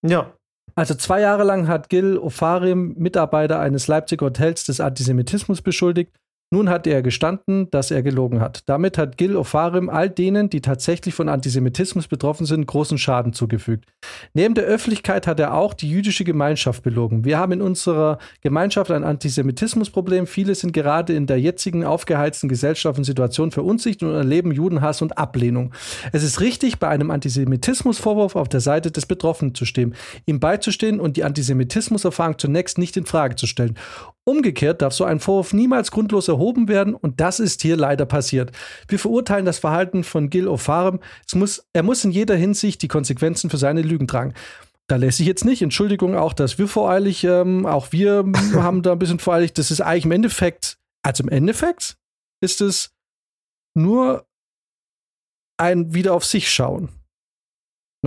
Ja. 0.06 0.38
Also 0.76 0.94
zwei 0.94 1.22
Jahre 1.22 1.44
lang 1.44 1.68
hat 1.68 1.90
Gil 1.90 2.20
Ofarim, 2.20 2.94
Mitarbeiter 2.98 3.60
eines 3.60 3.88
Leipziger 3.88 4.28
Hotels, 4.28 4.66
des 4.66 4.80
Antisemitismus 4.80 5.64
beschuldigt 5.64 6.16
nun 6.50 6.70
hat 6.70 6.88
er 6.88 7.02
gestanden, 7.02 7.70
dass 7.72 7.92
er 7.92 8.02
gelogen 8.02 8.40
hat. 8.40 8.62
Damit 8.68 8.98
hat 8.98 9.18
Gil 9.18 9.36
Ofarim 9.36 9.90
all 9.90 10.10
denen, 10.10 10.50
die 10.50 10.62
tatsächlich 10.62 11.14
von 11.14 11.28
Antisemitismus 11.28 12.08
betroffen 12.08 12.46
sind, 12.46 12.66
großen 12.66 12.98
Schaden 12.98 13.34
zugefügt. 13.34 13.86
Neben 14.34 14.56
der 14.56 14.64
Öffentlichkeit 14.64 15.28
hat 15.28 15.42
er 15.42 15.54
auch 15.54 15.74
die 15.74 15.90
jüdische 15.90 16.24
Gemeinschaft 16.24 16.84
belogen. 16.84 17.26
Wir 17.26 17.38
haben 17.38 17.52
in 17.52 17.62
unserer 17.62 18.18
Gemeinschaft 18.42 18.92
ein 18.92 19.04
Antisemitismusproblem. 19.04 20.26
Viele 20.26 20.56
sind 20.56 20.72
gerade 20.72 21.14
in 21.14 21.28
der 21.28 21.40
jetzigen 21.40 21.84
aufgeheizten 21.84 22.48
Gesellschaft 22.48 22.98
und 22.98 23.04
Situation 23.04 23.52
verunsichert 23.52 24.04
und 24.04 24.16
erleben 24.16 24.52
Judenhass 24.52 25.02
und 25.02 25.18
Ablehnung. 25.18 25.74
Es 26.14 26.24
ist 26.24 26.40
richtig, 26.40 26.80
bei 26.80 26.88
einem 26.88 27.12
Antisemitismusvorwurf 27.12 28.38
auf 28.38 28.48
der 28.48 28.62
Seite 28.62 28.92
des 28.92 29.06
Betroffenen 29.06 29.54
zu 29.54 29.66
stehen, 29.66 29.96
ihm 30.26 30.40
beizustehen 30.40 31.02
und 31.02 31.18
die 31.18 31.26
Antisemitismuserfahrung 31.26 32.38
zunächst 32.38 32.78
nicht 32.78 32.96
in 32.96 33.06
Frage 33.06 33.36
zu 33.36 33.48
stellen. 33.48 33.76
Umgekehrt 34.28 34.82
darf 34.82 34.92
so 34.92 35.06
ein 35.06 35.22
Vorwurf 35.22 35.54
niemals 35.54 35.90
grundlos 35.90 36.28
erhoben 36.28 36.68
werden 36.68 36.96
und 36.96 37.22
das 37.22 37.40
ist 37.40 37.62
hier 37.62 37.78
leider 37.78 38.06
passiert. 38.06 38.52
Wir 38.90 39.00
verurteilen 39.00 39.46
das 39.46 39.58
Verhalten 39.58 40.04
von 40.04 40.30
Gil 40.30 40.50
O'Farm. 40.50 41.00
Muss, 41.34 41.66
er 41.72 41.84
muss 41.84 42.04
in 42.04 42.12
jeder 42.12 42.36
Hinsicht 42.36 42.82
die 42.82 42.90
Konsequenzen 42.90 43.50
für 43.50 43.56
seine 43.56 43.82
Lügen 43.82 44.06
tragen. 44.06 44.34
Da 44.88 44.98
lässt 44.98 45.20
sich 45.20 45.28
jetzt 45.28 45.46
nicht, 45.46 45.62
Entschuldigung 45.62 46.18
auch, 46.18 46.34
dass 46.34 46.58
wir 46.58 46.68
voreilig, 46.68 47.24
ähm, 47.24 47.66
auch 47.66 47.94
wir 47.94 48.26
haben 48.54 48.82
da 48.82 48.92
ein 48.92 49.00
bisschen 49.00 49.20
voreilig, 49.20 49.54
das 49.54 49.72
ist 49.72 49.80
eigentlich 49.80 50.04
im 50.04 50.12
Endeffekt, 50.12 50.78
also 51.04 51.24
im 51.24 51.30
Endeffekt 51.30 51.96
ist 52.42 52.60
es 52.60 52.92
nur 53.76 54.28
ein 55.56 55.94
wieder 55.94 56.14
auf 56.14 56.26
sich 56.26 56.52
schauen. 56.52 56.90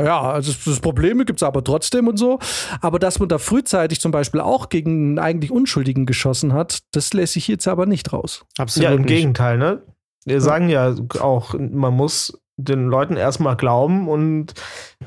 Naja, 0.00 0.20
also 0.20 0.52
das 0.64 0.80
Probleme 0.80 1.24
gibt 1.24 1.40
es 1.40 1.42
aber 1.42 1.64
trotzdem 1.64 2.08
und 2.08 2.16
so. 2.16 2.38
Aber 2.80 2.98
dass 2.98 3.18
man 3.18 3.28
da 3.28 3.38
frühzeitig 3.38 4.00
zum 4.00 4.12
Beispiel 4.12 4.40
auch 4.40 4.68
gegen 4.68 5.10
einen 5.10 5.18
eigentlich 5.18 5.50
Unschuldigen 5.50 6.06
geschossen 6.06 6.52
hat, 6.52 6.80
das 6.92 7.12
lässt 7.12 7.34
sich 7.34 7.48
jetzt 7.48 7.68
aber 7.68 7.86
nicht 7.86 8.12
raus. 8.12 8.44
Absolut. 8.58 8.88
Ja, 8.88 8.94
im 8.94 9.02
nicht. 9.02 9.08
Gegenteil, 9.08 9.58
ne? 9.58 9.82
Wir 10.24 10.40
sagen 10.40 10.68
ja 10.68 10.94
auch, 11.20 11.54
man 11.58 11.94
muss 11.94 12.38
den 12.64 12.88
Leuten 12.88 13.16
erstmal 13.16 13.56
glauben 13.56 14.08
und 14.08 14.54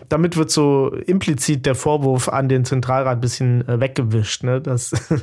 damit 0.10 0.38
wird 0.38 0.50
so 0.50 0.92
implizit 0.92 1.66
der 1.66 1.76
Vorwurf 1.76 2.30
an 2.30 2.50
den 2.50 2.66
Zentralrat 2.66 3.18
ein 3.18 3.22
bisschen 3.22 3.68
äh, 3.68 3.80
weggewischt. 3.80 4.44
Ne? 4.44 4.62
Das, 4.62 4.92
ich 5.12 5.22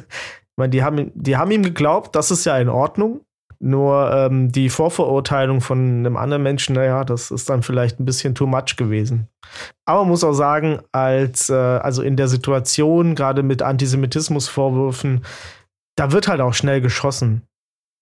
meine, 0.57 0.71
die 0.71 0.83
haben, 0.83 1.11
die 1.15 1.37
haben 1.37 1.51
ihm 1.51 1.63
geglaubt, 1.63 2.15
das 2.15 2.31
ist 2.31 2.45
ja 2.45 2.57
in 2.59 2.69
Ordnung. 2.69 3.23
Nur 3.63 4.11
ähm, 4.11 4.53
die 4.53 4.71
Vorverurteilung 4.71 5.61
von 5.61 5.79
einem 5.79 6.17
anderen 6.17 6.43
Menschen, 6.43 6.75
naja, 6.77 7.05
das 7.05 7.31
ist 7.31 7.51
dann 7.51 7.63
vielleicht 7.63 8.01
ein 8.01 8.07
bisschen 8.07 8.35
too 8.35 8.47
much 8.47 8.77
gewesen. 8.77 9.29
Aber 9.85 10.01
man 10.01 10.09
muss 10.09 10.25
auch 10.25 10.33
sagen, 10.33 10.81
als, 10.93 11.51
äh, 11.51 11.55
also 11.55 12.03
in 12.03 12.17
der 12.17 12.29
Situation, 12.29 13.15
gerade 13.15 13.43
mit 13.43 13.61
Antisemitismusvorwürfen, 13.61 15.27
da 15.97 16.11
wird 16.11 16.29
halt 16.29 16.41
auch 16.41 16.55
schnell 16.55 16.81
geschossen. 16.81 17.43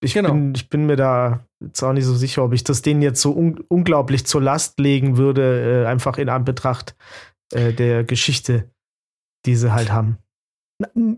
Ich, 0.01 0.13
genau. 0.13 0.31
bin, 0.31 0.55
ich 0.55 0.69
bin 0.69 0.85
mir 0.85 0.95
da 0.95 1.41
jetzt 1.61 1.83
auch 1.83 1.91
nicht 1.91 2.05
so 2.05 2.15
sicher, 2.15 2.43
ob 2.45 2.53
ich 2.53 2.63
das 2.63 2.81
denen 2.81 3.01
jetzt 3.01 3.21
so 3.21 3.35
un 3.35 3.59
unglaublich 3.67 4.25
zur 4.25 4.41
Last 4.41 4.79
legen 4.79 5.17
würde, 5.17 5.83
äh, 5.83 5.87
einfach 5.87 6.17
in 6.17 6.29
Anbetracht 6.29 6.95
äh, 7.53 7.73
der 7.73 8.05
Geschichte, 8.05 8.69
die 9.45 9.57
sie 9.57 9.73
halt 9.73 9.91
haben. 9.91 10.19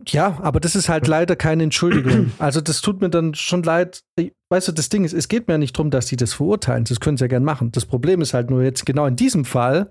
Ja, 0.07 0.39
aber 0.41 0.59
das 0.59 0.75
ist 0.75 0.89
halt 0.89 1.07
leider 1.07 1.35
keine 1.35 1.63
Entschuldigung. 1.63 2.31
Also 2.39 2.61
das 2.61 2.81
tut 2.81 3.01
mir 3.01 3.09
dann 3.09 3.35
schon 3.35 3.61
leid. 3.63 4.03
Weißt 4.49 4.67
du, 4.67 4.71
das 4.71 4.89
Ding 4.89 5.03
ist, 5.03 5.13
es 5.13 5.27
geht 5.27 5.47
mir 5.47 5.57
nicht 5.57 5.77
darum, 5.77 5.91
dass 5.91 6.07
sie 6.07 6.15
das 6.15 6.33
verurteilen. 6.33 6.85
Das 6.85 6.99
können 6.99 7.17
sie 7.17 7.25
ja 7.25 7.27
gern 7.27 7.43
machen. 7.43 7.71
Das 7.71 7.85
Problem 7.85 8.21
ist 8.21 8.33
halt 8.33 8.49
nur 8.49 8.63
jetzt, 8.63 8.85
genau 8.85 9.05
in 9.05 9.15
diesem 9.15 9.45
Fall, 9.45 9.89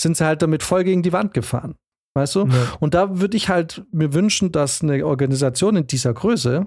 sind 0.00 0.16
sie 0.16 0.26
halt 0.26 0.42
damit 0.42 0.62
voll 0.62 0.84
gegen 0.84 1.02
die 1.02 1.12
Wand 1.12 1.32
gefahren. 1.32 1.76
Weißt 2.14 2.34
du? 2.34 2.46
Ja. 2.46 2.76
Und 2.80 2.94
da 2.94 3.18
würde 3.18 3.36
ich 3.36 3.48
halt 3.48 3.84
mir 3.92 4.12
wünschen, 4.12 4.52
dass 4.52 4.82
eine 4.82 5.06
Organisation 5.06 5.76
in 5.76 5.86
dieser 5.86 6.12
Größe 6.12 6.66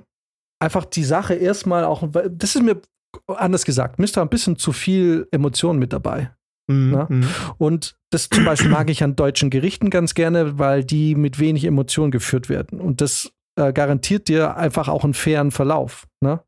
einfach 0.59 0.85
die 0.85 1.03
Sache 1.03 1.35
erstmal 1.35 1.83
auch, 1.83 2.07
das 2.11 2.55
ist 2.55 2.63
mir 2.63 2.81
anders 3.27 3.65
gesagt, 3.65 3.99
müsste 3.99 4.21
ein 4.21 4.29
bisschen 4.29 4.57
zu 4.57 4.71
viel 4.71 5.27
Emotion 5.31 5.79
mit 5.79 5.93
dabei. 5.93 6.31
Mhm. 6.69 6.91
Ne? 6.91 7.07
Mhm. 7.09 7.27
Und 7.57 7.95
das 8.11 8.29
zum 8.29 8.45
Beispiel 8.45 8.69
mag 8.69 8.89
ich 8.89 9.03
an 9.03 9.15
deutschen 9.15 9.49
Gerichten 9.49 9.89
ganz 9.89 10.13
gerne, 10.13 10.57
weil 10.59 10.83
die 10.83 11.15
mit 11.15 11.39
wenig 11.39 11.65
Emotion 11.65 12.11
geführt 12.11 12.49
werden. 12.49 12.79
Und 12.79 13.01
das 13.01 13.31
äh, 13.57 13.73
garantiert 13.73 14.27
dir 14.27 14.55
einfach 14.55 14.87
auch 14.87 15.03
einen 15.03 15.13
fairen 15.13 15.51
Verlauf. 15.51 16.07
Ne? 16.21 16.41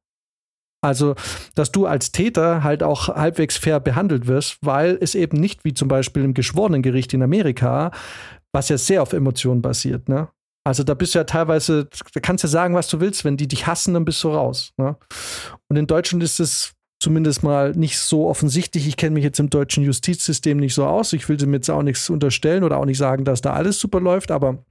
Also, 0.84 1.16
dass 1.54 1.72
du 1.72 1.86
als 1.86 2.12
Täter 2.12 2.64
halt 2.64 2.82
auch 2.82 3.08
halbwegs 3.08 3.58
fair 3.58 3.80
behandelt 3.80 4.28
wirst, 4.28 4.58
weil 4.62 4.98
es 5.00 5.14
eben 5.14 5.38
nicht 5.38 5.64
wie 5.64 5.74
zum 5.74 5.88
Beispiel 5.88 6.24
im 6.24 6.34
Geschworenengericht 6.34 7.14
in 7.14 7.22
Amerika, 7.22 7.92
was 8.52 8.70
ja 8.70 8.78
sehr 8.78 9.02
auf 9.04 9.14
Emotionen 9.14 9.62
basiert, 9.62 10.10
ne? 10.10 10.30
Also 10.64 10.84
da 10.84 10.94
bist 10.94 11.16
du 11.16 11.20
ja 11.20 11.24
teilweise, 11.24 11.90
da 12.14 12.20
kannst 12.20 12.44
du 12.44 12.48
ja 12.48 12.52
sagen, 12.52 12.76
was 12.76 12.88
du 12.88 13.00
willst, 13.00 13.26
wenn 13.26 13.36
die 13.36 13.48
dich 13.48 13.66
hassen, 13.66 13.96
dann 13.96 14.06
bist 14.06 14.24
du 14.24 14.30
raus. 14.30 14.74
Ne? 14.78 14.96
Und 15.70 15.76
in 15.76 15.88
Deutschland 15.88 16.22
ist 16.22 16.40
es 16.40 16.74
zumindest 17.02 17.44
mal 17.44 17.72
nicht 17.74 18.00
so 18.00 18.28
offensichtlich. 18.28 18.88
Ich 18.88 18.96
kenne 18.96 19.16
mich 19.16 19.24
jetzt 19.24 19.40
im 19.40 19.50
deutschen 19.50 19.84
Justizsystem 19.84 20.58
nicht 20.58 20.74
so 20.74 20.86
aus. 20.86 21.14
Ich 21.14 21.28
will 21.28 21.38
dem 21.38 21.54
jetzt 21.54 21.70
auch 21.70 21.84
nichts 21.84 22.10
unterstellen 22.10 22.64
oder 22.64 22.78
auch 22.78 22.86
nicht 22.86 23.00
sagen, 23.00 23.26
dass 23.26 23.42
da 23.42 23.54
alles 23.54 23.80
super 23.80 24.00
läuft, 24.00 24.32
aber 24.32 24.64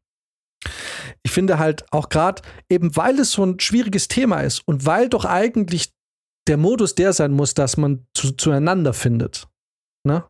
ich 1.23 1.33
finde 1.33 1.59
halt 1.59 1.85
auch 1.91 2.09
gerade, 2.09 2.43
eben 2.71 2.97
weil 2.97 3.19
es 3.19 3.33
so 3.33 3.45
ein 3.45 3.59
schwieriges 3.59 4.09
Thema 4.09 4.41
ist 4.41 4.67
und 4.67 4.87
weil 4.87 5.09
doch 5.09 5.25
eigentlich 5.25 5.93
der 6.47 6.57
Modus 6.57 6.95
der 6.95 7.13
sein 7.13 7.33
muss, 7.33 7.55
dass 7.55 7.77
man 7.77 8.07
zu, 8.15 8.33
zueinander 8.33 8.93
findet. 8.93 9.49
Ne? 10.07 10.25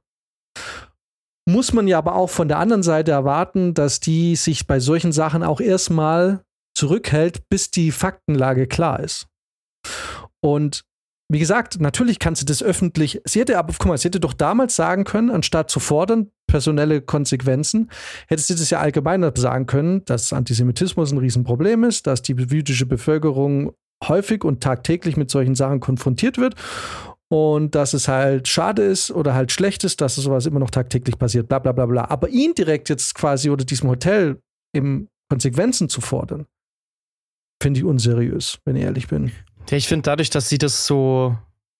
Muss 1.49 1.73
man 1.73 1.87
ja 1.87 1.99
aber 1.99 2.15
auch 2.15 2.31
von 2.31 2.49
der 2.49 2.59
anderen 2.59 2.83
Seite 2.83 3.11
erwarten, 3.11 3.75
dass 3.75 4.01
die 4.01 4.37
sich 4.37 4.67
bei 4.67 4.81
solchen 4.81 5.13
Sachen 5.13 5.43
auch 5.43 5.61
erstmal 5.61 6.45
zurückhält, 6.75 7.49
bis 7.49 7.71
die 7.71 7.91
Faktenlage 7.91 8.67
klar 8.67 9.01
ist. 9.01 9.27
Und 10.41 10.85
wie 11.33 11.39
gesagt, 11.39 11.81
natürlich 11.81 12.19
kannst 12.19 12.43
du 12.43 12.47
das 12.47 12.61
öffentlich. 12.61 13.21
Sie 13.25 13.39
hätte 13.39 13.57
aber, 13.57 13.73
guck 13.79 13.87
mal, 13.87 13.97
sie 13.97 14.07
hätte 14.07 14.19
doch 14.19 14.33
damals 14.33 14.75
sagen 14.75 15.05
können, 15.05 15.31
anstatt 15.31 15.71
zu 15.71 15.79
fordern, 15.79 16.33
personelle 16.49 17.01
Konsequenzen, 17.01 17.89
hätte 18.27 18.43
sie 18.43 18.57
das 18.57 18.69
ja 18.71 18.81
allgemeiner 18.81 19.33
sagen 19.37 19.67
können, 19.67 20.05
dass 20.07 20.33
Antisemitismus 20.33 21.13
ein 21.13 21.19
Riesenproblem 21.19 21.85
ist, 21.85 22.09
dass 22.09 22.23
die 22.23 22.33
jüdische 22.33 22.85
Bevölkerung 22.85 23.73
häufig 24.03 24.43
und 24.43 24.61
tagtäglich 24.61 25.17
mit 25.17 25.31
solchen 25.31 25.55
Sachen 25.55 25.79
konfrontiert 25.79 26.37
wird 26.39 26.57
und 27.29 27.77
dass 27.77 27.95
es 27.95 28.09
halt 28.09 28.49
schade 28.49 28.83
ist 28.83 29.13
oder 29.13 29.33
halt 29.33 29.53
schlecht 29.53 29.85
ist, 29.85 30.01
dass 30.01 30.17
sowas 30.17 30.47
immer 30.47 30.59
noch 30.59 30.71
tagtäglich 30.71 31.17
passiert, 31.17 31.49
bla 31.49 31.61
bla 31.61 31.71
bla 31.71 31.87
bla. 31.87 32.11
Aber 32.11 32.29
ihn 32.29 32.55
direkt 32.55 32.89
jetzt 32.89 33.15
quasi 33.15 33.51
oder 33.51 33.65
diesem 33.65 33.89
Hotel 33.89 34.41
eben 34.75 35.07
Konsequenzen 35.29 35.89
zu 35.89 36.01
fordern, 36.01 36.47
finde 37.63 37.79
ich 37.79 37.85
unseriös, 37.85 38.59
wenn 38.65 38.75
ich 38.75 38.83
ehrlich 38.83 39.07
bin. 39.07 39.31
Ja, 39.71 39.77
ich 39.77 39.87
finde 39.87 40.03
dadurch, 40.03 40.31
dass 40.31 40.49
sie 40.49 40.59
das 40.59 40.87
so 40.87 41.37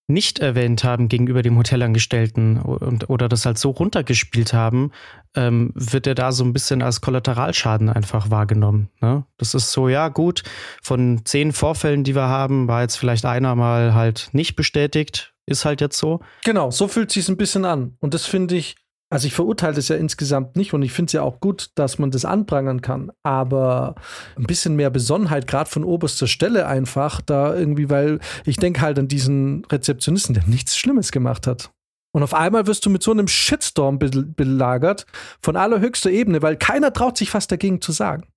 nicht 0.07 0.39
erwähnt 0.39 0.83
haben 0.83 1.09
gegenüber 1.09 1.41
dem 1.41 1.57
Hotelangestellten 1.57 2.57
und, 2.61 3.09
oder 3.09 3.29
das 3.29 3.45
halt 3.45 3.57
so 3.57 3.69
runtergespielt 3.69 4.53
haben, 4.53 4.91
ähm, 5.35 5.71
wird 5.73 6.07
er 6.07 6.15
da 6.15 6.31
so 6.31 6.43
ein 6.43 6.53
bisschen 6.53 6.81
als 6.81 7.01
Kollateralschaden 7.01 7.89
einfach 7.89 8.29
wahrgenommen. 8.29 8.89
Ne? 9.01 9.25
Das 9.37 9.53
ist 9.53 9.71
so, 9.71 9.87
ja 9.89 10.09
gut, 10.09 10.43
von 10.81 11.21
zehn 11.25 11.53
Vorfällen, 11.53 12.03
die 12.03 12.15
wir 12.15 12.27
haben, 12.27 12.67
war 12.67 12.81
jetzt 12.81 12.97
vielleicht 12.97 13.25
einer 13.25 13.55
mal 13.55 13.93
halt 13.93 14.29
nicht 14.33 14.55
bestätigt, 14.55 15.33
ist 15.45 15.65
halt 15.65 15.81
jetzt 15.81 15.97
so. 15.97 16.19
Genau, 16.43 16.71
so 16.71 16.87
fühlt 16.87 17.11
sich 17.11 17.27
ein 17.29 17.37
bisschen 17.37 17.65
an. 17.65 17.95
Und 17.99 18.13
das 18.13 18.25
finde 18.25 18.55
ich, 18.55 18.75
also 19.11 19.27
ich 19.27 19.33
verurteile 19.33 19.75
das 19.75 19.89
ja 19.89 19.97
insgesamt 19.97 20.55
nicht 20.55 20.73
und 20.73 20.81
ich 20.83 20.93
finde 20.93 21.09
es 21.09 21.13
ja 21.13 21.21
auch 21.21 21.41
gut, 21.41 21.71
dass 21.75 21.99
man 21.99 22.11
das 22.11 22.23
anprangern 22.23 22.81
kann. 22.81 23.11
Aber 23.23 23.95
ein 24.37 24.45
bisschen 24.45 24.77
mehr 24.77 24.89
Besonnenheit, 24.89 25.47
gerade 25.47 25.69
von 25.69 25.83
oberster 25.83 26.27
Stelle 26.27 26.65
einfach, 26.65 27.19
da 27.19 27.53
irgendwie, 27.53 27.89
weil 27.89 28.19
ich 28.45 28.55
denke 28.55 28.79
halt 28.79 28.97
an 28.97 29.09
diesen 29.09 29.65
Rezeptionisten, 29.65 30.33
der 30.33 30.45
nichts 30.47 30.77
Schlimmes 30.77 31.11
gemacht 31.11 31.45
hat. 31.45 31.71
Und 32.13 32.23
auf 32.23 32.33
einmal 32.33 32.67
wirst 32.67 32.85
du 32.85 32.89
mit 32.89 33.03
so 33.03 33.11
einem 33.11 33.27
Shitstorm 33.27 33.99
belagert 33.99 35.05
von 35.41 35.57
allerhöchster 35.57 36.09
Ebene, 36.09 36.41
weil 36.41 36.55
keiner 36.55 36.93
traut 36.93 37.17
sich 37.17 37.31
fast 37.31 37.51
dagegen 37.51 37.81
zu 37.81 37.91
sagen. 37.91 38.27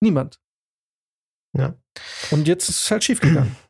Niemand. 0.00 0.40
Ja. 1.56 1.74
Und 2.30 2.48
jetzt 2.48 2.70
ist 2.70 2.80
es 2.84 2.90
halt 2.90 3.04
schiefgegangen. 3.04 3.54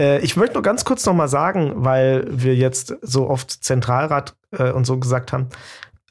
Äh, 0.00 0.20
ich 0.20 0.36
möchte 0.36 0.54
nur 0.54 0.62
ganz 0.62 0.84
kurz 0.84 1.04
noch 1.06 1.12
mal 1.12 1.26
sagen, 1.26 1.72
weil 1.84 2.24
wir 2.30 2.54
jetzt 2.54 2.94
so 3.02 3.28
oft 3.28 3.50
Zentralrat 3.50 4.37
äh, 4.50 4.70
und 4.70 4.84
so 4.84 4.98
gesagt 4.98 5.32
haben. 5.32 5.48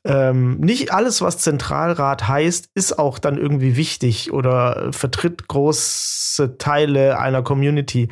Ähm, 0.06 0.60
nicht 0.60 0.93
alles, 0.93 1.21
was 1.21 1.39
Zentralrat 1.39 2.28
heißt, 2.28 2.69
ist 2.76 2.97
auch 2.97 3.19
dann 3.19 3.38
irgendwie 3.38 3.76
wichtig 3.76 4.32
oder 4.32 4.93
vertritt 4.93 5.47
große 5.47 6.58
Teile 6.58 7.19
einer 7.19 7.43
Community. 7.43 8.08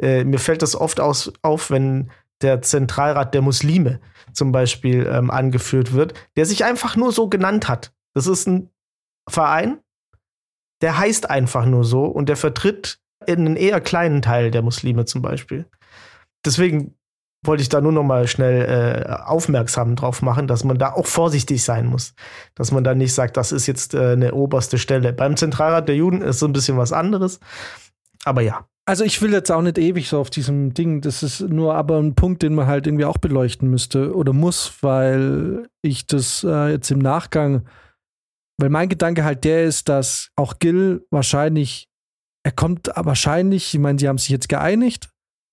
Äh, 0.00 0.24
mir 0.24 0.38
fällt 0.38 0.62
das 0.62 0.76
oft 0.76 1.00
aus, 1.00 1.32
auf, 1.42 1.70
wenn 1.70 2.10
der 2.40 2.62
Zentralrat 2.62 3.34
der 3.34 3.42
Muslime 3.42 4.00
zum 4.32 4.52
Beispiel 4.52 5.06
ähm, 5.10 5.30
angeführt 5.30 5.92
wird, 5.92 6.14
der 6.36 6.46
sich 6.46 6.64
einfach 6.64 6.94
nur 6.94 7.10
so 7.10 7.28
genannt 7.28 7.68
hat. 7.68 7.92
Das 8.14 8.26
ist 8.26 8.46
ein 8.46 8.70
Verein, 9.28 9.80
der 10.82 10.98
heißt 10.98 11.28
einfach 11.28 11.66
nur 11.66 11.84
so 11.84 12.04
und 12.04 12.28
der 12.28 12.36
vertritt 12.36 13.00
einen 13.26 13.56
eher 13.56 13.80
kleinen 13.80 14.22
Teil 14.22 14.50
der 14.50 14.62
Muslime 14.62 15.04
zum 15.04 15.20
Beispiel. 15.20 15.66
Deswegen 16.44 16.94
wollte 17.44 17.62
ich 17.62 17.68
da 17.68 17.80
nur 17.80 17.92
noch 17.92 18.02
mal 18.02 18.26
schnell 18.26 19.06
äh, 19.06 19.12
aufmerksam 19.12 19.96
drauf 19.96 20.20
machen, 20.22 20.46
dass 20.46 20.64
man 20.64 20.78
da 20.78 20.92
auch 20.92 21.06
vorsichtig 21.06 21.64
sein 21.64 21.86
muss. 21.86 22.14
Dass 22.54 22.70
man 22.70 22.84
da 22.84 22.94
nicht 22.94 23.14
sagt, 23.14 23.36
das 23.36 23.52
ist 23.52 23.66
jetzt 23.66 23.94
äh, 23.94 24.12
eine 24.12 24.34
oberste 24.34 24.78
Stelle. 24.78 25.12
Beim 25.12 25.36
Zentralrat 25.36 25.88
der 25.88 25.96
Juden 25.96 26.20
ist 26.20 26.38
so 26.38 26.46
ein 26.46 26.52
bisschen 26.52 26.76
was 26.76 26.92
anderes. 26.92 27.40
Aber 28.24 28.42
ja. 28.42 28.66
Also 28.84 29.04
ich 29.04 29.22
will 29.22 29.32
jetzt 29.32 29.50
auch 29.50 29.62
nicht 29.62 29.78
ewig 29.78 30.08
so 30.08 30.20
auf 30.20 30.30
diesem 30.30 30.74
Ding. 30.74 31.00
Das 31.00 31.22
ist 31.22 31.40
nur 31.40 31.74
aber 31.74 31.98
ein 31.98 32.14
Punkt, 32.14 32.42
den 32.42 32.54
man 32.54 32.66
halt 32.66 32.86
irgendwie 32.86 33.04
auch 33.04 33.18
beleuchten 33.18 33.70
müsste 33.70 34.14
oder 34.14 34.32
muss, 34.32 34.82
weil 34.82 35.68
ich 35.80 36.06
das 36.06 36.44
äh, 36.44 36.72
jetzt 36.72 36.90
im 36.90 36.98
Nachgang, 36.98 37.66
weil 38.58 38.68
mein 38.68 38.88
Gedanke 38.88 39.24
halt 39.24 39.44
der 39.44 39.64
ist, 39.64 39.88
dass 39.88 40.30
auch 40.36 40.58
Gil 40.58 41.06
wahrscheinlich, 41.10 41.88
er 42.42 42.52
kommt 42.52 42.90
wahrscheinlich, 42.94 43.72
ich 43.72 43.80
meine, 43.80 43.98
sie 43.98 44.08
haben 44.08 44.18
sich 44.18 44.30
jetzt 44.30 44.48
geeinigt, 44.48 45.08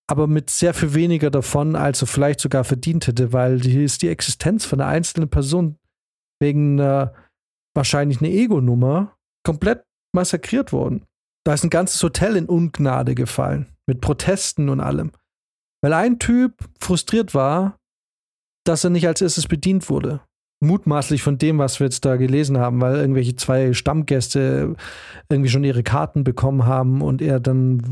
aber 0.09 0.27
mit 0.27 0.49
sehr 0.49 0.73
viel 0.73 0.93
weniger 0.93 1.29
davon, 1.29 1.75
als 1.75 2.01
er 2.01 2.07
vielleicht 2.07 2.39
sogar 2.39 2.63
verdient 2.63 3.07
hätte, 3.07 3.33
weil 3.33 3.61
hier 3.61 3.83
ist 3.83 4.01
die 4.01 4.07
Existenz 4.07 4.65
von 4.65 4.79
einer 4.79 4.89
einzelnen 4.89 5.29
Person 5.29 5.77
wegen 6.41 6.79
einer 6.79 7.13
wahrscheinlich 7.75 8.19
eine 8.19 8.29
Ego-Nummer 8.29 9.17
komplett 9.45 9.83
massakriert 10.15 10.71
worden. 10.71 11.05
Da 11.45 11.53
ist 11.53 11.63
ein 11.63 11.69
ganzes 11.69 12.01
Hotel 12.01 12.35
in 12.35 12.47
Ungnade 12.47 13.15
gefallen, 13.15 13.75
mit 13.85 14.01
Protesten 14.01 14.69
und 14.69 14.79
allem. 14.79 15.11
Weil 15.81 15.93
ein 15.93 16.19
Typ 16.19 16.53
frustriert 16.79 17.33
war, 17.33 17.77
dass 18.65 18.83
er 18.83 18.89
nicht 18.89 19.07
als 19.07 19.21
erstes 19.21 19.47
bedient 19.47 19.89
wurde 19.89 20.26
mutmaßlich 20.59 21.21
von 21.21 21.37
dem, 21.37 21.59
was 21.59 21.79
wir 21.79 21.85
jetzt 21.85 22.03
da 22.05 22.15
gelesen 22.15 22.57
haben, 22.57 22.81
weil 22.81 22.95
irgendwelche 22.95 23.35
zwei 23.35 23.73
Stammgäste 23.73 24.75
irgendwie 25.29 25.49
schon 25.49 25.63
ihre 25.63 25.83
Karten 25.83 26.23
bekommen 26.23 26.65
haben 26.65 27.01
und 27.01 27.21
er 27.21 27.39
dann 27.39 27.83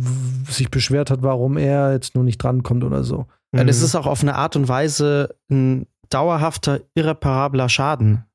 sich 0.50 0.72
beschwert 0.72 1.12
hat, 1.12 1.22
warum 1.22 1.58
er 1.58 1.94
jetzt 1.94 2.16
nur 2.16 2.24
nicht 2.24 2.40
drankommt 2.40 2.84
oder 2.84 3.04
so. 3.04 3.28
Ja, 3.56 3.64
das 3.64 3.82
ist 3.82 3.96
auch 3.96 4.08
auf 4.08 4.22
eine 4.22 4.36
Art 4.36 4.56
und 4.56 4.68
Weise 4.68 5.36
ein 5.50 5.88
dauerhafter, 6.10 6.82
irreparabler 6.94 7.70
Schaden, 7.70 8.26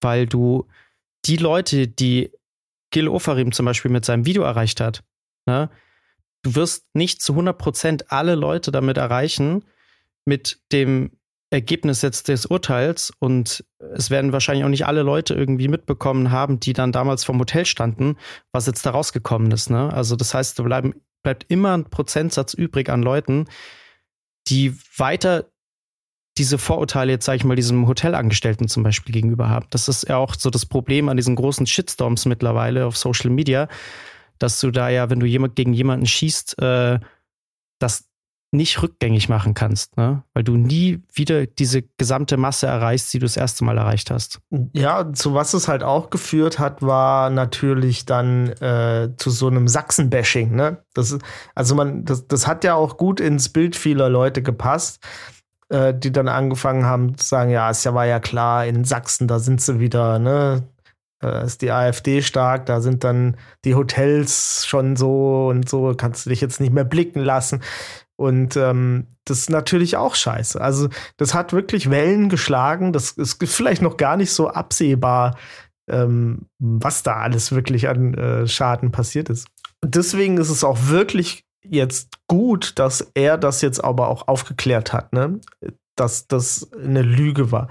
weil 0.00 0.26
du 0.26 0.66
die 1.24 1.36
Leute, 1.36 1.88
die 1.88 2.30
Gil 2.90 3.08
Ofarim 3.08 3.52
zum 3.52 3.66
Beispiel 3.66 3.90
mit 3.90 4.04
seinem 4.04 4.26
Video 4.26 4.42
erreicht 4.42 4.80
hat, 4.80 5.02
ne, 5.46 5.70
du 6.42 6.54
wirst 6.54 6.94
nicht 6.94 7.22
zu 7.22 7.34
100% 7.34 8.06
alle 8.08 8.34
Leute 8.34 8.70
damit 8.70 8.96
erreichen, 8.96 9.64
mit 10.24 10.60
dem 10.72 11.12
Ergebnis 11.50 12.02
jetzt 12.02 12.28
des 12.28 12.46
Urteils 12.46 13.12
und 13.20 13.64
es 13.78 14.10
werden 14.10 14.32
wahrscheinlich 14.32 14.64
auch 14.64 14.68
nicht 14.70 14.86
alle 14.86 15.02
Leute 15.02 15.34
irgendwie 15.34 15.68
mitbekommen 15.68 16.30
haben, 16.30 16.58
die 16.58 16.72
dann 16.72 16.90
damals 16.92 17.24
vom 17.24 17.38
Hotel 17.38 17.64
standen, 17.66 18.16
was 18.52 18.66
jetzt 18.66 18.84
da 18.84 18.90
rausgekommen 18.90 19.50
ist. 19.52 19.70
Ne? 19.70 19.92
Also 19.92 20.16
das 20.16 20.34
heißt, 20.34 20.58
da 20.58 20.64
bleiben, 20.64 20.94
bleibt 21.22 21.46
immer 21.48 21.76
ein 21.76 21.84
Prozentsatz 21.84 22.52
übrig 22.54 22.88
an 22.90 23.02
Leuten, 23.02 23.46
die 24.48 24.76
weiter 24.96 25.46
diese 26.38 26.58
Vorurteile 26.58 27.12
jetzt, 27.12 27.24
sage 27.24 27.36
ich 27.36 27.44
mal, 27.44 27.56
diesem 27.56 27.86
Hotelangestellten 27.86 28.68
zum 28.68 28.82
Beispiel 28.82 29.12
gegenüber 29.12 29.48
haben. 29.48 29.66
Das 29.70 29.88
ist 29.88 30.08
ja 30.08 30.16
auch 30.16 30.34
so 30.34 30.50
das 30.50 30.66
Problem 30.66 31.08
an 31.08 31.16
diesen 31.16 31.36
großen 31.36 31.66
Shitstorms 31.66 32.26
mittlerweile 32.26 32.86
auf 32.86 32.96
Social 32.96 33.30
Media, 33.30 33.68
dass 34.38 34.60
du 34.60 34.70
da 34.70 34.88
ja, 34.90 35.08
wenn 35.08 35.20
du 35.20 35.26
jemand 35.26 35.56
gegen 35.56 35.72
jemanden 35.72 36.06
schießt, 36.06 36.60
äh, 36.60 36.98
dass 37.78 38.04
nicht 38.52 38.82
rückgängig 38.82 39.28
machen 39.28 39.54
kannst, 39.54 39.96
ne? 39.96 40.22
weil 40.32 40.44
du 40.44 40.56
nie 40.56 41.02
wieder 41.12 41.46
diese 41.46 41.82
gesamte 41.98 42.36
Masse 42.36 42.66
erreichst, 42.66 43.12
die 43.12 43.18
du 43.18 43.26
das 43.26 43.36
erste 43.36 43.64
Mal 43.64 43.76
erreicht 43.76 44.10
hast. 44.10 44.40
Ja, 44.72 45.12
zu 45.12 45.34
was 45.34 45.52
es 45.54 45.68
halt 45.68 45.82
auch 45.82 46.10
geführt 46.10 46.58
hat, 46.58 46.82
war 46.82 47.30
natürlich 47.30 48.06
dann 48.06 48.48
äh, 48.60 49.10
zu 49.16 49.30
so 49.30 49.48
einem 49.48 49.68
Sachsen-Bashing. 49.68 50.54
Ne? 50.54 50.78
Das, 50.94 51.18
also 51.54 51.74
man, 51.74 52.04
das, 52.04 52.26
das 52.26 52.46
hat 52.46 52.64
ja 52.64 52.74
auch 52.74 52.96
gut 52.96 53.20
ins 53.20 53.48
Bild 53.48 53.76
vieler 53.76 54.08
Leute 54.08 54.42
gepasst, 54.42 55.00
äh, 55.68 55.92
die 55.92 56.12
dann 56.12 56.28
angefangen 56.28 56.84
haben 56.86 57.18
zu 57.18 57.26
sagen, 57.26 57.50
ja, 57.50 57.70
es 57.70 57.84
war 57.84 58.06
ja 58.06 58.20
klar, 58.20 58.66
in 58.66 58.84
Sachsen, 58.84 59.28
da 59.28 59.38
sind 59.38 59.60
sie 59.60 59.80
wieder, 59.80 60.18
ne? 60.18 60.62
Da 61.20 61.40
ist 61.40 61.62
die 61.62 61.70
AfD 61.70 62.20
stark, 62.20 62.66
da 62.66 62.80
sind 62.80 63.02
dann 63.02 63.36
die 63.64 63.74
Hotels 63.74 64.66
schon 64.66 64.96
so 64.96 65.48
und 65.48 65.68
so, 65.68 65.94
kannst 65.96 66.26
du 66.26 66.30
dich 66.30 66.40
jetzt 66.40 66.60
nicht 66.60 66.72
mehr 66.72 66.84
blicken 66.84 67.20
lassen. 67.20 67.62
Und 68.16 68.56
ähm, 68.56 69.06
das 69.24 69.40
ist 69.40 69.50
natürlich 69.50 69.96
auch 69.96 70.14
scheiße. 70.14 70.60
Also, 70.60 70.88
das 71.16 71.34
hat 71.34 71.52
wirklich 71.52 71.90
Wellen 71.90 72.28
geschlagen. 72.28 72.92
Das 72.92 73.12
ist 73.12 73.42
vielleicht 73.44 73.82
noch 73.82 73.96
gar 73.96 74.16
nicht 74.16 74.32
so 74.32 74.48
absehbar, 74.48 75.36
ähm, 75.88 76.46
was 76.58 77.02
da 77.02 77.16
alles 77.16 77.52
wirklich 77.52 77.88
an 77.88 78.14
äh, 78.14 78.46
Schaden 78.46 78.90
passiert 78.90 79.28
ist. 79.28 79.48
Deswegen 79.84 80.38
ist 80.38 80.50
es 80.50 80.64
auch 80.64 80.88
wirklich 80.88 81.44
jetzt 81.62 82.18
gut, 82.26 82.78
dass 82.78 83.10
er 83.14 83.38
das 83.38 83.60
jetzt 83.60 83.82
aber 83.82 84.08
auch 84.08 84.28
aufgeklärt 84.28 84.92
hat, 84.92 85.12
ne? 85.12 85.40
Dass 85.96 86.26
das 86.26 86.70
eine 86.72 87.02
Lüge 87.02 87.52
war. 87.52 87.68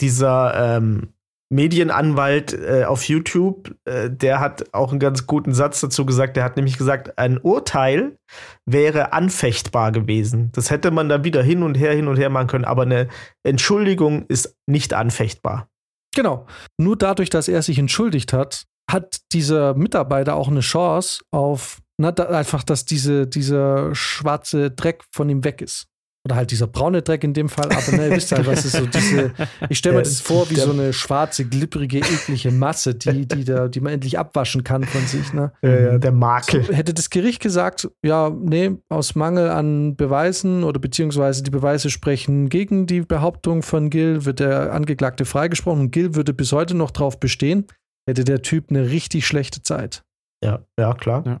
Dieser 0.00 0.76
ähm, 0.76 1.12
Medienanwalt 1.48 2.52
äh, 2.54 2.84
auf 2.84 3.04
YouTube, 3.08 3.74
äh, 3.84 4.10
der 4.10 4.40
hat 4.40 4.74
auch 4.74 4.90
einen 4.90 4.98
ganz 4.98 5.26
guten 5.26 5.54
Satz 5.54 5.80
dazu 5.80 6.04
gesagt. 6.04 6.36
Der 6.36 6.44
hat 6.44 6.56
nämlich 6.56 6.76
gesagt, 6.76 7.18
ein 7.18 7.38
Urteil 7.38 8.18
wäre 8.64 9.12
anfechtbar 9.12 9.92
gewesen. 9.92 10.50
Das 10.52 10.70
hätte 10.70 10.90
man 10.90 11.08
dann 11.08 11.24
wieder 11.24 11.42
hin 11.42 11.62
und 11.62 11.76
her, 11.76 11.92
hin 11.92 12.08
und 12.08 12.16
her 12.16 12.30
machen 12.30 12.48
können, 12.48 12.64
aber 12.64 12.82
eine 12.82 13.08
Entschuldigung 13.44 14.26
ist 14.26 14.56
nicht 14.66 14.92
anfechtbar. 14.92 15.68
Genau. 16.14 16.46
Nur 16.80 16.96
dadurch, 16.96 17.30
dass 17.30 17.46
er 17.46 17.62
sich 17.62 17.78
entschuldigt 17.78 18.32
hat, 18.32 18.64
hat 18.90 19.20
dieser 19.32 19.74
Mitarbeiter 19.74 20.34
auch 20.34 20.48
eine 20.48 20.60
Chance 20.60 21.22
auf, 21.30 21.80
na, 21.98 22.10
da, 22.10 22.24
einfach, 22.24 22.62
dass 22.62 22.84
diese, 22.84 23.26
dieser 23.26 23.94
schwarze 23.94 24.70
Dreck 24.70 25.04
von 25.12 25.28
ihm 25.28 25.44
weg 25.44 25.60
ist. 25.60 25.86
Oder 26.26 26.34
halt 26.34 26.50
dieser 26.50 26.66
braune 26.66 27.02
Dreck 27.02 27.22
in 27.22 27.34
dem 27.34 27.48
Fall, 27.48 27.66
aber 27.66 27.96
ne, 27.96 28.08
ihr 28.08 28.16
wisst 28.16 28.32
halt, 28.32 28.48
was 28.48 28.64
ist 28.64 28.74
so 28.74 28.84
diese. 28.84 29.30
Ich 29.68 29.78
stelle 29.78 29.94
mir 29.94 30.02
das 30.02 30.20
vor 30.20 30.50
wie 30.50 30.56
so 30.56 30.72
eine 30.72 30.92
schwarze, 30.92 31.44
glibbrige, 31.44 31.98
eklige 31.98 32.50
Masse, 32.50 32.96
die, 32.96 33.28
die, 33.28 33.44
da, 33.44 33.68
die 33.68 33.78
man 33.78 33.92
endlich 33.92 34.18
abwaschen 34.18 34.64
kann 34.64 34.82
von 34.82 35.06
sich. 35.06 35.32
Ne? 35.32 35.52
Ja, 35.62 35.78
ja, 35.78 35.98
der 35.98 36.10
Makel. 36.10 36.64
So, 36.64 36.72
hätte 36.72 36.94
das 36.94 37.10
Gericht 37.10 37.40
gesagt, 37.40 37.88
ja, 38.04 38.28
nee, 38.30 38.72
aus 38.88 39.14
Mangel 39.14 39.50
an 39.50 39.94
Beweisen 39.94 40.64
oder 40.64 40.80
beziehungsweise 40.80 41.44
die 41.44 41.52
Beweise 41.52 41.90
sprechen 41.90 42.48
gegen 42.48 42.88
die 42.88 43.02
Behauptung 43.02 43.62
von 43.62 43.88
Gil, 43.88 44.24
wird 44.24 44.40
der 44.40 44.72
Angeklagte 44.72 45.26
freigesprochen 45.26 45.82
und 45.82 45.90
Gil 45.92 46.16
würde 46.16 46.34
bis 46.34 46.50
heute 46.50 46.74
noch 46.74 46.90
drauf 46.90 47.20
bestehen, 47.20 47.68
hätte 48.04 48.24
der 48.24 48.42
Typ 48.42 48.70
eine 48.70 48.90
richtig 48.90 49.28
schlechte 49.28 49.62
Zeit. 49.62 50.02
Ja, 50.42 50.64
ja, 50.76 50.92
klar. 50.92 51.22
Ja. 51.24 51.40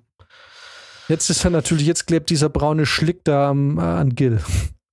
Jetzt 1.08 1.28
ist 1.28 1.44
er 1.44 1.50
natürlich, 1.50 1.86
jetzt 1.86 2.06
klebt 2.06 2.30
dieser 2.30 2.48
braune 2.48 2.86
Schlick 2.86 3.24
da 3.24 3.50
am, 3.50 3.78
äh, 3.78 3.82
an 3.82 4.14
Gil. 4.14 4.38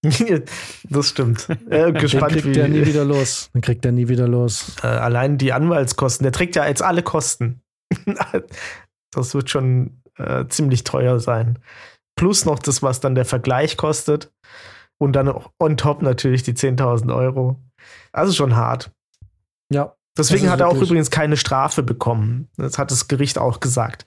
das 0.90 1.10
stimmt. 1.10 1.48
Äh, 1.70 1.94
gespannt, 1.94 2.36
Den 2.36 2.42
kriegt 2.42 2.58
er 2.58 2.68
nie 2.68 2.86
wieder 2.86 3.06
los. 3.06 3.50
Dann 3.54 3.62
kriegt 3.62 3.86
er 3.86 3.92
nie 3.92 4.10
wieder 4.10 4.28
los. 4.28 4.76
Äh, 4.84 4.88
allein 4.88 5.38
die 5.38 5.54
Anwaltskosten. 5.54 6.24
Der 6.24 6.34
trägt 6.34 6.56
ja 6.56 6.68
jetzt 6.68 6.82
alle 6.82 7.04
Kosten. 7.04 7.62
das 9.12 9.34
wird 9.34 9.50
schon 9.50 10.02
äh, 10.18 10.46
ziemlich 10.48 10.84
teuer 10.84 11.20
sein. 11.20 11.60
Plus 12.16 12.46
noch 12.46 12.60
das, 12.60 12.84
was 12.84 13.00
dann 13.00 13.16
der 13.16 13.26
Vergleich 13.26 13.78
kostet. 13.78 14.32
Und 14.98 15.14
dann 15.14 15.34
on 15.60 15.78
top 15.78 16.02
natürlich 16.02 16.44
die 16.44 16.54
10.000 16.54 17.16
Euro. 17.16 17.60
Also 18.12 18.34
schon 18.34 18.56
hart. 18.56 18.92
Ja. 19.72 19.96
Deswegen 20.18 20.52
hat 20.52 20.60
er 20.60 20.68
auch 20.68 20.80
übrigens 20.80 21.10
keine 21.10 21.38
Strafe 21.38 21.82
bekommen. 21.82 22.48
Das 22.56 22.78
hat 22.78 22.92
das 22.92 23.08
Gericht 23.08 23.40
auch 23.40 23.60
gesagt 23.60 24.06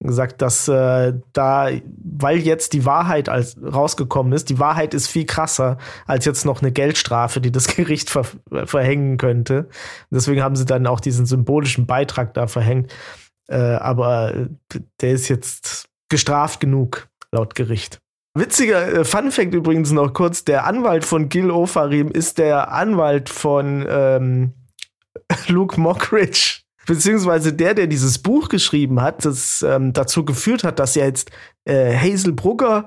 gesagt, 0.00 0.42
dass 0.42 0.68
äh, 0.68 1.14
da, 1.32 1.70
weil 2.02 2.38
jetzt 2.38 2.72
die 2.72 2.84
Wahrheit 2.84 3.28
als 3.28 3.56
rausgekommen 3.62 4.32
ist, 4.32 4.50
die 4.50 4.58
Wahrheit 4.58 4.94
ist 4.94 5.08
viel 5.08 5.24
krasser 5.24 5.78
als 6.06 6.24
jetzt 6.24 6.44
noch 6.44 6.62
eine 6.62 6.72
Geldstrafe, 6.72 7.40
die 7.40 7.52
das 7.52 7.66
Gericht 7.76 8.10
ver 8.10 8.24
verhängen 8.64 9.16
könnte. 9.16 9.68
Deswegen 10.10 10.42
haben 10.42 10.56
sie 10.56 10.66
dann 10.66 10.86
auch 10.86 11.00
diesen 11.00 11.26
symbolischen 11.26 11.86
Beitrag 11.86 12.34
da 12.34 12.46
verhängt. 12.46 12.92
Äh, 13.48 13.56
aber 13.56 14.48
der 15.00 15.12
ist 15.12 15.28
jetzt 15.28 15.88
gestraft 16.08 16.60
genug, 16.60 17.08
laut 17.32 17.54
Gericht. 17.54 18.00
Witziger 18.36 18.92
äh, 18.92 19.04
Funfact 19.04 19.54
übrigens 19.54 19.92
noch 19.92 20.12
kurz: 20.12 20.44
Der 20.44 20.66
Anwalt 20.66 21.04
von 21.04 21.28
Gil 21.28 21.50
Ofarim 21.50 22.10
ist 22.10 22.38
der 22.38 22.72
Anwalt 22.72 23.28
von 23.28 23.86
ähm, 23.88 24.54
Luke 25.48 25.80
Mockridge 25.80 26.63
beziehungsweise 26.86 27.52
der, 27.52 27.74
der 27.74 27.86
dieses 27.86 28.18
Buch 28.18 28.48
geschrieben 28.48 29.00
hat, 29.00 29.24
das 29.24 29.62
ähm, 29.62 29.92
dazu 29.92 30.24
geführt 30.24 30.64
hat, 30.64 30.78
dass 30.78 30.94
ja 30.94 31.04
jetzt 31.04 31.30
äh, 31.64 31.96
Hazel 31.96 32.32
Brugger 32.32 32.86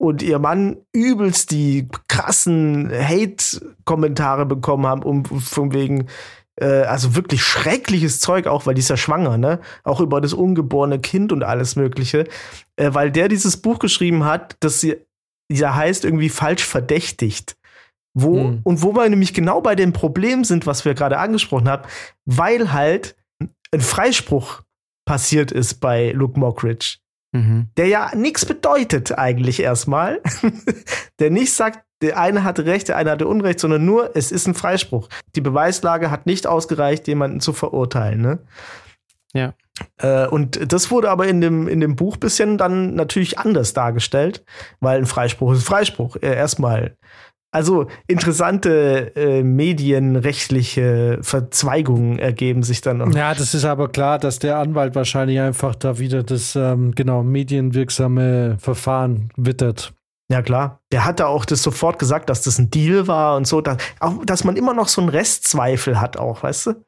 und 0.00 0.22
ihr 0.22 0.38
Mann 0.38 0.78
übelst 0.94 1.50
die 1.50 1.88
krassen 2.08 2.90
Hate-Kommentare 2.90 4.46
bekommen 4.46 4.86
haben, 4.86 5.02
um 5.02 5.24
von 5.24 5.74
wegen, 5.74 6.06
äh, 6.56 6.82
also 6.82 7.16
wirklich 7.16 7.42
schreckliches 7.42 8.20
Zeug 8.20 8.46
auch, 8.46 8.64
weil 8.64 8.74
die 8.74 8.80
ist 8.80 8.88
ja 8.88 8.96
schwanger, 8.96 9.36
ne? 9.36 9.60
Auch 9.84 10.00
über 10.00 10.22
das 10.22 10.32
ungeborene 10.32 11.00
Kind 11.00 11.32
und 11.32 11.42
alles 11.42 11.76
Mögliche. 11.76 12.24
Äh, 12.76 12.94
weil 12.94 13.10
der 13.10 13.28
dieses 13.28 13.58
Buch 13.58 13.78
geschrieben 13.78 14.24
hat, 14.24 14.56
das 14.60 14.86
ja 15.52 15.74
heißt 15.74 16.06
irgendwie 16.06 16.30
falsch 16.30 16.64
verdächtigt. 16.64 17.56
Wo, 18.14 18.38
hm. 18.38 18.60
Und 18.64 18.82
wo 18.82 18.94
wir 18.94 19.08
nämlich 19.08 19.34
genau 19.34 19.60
bei 19.60 19.74
dem 19.74 19.92
Problem 19.92 20.44
sind, 20.44 20.66
was 20.66 20.84
wir 20.84 20.94
gerade 20.94 21.18
angesprochen 21.18 21.68
haben, 21.68 21.86
weil 22.24 22.72
halt 22.72 23.16
ein 23.72 23.80
Freispruch 23.80 24.62
passiert 25.06 25.52
ist 25.52 25.80
bei 25.80 26.12
Luke 26.12 26.38
Mockridge, 26.38 26.98
mhm. 27.32 27.68
der 27.76 27.86
ja 27.86 28.14
nichts 28.14 28.44
bedeutet 28.44 29.16
eigentlich 29.18 29.60
erstmal, 29.60 30.20
der 31.18 31.30
nicht 31.30 31.52
sagt, 31.52 31.84
der 32.02 32.18
eine 32.18 32.44
hatte 32.44 32.64
Recht, 32.64 32.88
der 32.88 32.96
eine 32.96 33.10
hatte 33.10 33.26
Unrecht, 33.26 33.60
sondern 33.60 33.84
nur, 33.84 34.16
es 34.16 34.32
ist 34.32 34.46
ein 34.46 34.54
Freispruch. 34.54 35.08
Die 35.34 35.40
Beweislage 35.40 36.10
hat 36.10 36.26
nicht 36.26 36.46
ausgereicht, 36.46 37.06
jemanden 37.08 37.40
zu 37.40 37.52
verurteilen. 37.52 38.20
Ne? 38.22 38.38
Ja. 39.34 39.54
Äh, 39.98 40.26
und 40.26 40.72
das 40.72 40.90
wurde 40.90 41.10
aber 41.10 41.28
in 41.28 41.40
dem, 41.40 41.68
in 41.68 41.80
dem 41.80 41.96
Buch 41.96 42.16
bisschen 42.16 42.58
dann 42.58 42.94
natürlich 42.94 43.38
anders 43.38 43.74
dargestellt, 43.74 44.44
weil 44.80 44.98
ein 44.98 45.06
Freispruch 45.06 45.52
ist 45.52 45.60
ein 45.60 45.64
Freispruch. 45.64 46.16
Äh, 46.16 46.34
erstmal 46.34 46.96
also 47.52 47.88
interessante 48.06 49.14
äh, 49.16 49.42
medienrechtliche 49.42 51.18
Verzweigungen 51.22 52.18
ergeben 52.18 52.62
sich 52.62 52.80
dann 52.80 52.98
noch. 52.98 53.12
Ja, 53.12 53.34
das 53.34 53.54
ist 53.54 53.64
aber 53.64 53.88
klar, 53.88 54.18
dass 54.18 54.38
der 54.38 54.58
Anwalt 54.58 54.94
wahrscheinlich 54.94 55.40
einfach 55.40 55.74
da 55.74 55.98
wieder 55.98 56.22
das 56.22 56.54
ähm, 56.54 56.92
genau 56.94 57.22
medienwirksame 57.22 58.56
Verfahren 58.60 59.30
wittert. 59.36 59.92
Ja, 60.30 60.42
klar. 60.42 60.80
Der 60.92 61.04
hat 61.04 61.18
da 61.18 61.26
auch 61.26 61.44
das 61.44 61.60
sofort 61.62 61.98
gesagt, 61.98 62.30
dass 62.30 62.42
das 62.42 62.58
ein 62.58 62.70
Deal 62.70 63.08
war 63.08 63.36
und 63.36 63.48
so. 63.48 63.60
Dass, 63.60 63.78
auch, 63.98 64.24
dass 64.24 64.44
man 64.44 64.56
immer 64.56 64.74
noch 64.74 64.86
so 64.86 65.00
einen 65.00 65.10
Restzweifel 65.10 66.00
hat, 66.00 66.16
auch, 66.16 66.44
weißt 66.44 66.66
du? 66.66 66.84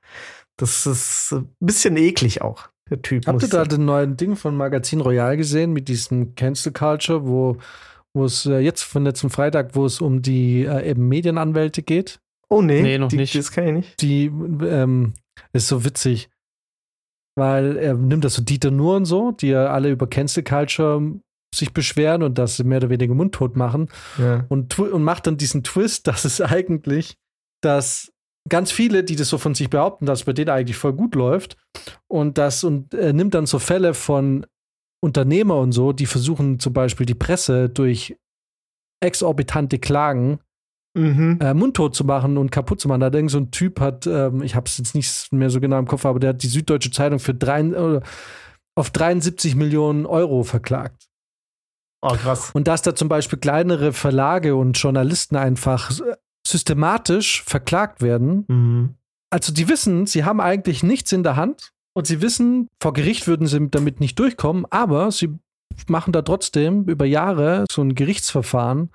Das 0.57 0.87
ist 0.87 1.33
ein 1.33 1.49
bisschen 1.59 1.97
eklig 1.97 2.41
auch, 2.41 2.69
der 2.89 3.03
Typ. 3.03 3.27
Habt 3.27 3.43
ihr 3.43 3.49
da 3.49 3.65
den 3.65 3.85
neuen 3.85 4.17
Ding 4.17 4.37
von 4.37 4.57
Magazin 4.57 5.01
Royal 5.01 5.37
gesehen 5.37 5.73
mit 5.73 5.89
diesem 5.89 6.37
Cancel 6.37 6.73
Culture, 6.73 7.27
wo 7.27 7.57
wo 8.15 8.25
es 8.25 8.47
äh, 8.47 8.59
jetzt 8.59 8.83
von 8.83 9.05
letzten 9.05 9.31
Freitag, 9.31 9.75
wo 9.75 9.87
es 9.87 10.01
um 10.01 10.23
die 10.23 10.65
äh, 10.65 10.91
eben 10.91 11.09
Medienanwälte 11.09 11.83
geht. 11.83 12.21
Oh 12.49 12.63
nee, 12.63 12.83
nee 12.83 12.99
noch 12.99 13.09
die, 13.09 13.17
nicht. 13.17 13.35
Das 13.35 13.53
kann 13.53 13.67
ich 13.69 13.73
nicht. 13.73 14.03
Die 14.03 14.27
ähm, 14.27 15.15
ist 15.53 15.69
so 15.69 15.85
witzig, 15.85 16.29
weil 17.37 17.77
er 17.77 17.95
nimmt 17.95 18.25
das 18.25 18.35
so 18.35 18.43
Dieter 18.43 18.71
Nuhr 18.71 18.97
und 18.97 19.07
so, 19.07 19.33
die 19.33 19.49
ja 19.49 19.69
alle 19.69 19.91
über 19.91 20.07
Cancel 20.07 20.43
Culture 20.43 21.21
sich 21.55 21.73
beschweren 21.73 22.23
und 22.23 22.39
das 22.39 22.63
mehr 22.63 22.79
oder 22.79 22.91
weniger 22.91 23.15
mundtot 23.15 23.57
machen 23.57 23.89
ja. 24.19 24.45
und, 24.49 24.79
und 24.79 25.03
macht 25.03 25.27
dann 25.27 25.37
diesen 25.37 25.63
Twist, 25.63 26.07
dass 26.07 26.25
es 26.25 26.41
eigentlich, 26.41 27.17
dass 27.63 28.13
ganz 28.49 28.73
viele, 28.73 29.05
die 29.05 29.17
das 29.17 29.29
so 29.29 29.39
von 29.39 29.55
sich 29.55 29.71
behaupten, 29.71 30.07
dass 30.07 30.21
es 30.21 30.25
bei 30.25 30.33
denen 30.33 30.51
eigentlich 30.51 30.77
voll 30.77 30.93
gut 30.93 31.15
läuft 31.15 31.57
und 32.09 32.39
das 32.39 32.65
und 32.65 32.93
er 32.93 33.13
nimmt 33.13 33.35
dann 33.35 33.47
so 33.47 33.59
Fälle 33.59 33.95
von 33.95 34.47
Unternehmer 35.03 35.59
und 35.59 35.73
so, 35.73 35.93
die 35.93 36.07
versuchen 36.07 36.59
zum 36.61 36.73
Beispiel 36.73 37.07
die 37.07 37.15
Presse 37.15 37.69
durch 37.69 38.17
exorbitante 39.01 39.79
Klagen 39.79 40.39
mhm. 40.95 41.39
äh, 41.41 41.55
mundtot 41.55 41.95
zu 41.95 42.05
machen 42.05 42.39
und 42.39 42.53
kaputt 42.53 42.81
zu 42.81 42.89
machen. 42.89 43.01
Da 43.01 43.11
denkt 43.11 43.33
so 43.33 43.39
ein 43.39 43.51
Typ 43.51 43.81
hat, 43.81 44.07
ähm, 44.07 44.43
ich 44.43 44.55
habe 44.55 44.67
es 44.67 44.79
jetzt 44.79 44.95
nicht 44.95 45.33
mehr 45.33 45.51
so 45.51 45.61
genau 45.61 45.79
im 45.79 45.89
Kopf, 45.89 46.07
aber 46.07 46.21
der 46.21 46.31
hat 46.31 46.43
die 46.43 46.49
Süddeutsche 46.49 46.91
Zeitung 46.91 47.19
für 47.19 47.35
drei, 47.35 47.61
äh, 47.61 48.01
auf 48.77 48.91
73 48.91 49.57
Millionen 49.57 50.07
Euro 50.07 50.45
verklagt. 50.45 51.09
Oh, 52.01 52.15
krass. 52.15 52.51
Und 52.53 52.69
dass 52.69 52.83
da 52.83 52.95
zum 52.95 53.09
Beispiel 53.09 53.39
kleinere 53.39 53.93
Verlage 53.93 54.57
und 54.57 54.79
Journalisten 54.79 55.37
einfach 55.37 55.91
systematisch 56.47 57.43
verklagt 57.45 58.03
werden. 58.03 58.45
Mhm. 58.49 58.95
Also 59.31 59.53
die 59.53 59.69
wissen, 59.69 60.07
sie 60.07 60.25
haben 60.25 60.41
eigentlich 60.41 60.83
nichts 60.83 61.13
in 61.13 61.23
der 61.23 61.37
Hand 61.37 61.72
und 61.95 62.07
sie 62.07 62.23
wissen, 62.23 62.69
vor 62.81 62.93
Gericht 62.93 63.27
würden 63.27 63.47
sie 63.47 63.69
damit 63.69 64.01
nicht 64.01 64.19
durchkommen, 64.19 64.67
aber 64.71 65.11
sie 65.11 65.39
machen 65.89 66.13
da 66.13 66.23
trotzdem 66.23 66.85
über 66.85 67.05
Jahre 67.05 67.65
so 67.71 67.83
ein 67.83 67.95
Gerichtsverfahren, 67.95 68.91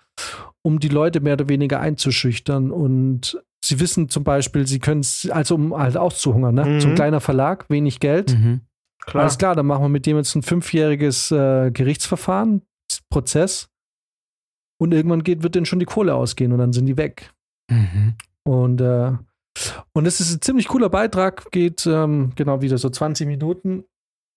um 0.61 0.79
die 0.79 0.89
Leute 0.89 1.21
mehr 1.21 1.33
oder 1.33 1.49
weniger 1.49 1.79
einzuschüchtern. 1.79 2.71
Und 2.71 3.41
sie 3.63 3.79
wissen 3.79 4.09
zum 4.09 4.23
Beispiel, 4.23 4.67
sie 4.67 4.79
können 4.79 5.01
es, 5.01 5.29
also 5.29 5.55
um 5.55 5.75
halt 5.75 5.97
auszuhungern, 5.97 6.55
ne? 6.55 6.65
Mhm. 6.65 6.81
So 6.81 6.87
ein 6.89 6.95
kleiner 6.95 7.19
Verlag, 7.19 7.69
wenig 7.69 7.99
Geld. 7.99 8.37
Mhm. 8.37 8.61
Klar. 9.05 9.23
Alles 9.23 9.37
klar, 9.37 9.55
dann 9.55 9.65
machen 9.65 9.83
wir 9.83 9.89
mit 9.89 10.05
dem 10.05 10.17
jetzt 10.17 10.35
ein 10.35 10.43
fünfjähriges 10.43 11.31
äh, 11.31 11.71
Gerichtsverfahren, 11.71 12.63
Prozess. 13.09 13.69
Und 14.79 14.93
irgendwann 14.93 15.23
geht, 15.23 15.43
wird 15.43 15.55
denen 15.55 15.65
schon 15.65 15.79
die 15.79 15.85
Kohle 15.85 16.13
ausgehen 16.13 16.51
und 16.51 16.59
dann 16.59 16.73
sind 16.73 16.85
die 16.85 16.97
weg. 16.97 17.33
Mhm. 17.69 18.15
Und 18.43 18.81
äh, 18.81 19.13
und 19.93 20.05
es 20.05 20.19
ist 20.19 20.33
ein 20.33 20.41
ziemlich 20.41 20.67
cooler 20.67 20.89
Beitrag, 20.89 21.51
geht 21.51 21.85
ähm, 21.85 22.31
genau 22.35 22.61
wieder 22.61 22.77
so 22.77 22.89
20 22.89 23.27
Minuten. 23.27 23.83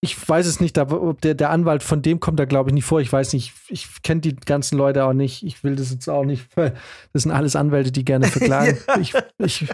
Ich 0.03 0.29
weiß 0.29 0.47
es 0.47 0.61
nicht, 0.61 0.79
ob 0.79 1.21
der, 1.21 1.35
der 1.35 1.51
Anwalt 1.51 1.83
von 1.83 2.01
dem 2.01 2.21
kommt 2.21 2.41
da, 2.41 2.47
glaube 2.47 2.71
ich, 2.71 2.75
nicht 2.75 2.87
vor. 2.87 3.03
Ich 3.03 3.12
weiß 3.12 3.35
nicht, 3.35 3.53
ich 3.68 4.03
kenne 4.03 4.23
die 4.23 4.35
ganzen 4.35 4.79
Leute 4.79 5.05
auch 5.05 5.12
nicht. 5.12 5.43
Ich 5.43 5.62
will 5.62 5.77
das 5.77 5.91
jetzt 5.91 6.09
auch 6.09 6.25
nicht, 6.25 6.47
weil 6.57 6.75
das 7.12 7.25
sind 7.25 7.33
alles 7.33 7.55
Anwälte, 7.55 7.93
die 7.93 8.05
gerne 8.05 8.27
verklagen. 8.27 8.79
ich, 9.01 9.14
ich 9.39 9.68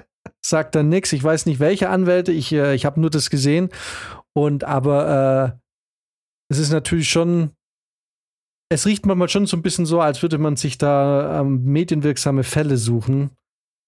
sag 0.45 0.73
da 0.73 0.83
nichts. 0.83 1.13
Ich 1.13 1.23
weiß 1.23 1.47
nicht, 1.47 1.61
welche 1.61 1.91
Anwälte. 1.91 2.33
Ich, 2.33 2.53
äh, 2.53 2.75
ich 2.75 2.85
habe 2.85 3.01
nur 3.01 3.11
das 3.11 3.31
gesehen. 3.31 3.69
Und 4.33 4.65
aber 4.65 5.55
äh, 5.55 5.59
es 6.51 6.59
ist 6.59 6.73
natürlich 6.73 7.09
schon, 7.09 7.53
es 8.69 8.85
riecht 8.85 9.07
manchmal 9.07 9.29
schon 9.29 9.47
so 9.47 9.57
ein 9.57 9.63
bisschen 9.63 9.87
so, 9.87 10.01
als 10.01 10.23
würde 10.23 10.39
man 10.39 10.57
sich 10.57 10.77
da 10.77 11.41
ähm, 11.41 11.65
medienwirksame 11.65 12.43
Fälle 12.43 12.79
suchen 12.79 13.31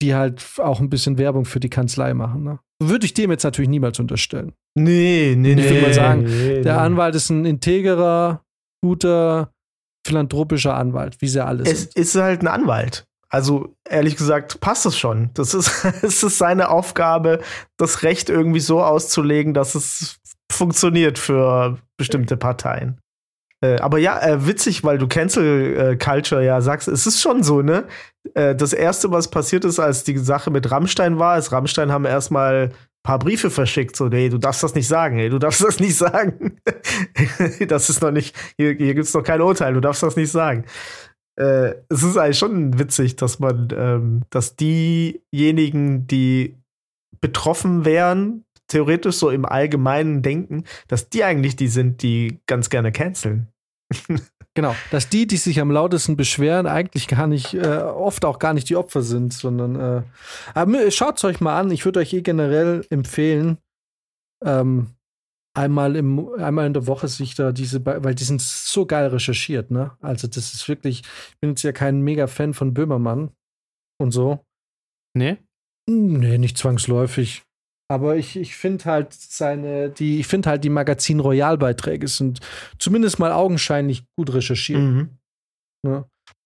die 0.02 0.14
halt 0.14 0.44
auch 0.58 0.80
ein 0.80 0.90
bisschen 0.90 1.18
Werbung 1.18 1.44
für 1.44 1.60
die 1.60 1.70
Kanzlei 1.70 2.14
machen. 2.14 2.44
Ne? 2.44 2.58
Würde 2.82 3.06
ich 3.06 3.14
dem 3.14 3.30
jetzt 3.30 3.44
natürlich 3.44 3.68
niemals 3.68 3.98
unterstellen. 3.98 4.52
Nee, 4.74 5.34
nee, 5.36 5.54
nee. 5.54 5.64
Ich 5.64 5.70
würde 5.70 5.82
mal 5.82 5.94
sagen, 5.94 6.22
nee, 6.24 6.60
der 6.60 6.74
nee. 6.74 6.80
Anwalt 6.80 7.14
ist 7.14 7.30
ein 7.30 7.44
integrer, 7.44 8.42
guter, 8.82 9.52
philanthropischer 10.06 10.74
Anwalt, 10.74 11.20
wie 11.20 11.28
sie 11.28 11.44
alles 11.44 11.68
es 11.68 11.80
sind. 11.82 11.96
ist 11.96 12.14
halt 12.14 12.42
ein 12.42 12.48
Anwalt. 12.48 13.04
Also 13.30 13.74
ehrlich 13.88 14.16
gesagt 14.16 14.60
passt 14.60 14.86
es 14.86 14.96
schon. 14.96 15.30
Das 15.34 15.54
ist, 15.54 15.84
es 16.02 16.22
ist 16.22 16.38
seine 16.38 16.70
Aufgabe, 16.70 17.40
das 17.76 18.02
Recht 18.02 18.30
irgendwie 18.30 18.60
so 18.60 18.82
auszulegen, 18.82 19.54
dass 19.54 19.74
es 19.74 20.18
funktioniert 20.50 21.18
für 21.18 21.78
bestimmte 21.98 22.36
Parteien. 22.36 22.98
Äh, 23.60 23.78
aber 23.80 23.98
ja, 23.98 24.20
äh, 24.20 24.46
witzig, 24.46 24.84
weil 24.84 24.98
du 24.98 25.08
Cancel 25.08 25.76
äh, 25.76 25.96
Culture 25.96 26.44
ja 26.44 26.60
sagst, 26.60 26.86
es 26.86 27.06
ist 27.06 27.20
schon 27.20 27.42
so, 27.42 27.60
ne? 27.60 27.86
Äh, 28.34 28.54
das 28.54 28.72
erste, 28.72 29.10
was 29.10 29.28
passiert 29.28 29.64
ist, 29.64 29.80
als 29.80 30.04
die 30.04 30.16
Sache 30.18 30.50
mit 30.50 30.70
Rammstein 30.70 31.18
war, 31.18 31.38
ist, 31.38 31.50
Rammstein 31.50 31.90
haben 31.90 32.04
erstmal 32.04 32.68
ein 32.68 32.72
paar 33.02 33.18
Briefe 33.18 33.50
verschickt, 33.50 33.96
so, 33.96 34.06
nee, 34.06 34.28
du 34.28 34.38
darfst 34.38 34.62
das 34.62 34.74
nicht 34.74 34.86
sagen, 34.86 35.18
ey, 35.18 35.28
du 35.28 35.38
darfst 35.38 35.64
das 35.64 35.80
nicht 35.80 35.96
sagen. 35.96 36.60
das 37.68 37.90
ist 37.90 38.00
noch 38.00 38.12
nicht, 38.12 38.36
hier, 38.56 38.74
hier 38.74 38.94
gibt 38.94 39.06
es 39.06 39.14
noch 39.14 39.24
kein 39.24 39.40
Urteil, 39.40 39.74
du 39.74 39.80
darfst 39.80 40.02
das 40.02 40.16
nicht 40.16 40.30
sagen. 40.30 40.64
Es 41.40 42.02
ist 42.02 42.16
eigentlich 42.16 42.36
schon 42.36 42.80
witzig, 42.80 43.14
dass 43.14 43.38
man, 43.38 43.68
ähm, 43.72 44.22
dass 44.30 44.56
diejenigen, 44.56 46.08
die 46.08 46.56
betroffen 47.20 47.84
wären, 47.84 48.44
theoretisch 48.68 49.16
so 49.16 49.30
im 49.30 49.44
allgemeinen 49.44 50.22
Denken, 50.22 50.64
dass 50.86 51.08
die 51.08 51.24
eigentlich 51.24 51.56
die 51.56 51.68
sind, 51.68 52.02
die 52.02 52.40
ganz 52.46 52.70
gerne 52.70 52.92
canceln. 52.92 53.48
Genau, 54.54 54.74
dass 54.90 55.08
die, 55.08 55.28
die 55.28 55.36
sich 55.36 55.60
am 55.60 55.70
lautesten 55.70 56.16
beschweren, 56.16 56.66
eigentlich 56.66 57.06
gar 57.06 57.28
nicht, 57.28 57.54
äh, 57.54 57.78
oft 57.78 58.24
auch 58.24 58.40
gar 58.40 58.54
nicht 58.54 58.68
die 58.68 58.74
Opfer 58.74 59.02
sind, 59.02 59.32
sondern 59.32 59.76
äh, 59.76 60.02
aber 60.52 60.90
schaut 60.90 61.18
es 61.18 61.22
euch 61.22 61.40
mal 61.40 61.56
an. 61.56 61.70
Ich 61.70 61.84
würde 61.84 62.00
euch 62.00 62.12
eh 62.12 62.22
generell 62.22 62.84
empfehlen, 62.90 63.58
ähm, 64.44 64.96
einmal, 65.54 65.96
im, 65.96 66.28
einmal 66.34 66.66
in 66.66 66.72
der 66.72 66.88
Woche 66.88 67.08
sich 67.08 67.34
da 67.36 67.52
diese, 67.52 67.86
weil 67.86 68.14
die 68.14 68.24
sind 68.24 68.40
so 68.40 68.86
geil 68.86 69.08
recherchiert, 69.08 69.70
ne? 69.70 69.92
Also, 70.00 70.26
das 70.26 70.54
ist 70.54 70.68
wirklich, 70.68 71.02
ich 71.02 71.38
bin 71.40 71.50
jetzt 71.50 71.62
ja 71.62 71.72
kein 71.72 72.00
Mega-Fan 72.00 72.52
von 72.54 72.74
Böhmermann 72.74 73.30
und 74.00 74.12
so. 74.12 74.44
Nee? 75.14 75.38
Nee, 75.88 76.38
nicht 76.38 76.58
zwangsläufig. 76.58 77.42
Aber 77.90 78.16
ich, 78.16 78.36
ich 78.36 78.54
finde 78.54 78.84
halt 78.84 79.14
seine, 79.14 79.88
die, 79.88 80.20
ich 80.20 80.26
finde 80.26 80.50
halt 80.50 80.64
die 80.64 80.68
Magazin 80.68 81.20
Royal-Beiträge 81.20 82.06
sind 82.06 82.40
zumindest 82.78 83.18
mal 83.18 83.32
augenscheinlich 83.32 84.04
gut 84.16 84.32
recherchiert. 84.34 84.80
Mhm. 84.80 85.18
Ne? 85.86 86.04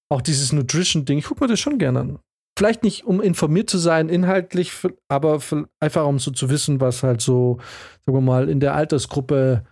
Auch 0.09 0.23
dieses 0.23 0.53
Nutrition-Ding, 0.53 1.19
ich 1.19 1.25
gucke 1.25 1.43
mir 1.43 1.49
das 1.49 1.59
schon 1.59 1.79
gerne 1.79 2.01
an. 2.01 2.19
Vielleicht 2.57 2.85
nicht, 2.85 3.05
um 3.05 3.21
informiert 3.21 3.71
zu 3.71 3.79
sein, 3.79 4.09
inhaltlich, 4.09 4.73
aber 5.09 5.41
einfach 5.81 6.07
um 6.07 6.19
so 6.19 6.31
zu 6.31 6.51
wissen, 6.51 6.81
was 6.81 7.03
halt 7.03 7.23
so, 7.23 7.59
sagen 8.05 8.19
wir 8.19 8.21
mal, 8.21 8.49
in 8.49 8.61
der 8.61 8.75
Altersgruppe 8.75 9.65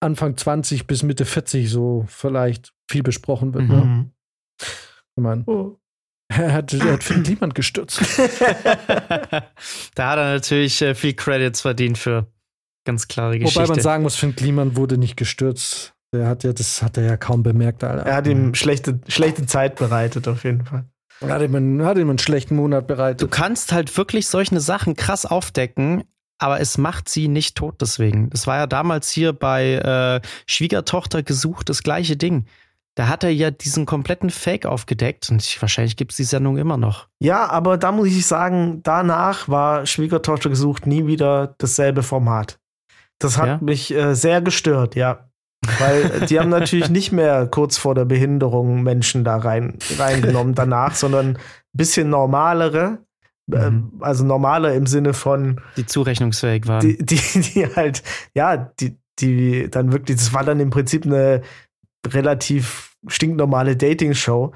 Anfang 0.00 0.36
20 0.36 0.86
bis 0.86 1.02
Mitte 1.02 1.24
40 1.24 1.70
so 1.70 2.04
vielleicht 2.08 2.72
viel 2.90 3.02
besprochen 3.02 3.52
wird. 3.52 3.68
Ne? 3.68 3.76
Mhm. 3.76 3.96
Ne? 3.96 4.10
Ich 4.60 5.22
meine, 5.22 5.44
oh. 5.46 5.78
Er 6.28 6.52
hat, 6.52 6.72
er 6.74 6.92
hat 6.92 7.04
Finn 7.04 7.22
Kliman 7.24 7.54
gestürzt. 7.54 8.00
da 9.94 10.10
hat 10.10 10.18
er 10.18 10.34
natürlich 10.34 10.80
äh, 10.82 10.94
viel 10.94 11.14
Credits 11.14 11.62
verdient 11.62 11.98
für 11.98 12.26
ganz 12.84 13.08
klare 13.08 13.38
Geschichte. 13.38 13.60
Wobei 13.60 13.74
man 13.74 13.80
sagen 13.80 14.02
muss, 14.02 14.16
Finn 14.16 14.36
Kliman 14.36 14.76
wurde 14.76 14.98
nicht 14.98 15.16
gestürzt. 15.16 15.94
Der 16.14 16.26
hat 16.26 16.44
ja, 16.44 16.52
das 16.52 16.82
hat 16.82 16.96
er 16.96 17.04
ja 17.04 17.16
kaum 17.16 17.42
bemerkt, 17.42 17.84
Alter. 17.84 18.06
Er 18.06 18.16
hat 18.16 18.26
ihm 18.26 18.54
schlechte, 18.54 19.00
schlechte 19.08 19.46
Zeit 19.46 19.76
bereitet, 19.76 20.26
auf 20.26 20.44
jeden 20.44 20.64
Fall. 20.64 20.84
Er 21.20 21.30
hat 21.30 21.42
ihm, 21.42 21.54
einen, 21.54 21.84
hat 21.84 21.98
ihm 21.98 22.08
einen 22.08 22.18
schlechten 22.18 22.56
Monat 22.56 22.86
bereitet. 22.86 23.20
Du 23.22 23.28
kannst 23.28 23.72
halt 23.72 23.94
wirklich 23.96 24.28
solche 24.28 24.58
Sachen 24.60 24.96
krass 24.96 25.26
aufdecken, 25.26 26.04
aber 26.38 26.60
es 26.60 26.78
macht 26.78 27.08
sie 27.08 27.28
nicht 27.28 27.56
tot 27.56 27.80
deswegen. 27.80 28.30
Das 28.30 28.46
war 28.46 28.56
ja 28.56 28.66
damals 28.66 29.10
hier 29.10 29.32
bei 29.32 29.74
äh, 30.22 30.26
Schwiegertochter 30.46 31.22
gesucht, 31.22 31.68
das 31.68 31.82
gleiche 31.82 32.16
Ding. 32.16 32.46
Da 32.98 33.06
hat 33.06 33.22
er 33.22 33.30
ja 33.30 33.52
diesen 33.52 33.86
kompletten 33.86 34.28
Fake 34.28 34.66
aufgedeckt 34.66 35.30
und 35.30 35.40
ich, 35.40 35.62
wahrscheinlich 35.62 35.96
gibt 35.96 36.10
es 36.10 36.16
die 36.16 36.24
Sendung 36.24 36.56
immer 36.58 36.76
noch. 36.76 37.06
Ja, 37.20 37.48
aber 37.48 37.78
da 37.78 37.92
muss 37.92 38.08
ich 38.08 38.26
sagen, 38.26 38.80
danach 38.82 39.48
war 39.48 39.86
Schwiegertochter 39.86 40.50
gesucht 40.50 40.84
nie 40.84 41.06
wieder 41.06 41.54
dasselbe 41.58 42.02
Format. 42.02 42.58
Das 43.20 43.38
hat 43.38 43.46
ja? 43.46 43.58
mich 43.60 43.94
äh, 43.94 44.16
sehr 44.16 44.42
gestört, 44.42 44.96
ja. 44.96 45.28
Weil 45.78 46.26
die 46.26 46.40
haben 46.40 46.48
natürlich 46.48 46.90
nicht 46.90 47.12
mehr 47.12 47.46
kurz 47.46 47.78
vor 47.78 47.94
der 47.94 48.04
Behinderung 48.04 48.82
Menschen 48.82 49.22
da 49.22 49.36
rein, 49.36 49.78
reingenommen 49.96 50.56
danach, 50.56 50.96
sondern 50.96 51.36
ein 51.36 51.38
bisschen 51.72 52.10
normalere. 52.10 52.98
Äh, 53.52 53.70
mhm. 53.70 53.92
also 54.00 54.24
normaler 54.24 54.74
im 54.74 54.86
Sinne 54.86 55.14
von. 55.14 55.60
Die 55.76 55.86
zurechnungsfähig 55.86 56.66
waren. 56.66 56.80
Die, 56.80 56.98
die, 56.98 57.20
die 57.42 57.64
halt, 57.76 58.02
ja, 58.34 58.56
die, 58.56 58.98
die 59.20 59.70
dann 59.70 59.92
wirklich, 59.92 60.16
das 60.16 60.32
war 60.32 60.42
dann 60.42 60.58
im 60.58 60.70
Prinzip 60.70 61.06
eine 61.06 61.42
relativ 62.04 62.87
stinknormale 63.06 63.76
Dating-Show, 63.76 64.52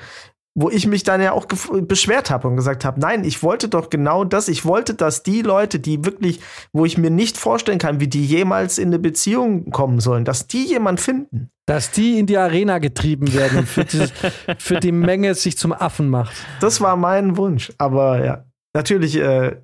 wo 0.54 0.68
ich 0.68 0.86
mich 0.86 1.02
dann 1.02 1.22
ja 1.22 1.32
auch 1.32 1.46
beschwert 1.46 2.30
habe 2.30 2.48
und 2.48 2.56
gesagt 2.56 2.84
habe, 2.84 3.00
nein, 3.00 3.24
ich 3.24 3.42
wollte 3.42 3.68
doch 3.68 3.88
genau 3.88 4.24
das. 4.24 4.48
Ich 4.48 4.66
wollte, 4.66 4.94
dass 4.94 5.22
die 5.22 5.40
Leute, 5.40 5.80
die 5.80 6.04
wirklich, 6.04 6.40
wo 6.72 6.84
ich 6.84 6.98
mir 6.98 7.10
nicht 7.10 7.38
vorstellen 7.38 7.78
kann, 7.78 8.00
wie 8.00 8.08
die 8.08 8.24
jemals 8.24 8.76
in 8.76 8.88
eine 8.88 8.98
Beziehung 8.98 9.70
kommen 9.70 10.00
sollen, 10.00 10.24
dass 10.24 10.46
die 10.46 10.64
jemand 10.64 11.00
finden. 11.00 11.50
Dass 11.66 11.90
die 11.90 12.18
in 12.18 12.26
die 12.26 12.36
Arena 12.36 12.78
getrieben 12.80 13.32
werden 13.32 13.60
und 13.60 13.68
für, 13.68 13.84
dieses, 13.84 14.12
für 14.58 14.78
die 14.78 14.92
Menge 14.92 15.34
sich 15.34 15.56
zum 15.56 15.72
Affen 15.72 16.10
macht. 16.10 16.34
Das 16.60 16.80
war 16.80 16.96
mein 16.96 17.36
Wunsch. 17.36 17.72
Aber 17.78 18.22
ja, 18.22 18.44
natürlich 18.74 19.16
äh, 19.16 19.56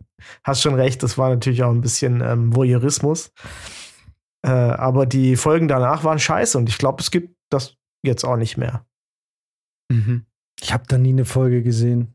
hast 0.42 0.62
schon 0.62 0.74
recht, 0.74 1.02
das 1.02 1.18
war 1.18 1.28
natürlich 1.28 1.62
auch 1.64 1.70
ein 1.70 1.82
bisschen 1.82 2.22
ähm, 2.22 2.54
Voyeurismus. 2.54 3.32
Äh, 4.42 4.50
aber 4.50 5.04
die 5.04 5.36
Folgen 5.36 5.68
danach 5.68 6.04
waren 6.04 6.18
scheiße 6.18 6.56
und 6.56 6.68
ich 6.68 6.78
glaube, 6.78 7.02
es 7.02 7.10
gibt 7.10 7.36
das 7.50 7.77
jetzt 8.02 8.24
auch 8.24 8.36
nicht 8.36 8.56
mehr. 8.56 8.86
Mhm. 9.90 10.26
Ich 10.60 10.72
habe 10.72 10.84
da 10.88 10.98
nie 10.98 11.10
eine 11.10 11.24
Folge 11.24 11.62
gesehen. 11.62 12.14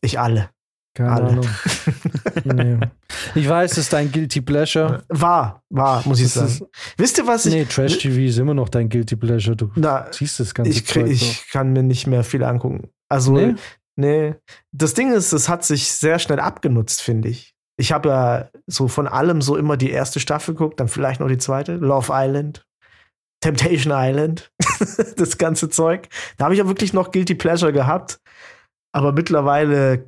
Ich 0.00 0.18
alle. 0.18 0.50
Keine 0.94 1.10
alle. 1.10 1.28
Ahnung. 1.28 1.48
nee. 2.44 2.78
Ich 3.34 3.48
weiß, 3.48 3.70
das 3.70 3.78
ist 3.78 3.92
dein 3.92 4.12
Guilty 4.12 4.42
Pleasure. 4.42 5.04
War, 5.08 5.62
war, 5.70 6.06
muss 6.06 6.20
ich 6.20 6.32
das 6.32 6.34
sagen. 6.34 6.70
Ist, 6.70 6.98
Wisst 6.98 7.18
ihr, 7.18 7.26
was 7.26 7.46
ich. 7.46 7.54
Nee, 7.54 7.64
Trash 7.64 7.98
TV 7.98 8.20
ist 8.20 8.38
immer 8.38 8.52
noch 8.52 8.68
dein 8.68 8.88
Guilty 8.88 9.16
Pleasure. 9.16 9.56
Du 9.56 9.70
na, 9.74 10.06
siehst 10.12 10.38
das 10.38 10.52
ganze 10.54 10.70
ich, 10.70 10.86
Zeug 10.86 11.08
ich 11.08 11.48
kann 11.50 11.72
mir 11.72 11.82
nicht 11.82 12.06
mehr 12.06 12.24
viel 12.24 12.44
angucken. 12.44 12.88
Also, 13.08 13.32
nee? 13.32 13.54
nee. 13.96 14.34
Das 14.72 14.92
Ding 14.92 15.12
ist, 15.12 15.32
es 15.32 15.48
hat 15.48 15.64
sich 15.64 15.92
sehr 15.92 16.18
schnell 16.18 16.40
abgenutzt, 16.40 17.00
finde 17.00 17.28
ich. 17.28 17.54
Ich 17.78 17.92
habe 17.92 18.10
ja 18.10 18.50
so 18.66 18.86
von 18.86 19.08
allem 19.08 19.40
so 19.40 19.56
immer 19.56 19.78
die 19.78 19.90
erste 19.90 20.20
Staffel 20.20 20.54
geguckt, 20.54 20.78
dann 20.78 20.88
vielleicht 20.88 21.20
noch 21.20 21.28
die 21.28 21.38
zweite. 21.38 21.76
Love 21.76 22.12
Island, 22.12 22.66
Temptation 23.42 23.92
Island, 23.94 24.50
das 25.16 25.36
ganze 25.36 25.68
Zeug. 25.68 26.08
Da 26.38 26.44
habe 26.44 26.54
ich 26.54 26.58
ja 26.58 26.66
wirklich 26.66 26.92
noch 26.94 27.10
Guilty 27.10 27.34
Pleasure 27.34 27.72
gehabt. 27.72 28.20
Aber 28.92 29.12
mittlerweile 29.12 30.06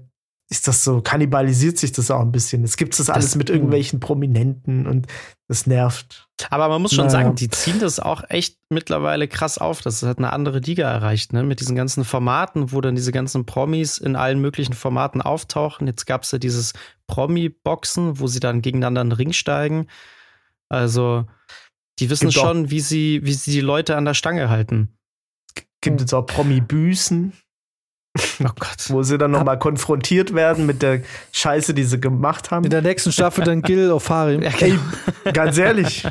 ist 0.51 0.69
das 0.69 0.85
so, 0.85 1.01
kannibalisiert 1.01 1.79
sich 1.79 1.93
das 1.93 2.11
auch 2.11 2.21
ein 2.21 2.31
bisschen. 2.31 2.65
Es 2.65 2.77
gibt 2.77 2.99
das 2.99 3.11
alles 3.11 3.27
das, 3.27 3.37
mit 3.37 3.51
irgendwelchen 3.51 3.99
Prominenten 3.99 4.87
und 4.87 5.07
das 5.49 5.67
nervt. 5.67 6.29
Aber 6.51 6.69
man 6.69 6.83
muss 6.83 6.93
schon 6.93 7.07
naja. 7.07 7.23
sagen, 7.23 7.35
die 7.35 7.49
ziehen 7.49 7.81
das 7.81 7.99
auch 7.99 8.23
echt 8.29 8.59
mittlerweile 8.69 9.27
krass 9.27 9.59
auf. 9.59 9.81
Das 9.81 10.03
hat 10.03 10.19
eine 10.19 10.33
andere 10.33 10.59
Liga 10.59 10.89
erreicht, 10.91 11.33
ne? 11.33 11.43
Mit 11.43 11.61
diesen 11.61 11.75
ganzen 11.75 12.05
Formaten, 12.05 12.73
wo 12.73 12.81
dann 12.81 12.95
diese 12.95 13.11
ganzen 13.11 13.47
Promis 13.47 13.99
in 13.99 14.17
allen 14.17 14.41
möglichen 14.41 14.75
Formaten 14.75 15.23
auftauchen. 15.23 15.87
Jetzt 15.87 16.07
gab 16.07 16.23
es 16.23 16.31
ja 16.31 16.39
dieses 16.39 16.73
Promi-Boxen, 17.07 18.21
wo 18.21 18.27
sie 18.27 18.41
dann 18.41 18.63
gegeneinander 18.63 19.01
in 19.01 19.11
den 19.11 19.17
Ring 19.17 19.33
steigen. 19.33 19.89
Also, 20.69 21.25
die 21.99 22.11
wissen 22.11 22.29
gibt 22.29 22.35
schon, 22.35 22.71
wie 22.71 22.81
sie, 22.81 23.21
wie 23.25 23.33
sie 23.33 23.53
die 23.53 23.61
Leute 23.61 23.97
an 23.97 24.05
der 24.05 24.15
Stange 24.15 24.49
halten. 24.49 24.97
Gibt 25.81 26.01
jetzt 26.01 26.15
auch 26.15 26.27
Promi-Büßen. 26.27 27.33
Oh 28.45 28.51
Gott. 28.59 28.89
Wo 28.89 29.03
sie 29.03 29.19
dann 29.19 29.33
nochmal 29.33 29.59
konfrontiert 29.59 30.35
werden 30.35 30.67
mit 30.67 30.83
der 30.83 31.03
Scheiße, 31.33 31.75
die 31.75 31.85
sie 31.85 32.01
gemacht 32.01 32.51
haben. 32.51 32.65
In 32.65 32.71
der 32.71 32.83
nächsten 32.83 33.13
Staffel 33.13 33.45
dann 33.45 33.63
Gil 33.63 33.91
Ofarim. 33.93 34.43
Ja, 34.43 34.51
Ey, 34.61 34.79
ganz 35.33 35.59
ehrlich. 35.59 36.07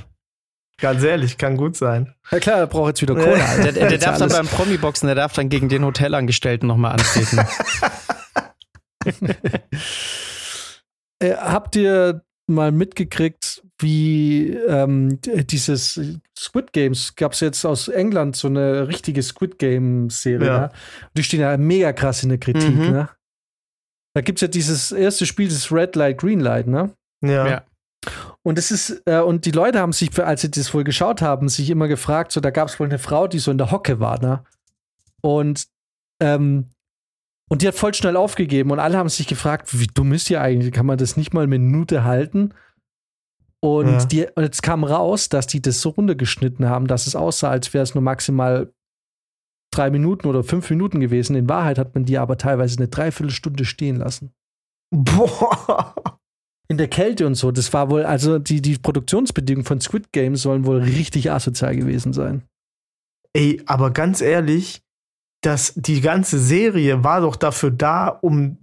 Ganz 0.79 1.03
ehrlich, 1.03 1.38
kann 1.38 1.55
gut 1.55 1.77
sein. 1.77 2.13
Ja 2.29 2.39
klar, 2.39 2.57
er 2.57 2.67
braucht 2.67 2.89
jetzt 2.89 3.01
wieder 3.01 3.15
Kohle. 3.15 3.38
der, 3.63 3.71
der, 3.71 3.89
der 3.89 3.97
darf 3.99 4.17
dann 4.17 4.29
beim 4.29 4.47
Promi-Boxen, 4.47 5.07
der 5.07 5.15
darf 5.15 5.31
dann 5.34 5.47
gegen 5.47 5.69
den 5.69 5.86
Hotelangestellten 5.86 6.67
nochmal 6.67 6.93
antreten. 6.93 7.39
äh, 11.19 11.36
habt 11.36 11.75
ihr 11.75 12.23
mal 12.47 12.71
mitgekriegt, 12.71 13.63
wie 13.84 14.49
ähm, 14.51 15.19
dieses 15.21 15.99
Squid 16.38 16.73
Games 16.73 17.15
gab 17.15 17.34
es 17.34 17.41
jetzt 17.41 17.63
aus 17.65 17.88
England 17.88 18.36
so 18.36 18.47
eine 18.47 18.88
richtige 18.88 19.21
Squid 19.21 19.59
Game 19.59 20.09
Serie. 20.09 20.47
Ja. 20.47 20.59
Ne? 20.59 20.71
Die 21.15 21.23
stehen 21.23 21.41
ja 21.41 21.55
mega 21.57 21.93
krass 21.93 22.23
in 22.23 22.29
der 22.29 22.39
Kritik. 22.39 22.75
Mhm. 22.75 22.91
Ne? 22.91 23.09
Da 24.15 24.21
gibt 24.21 24.39
es 24.39 24.41
ja 24.41 24.47
dieses 24.47 24.91
erste 24.91 25.25
Spiel, 25.25 25.47
das 25.47 25.71
Red 25.71 25.95
Light, 25.95 26.19
Green 26.19 26.39
Light, 26.39 26.67
ne? 26.67 26.91
Ja. 27.21 27.47
ja. 27.47 27.63
Und 28.43 28.59
es 28.59 28.71
ist, 28.71 29.01
äh, 29.05 29.19
und 29.19 29.45
die 29.45 29.51
Leute 29.51 29.79
haben 29.79 29.93
sich, 29.93 30.17
als 30.21 30.41
sie 30.41 30.51
das 30.51 30.73
wohl 30.73 30.84
geschaut 30.84 31.21
haben, 31.21 31.49
sich 31.49 31.69
immer 31.69 31.88
gefragt, 31.88 32.31
so, 32.31 32.41
da 32.41 32.51
gab 32.51 32.67
es 32.67 32.79
wohl 32.79 32.88
eine 32.88 32.99
Frau, 32.99 33.27
die 33.27 33.39
so 33.39 33.51
in 33.51 33.57
der 33.57 33.71
Hocke 33.71 33.99
war, 33.99 34.21
ne? 34.21 34.43
Und, 35.21 35.67
ähm, 36.19 36.69
und 37.49 37.61
die 37.61 37.67
hat 37.67 37.75
voll 37.75 37.93
schnell 37.93 38.17
aufgegeben 38.17 38.71
und 38.71 38.79
alle 38.79 38.97
haben 38.97 39.09
sich 39.09 39.27
gefragt, 39.27 39.79
wie 39.79 39.88
dumm 39.88 40.11
ist 40.13 40.29
die 40.29 40.38
eigentlich? 40.38 40.73
Kann 40.73 40.86
man 40.86 40.97
das 40.97 41.17
nicht 41.17 41.34
mal 41.34 41.41
eine 41.41 41.49
Minute 41.49 42.03
halten? 42.03 42.53
Und, 43.64 43.88
ja. 43.88 44.05
die, 44.05 44.28
und 44.36 44.43
jetzt 44.43 44.61
kam 44.61 44.84
raus, 44.84 45.30
dass 45.30 45.47
die 45.47 45.61
das 45.61 45.80
so 45.80 45.91
runtergeschnitten 45.91 46.68
haben, 46.68 46.86
dass 46.86 47.07
es 47.07 47.16
aussah, 47.16 47.49
als 47.49 47.74
wäre 47.74 47.84
es 47.84 47.95
nur 47.95 48.01
maximal 48.01 48.74
drei 49.72 49.89
Minuten 49.89 50.28
oder 50.28 50.43
fünf 50.43 50.70
Minuten 50.70 50.99
gewesen. 50.99 51.38
In 51.38 51.47
Wahrheit 51.47 51.78
hat 51.78 51.95
man 51.95 52.03
die 52.03 52.18
aber 52.18 52.38
teilweise 52.38 52.76
eine 52.78 52.89
Dreiviertelstunde 52.89 53.64
stehen 53.64 53.95
lassen. 53.95 54.34
Boah. 54.91 55.95
In 56.68 56.78
der 56.78 56.89
Kälte 56.89 57.26
und 57.26 57.36
so. 57.36 57.51
Das 57.51 57.72
war 57.72 57.89
wohl, 57.89 58.03
also 58.03 58.38
die, 58.38 58.61
die 58.61 58.78
Produktionsbedingungen 58.78 59.66
von 59.66 59.80
Squid 59.80 60.11
Games 60.11 60.41
sollen 60.41 60.66
wohl 60.66 60.82
richtig 60.82 61.32
asozial 61.32 61.78
gewesen 61.78 62.11
sein. 62.11 62.43
Ey, 63.32 63.61
aber 63.66 63.91
ganz 63.91 64.20
ehrlich, 64.20 64.82
dass 65.39 65.74
die 65.78 66.01
ganze 66.01 66.38
Serie 66.38 67.05
war 67.05 67.22
doch 67.22 67.38
dafür 67.38 67.72
da, 67.72 68.09
um, 68.09 68.57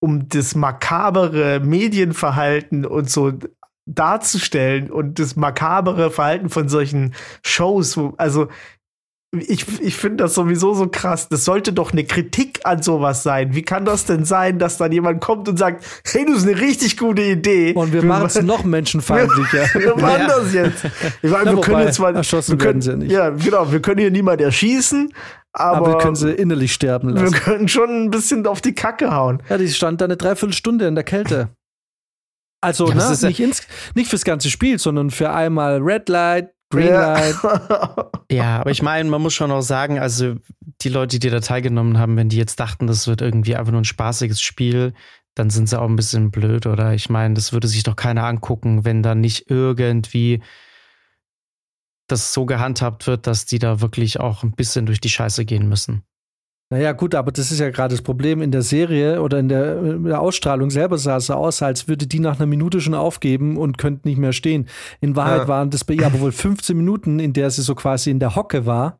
um 0.00 0.30
das 0.30 0.54
makabere 0.54 1.60
Medienverhalten 1.60 2.86
und 2.86 3.10
so 3.10 3.34
darzustellen 3.86 4.90
und 4.90 5.18
das 5.18 5.36
makabere 5.36 6.10
Verhalten 6.10 6.48
von 6.48 6.68
solchen 6.68 7.14
Shows. 7.42 7.96
Wo, 7.96 8.14
also 8.16 8.48
ich, 9.40 9.80
ich 9.80 9.96
finde 9.96 10.24
das 10.24 10.34
sowieso 10.34 10.74
so 10.74 10.88
krass. 10.88 11.28
Das 11.28 11.44
sollte 11.44 11.72
doch 11.72 11.92
eine 11.92 12.04
Kritik 12.04 12.60
an 12.64 12.82
sowas 12.82 13.22
sein. 13.22 13.54
Wie 13.54 13.62
kann 13.62 13.84
das 13.84 14.04
denn 14.04 14.24
sein, 14.24 14.58
dass 14.58 14.78
dann 14.78 14.92
jemand 14.92 15.20
kommt 15.20 15.48
und 15.48 15.58
sagt, 15.58 15.84
hey, 16.06 16.24
du 16.24 16.34
ist 16.34 16.46
eine 16.46 16.60
richtig 16.60 16.96
gute 16.96 17.22
Idee. 17.22 17.72
Und 17.74 17.92
wir, 17.92 18.02
wir 18.02 18.08
machen 18.08 18.26
es 18.26 18.40
noch 18.42 18.64
menschenfeindlicher. 18.64 19.64
Wir, 19.74 19.96
machen 19.96 20.20
ja. 20.20 20.26
das 20.26 20.52
jetzt. 20.52 20.84
Ich 21.22 21.30
meine, 21.30 21.44
Na, 21.46 21.56
wir 21.56 21.60
können 21.60 21.80
jetzt 21.80 21.98
mal 21.98 22.14
erschossen 22.14 22.52
wir 22.52 22.58
können, 22.58 22.80
sie 22.80 22.96
nicht. 22.96 23.10
Ja, 23.10 23.30
genau. 23.30 23.70
Wir 23.70 23.80
können 23.80 23.98
hier 24.00 24.10
niemand 24.10 24.40
erschießen. 24.40 25.12
Aber, 25.52 25.76
aber, 25.76 25.86
wir 25.92 25.98
können 25.98 26.16
sie 26.16 26.30
innerlich 26.32 26.72
sterben 26.72 27.10
lassen. 27.10 27.32
Wir 27.32 27.40
können 27.40 27.68
schon 27.68 28.04
ein 28.04 28.10
bisschen 28.10 28.46
auf 28.46 28.60
die 28.60 28.74
Kacke 28.74 29.14
hauen. 29.14 29.42
Ja, 29.48 29.58
die 29.58 29.68
stand 29.68 30.00
da 30.00 30.04
eine 30.04 30.16
Dreiviertelstunde 30.16 30.86
in 30.86 30.94
der 30.94 31.04
Kälte. 31.04 31.48
Also, 32.64 32.88
ja, 32.88 32.94
ne, 32.94 33.28
nicht, 33.28 33.40
ins, 33.40 33.62
nicht 33.94 34.08
fürs 34.08 34.24
ganze 34.24 34.50
Spiel, 34.50 34.78
sondern 34.78 35.10
für 35.10 35.30
einmal 35.30 35.82
Red 35.82 36.08
Light, 36.08 36.54
Greenlight. 36.70 37.36
Ja. 37.42 38.10
ja, 38.30 38.60
aber 38.60 38.70
ich 38.70 38.82
meine, 38.82 39.08
man 39.10 39.20
muss 39.20 39.34
schon 39.34 39.50
auch 39.50 39.60
sagen, 39.60 39.98
also 39.98 40.36
die 40.80 40.88
Leute, 40.88 41.18
die 41.18 41.28
da 41.30 41.40
teilgenommen 41.40 41.98
haben, 41.98 42.16
wenn 42.16 42.30
die 42.30 42.38
jetzt 42.38 42.58
dachten, 42.58 42.86
das 42.86 43.06
wird 43.06 43.20
irgendwie 43.20 43.54
einfach 43.54 43.72
nur 43.72 43.82
ein 43.82 43.86
spaßiges 43.86 44.40
Spiel, 44.40 44.94
dann 45.34 45.50
sind 45.50 45.68
sie 45.68 45.78
auch 45.78 45.88
ein 45.88 45.96
bisschen 45.96 46.30
blöd, 46.30 46.66
oder? 46.66 46.94
Ich 46.94 47.10
meine, 47.10 47.34
das 47.34 47.52
würde 47.52 47.68
sich 47.68 47.82
doch 47.82 47.96
keiner 47.96 48.24
angucken, 48.24 48.84
wenn 48.84 49.02
da 49.02 49.14
nicht 49.14 49.50
irgendwie 49.50 50.42
das 52.06 52.32
so 52.32 52.46
gehandhabt 52.46 53.06
wird, 53.06 53.26
dass 53.26 53.46
die 53.46 53.58
da 53.58 53.80
wirklich 53.80 54.20
auch 54.20 54.42
ein 54.42 54.52
bisschen 54.52 54.86
durch 54.86 55.00
die 55.00 55.08
Scheiße 55.10 55.44
gehen 55.44 55.68
müssen. 55.68 56.04
Naja, 56.70 56.92
gut, 56.92 57.14
aber 57.14 57.30
das 57.30 57.50
ist 57.50 57.60
ja 57.60 57.70
gerade 57.70 57.94
das 57.94 58.02
Problem. 58.02 58.40
In 58.40 58.50
der 58.50 58.62
Serie 58.62 59.20
oder 59.20 59.38
in 59.38 59.48
der, 59.48 59.78
in 59.82 60.04
der, 60.04 60.20
Ausstrahlung 60.20 60.70
selber 60.70 60.98
sah 60.98 61.18
es 61.18 61.26
so 61.26 61.34
aus, 61.34 61.62
als 61.62 61.88
würde 61.88 62.06
die 62.06 62.20
nach 62.20 62.36
einer 62.36 62.46
Minute 62.46 62.80
schon 62.80 62.94
aufgeben 62.94 63.56
und 63.58 63.78
könnte 63.78 64.08
nicht 64.08 64.18
mehr 64.18 64.32
stehen. 64.32 64.66
In 65.00 65.14
Wahrheit 65.14 65.42
ja. 65.42 65.48
waren 65.48 65.70
das 65.70 65.84
bei 65.84 65.94
ihr 65.94 66.06
aber 66.06 66.20
wohl 66.20 66.32
15 66.32 66.76
Minuten, 66.76 67.20
in 67.20 67.32
der 67.32 67.50
sie 67.50 67.62
so 67.62 67.74
quasi 67.74 68.10
in 68.10 68.18
der 68.18 68.34
Hocke 68.34 68.66
war 68.66 68.98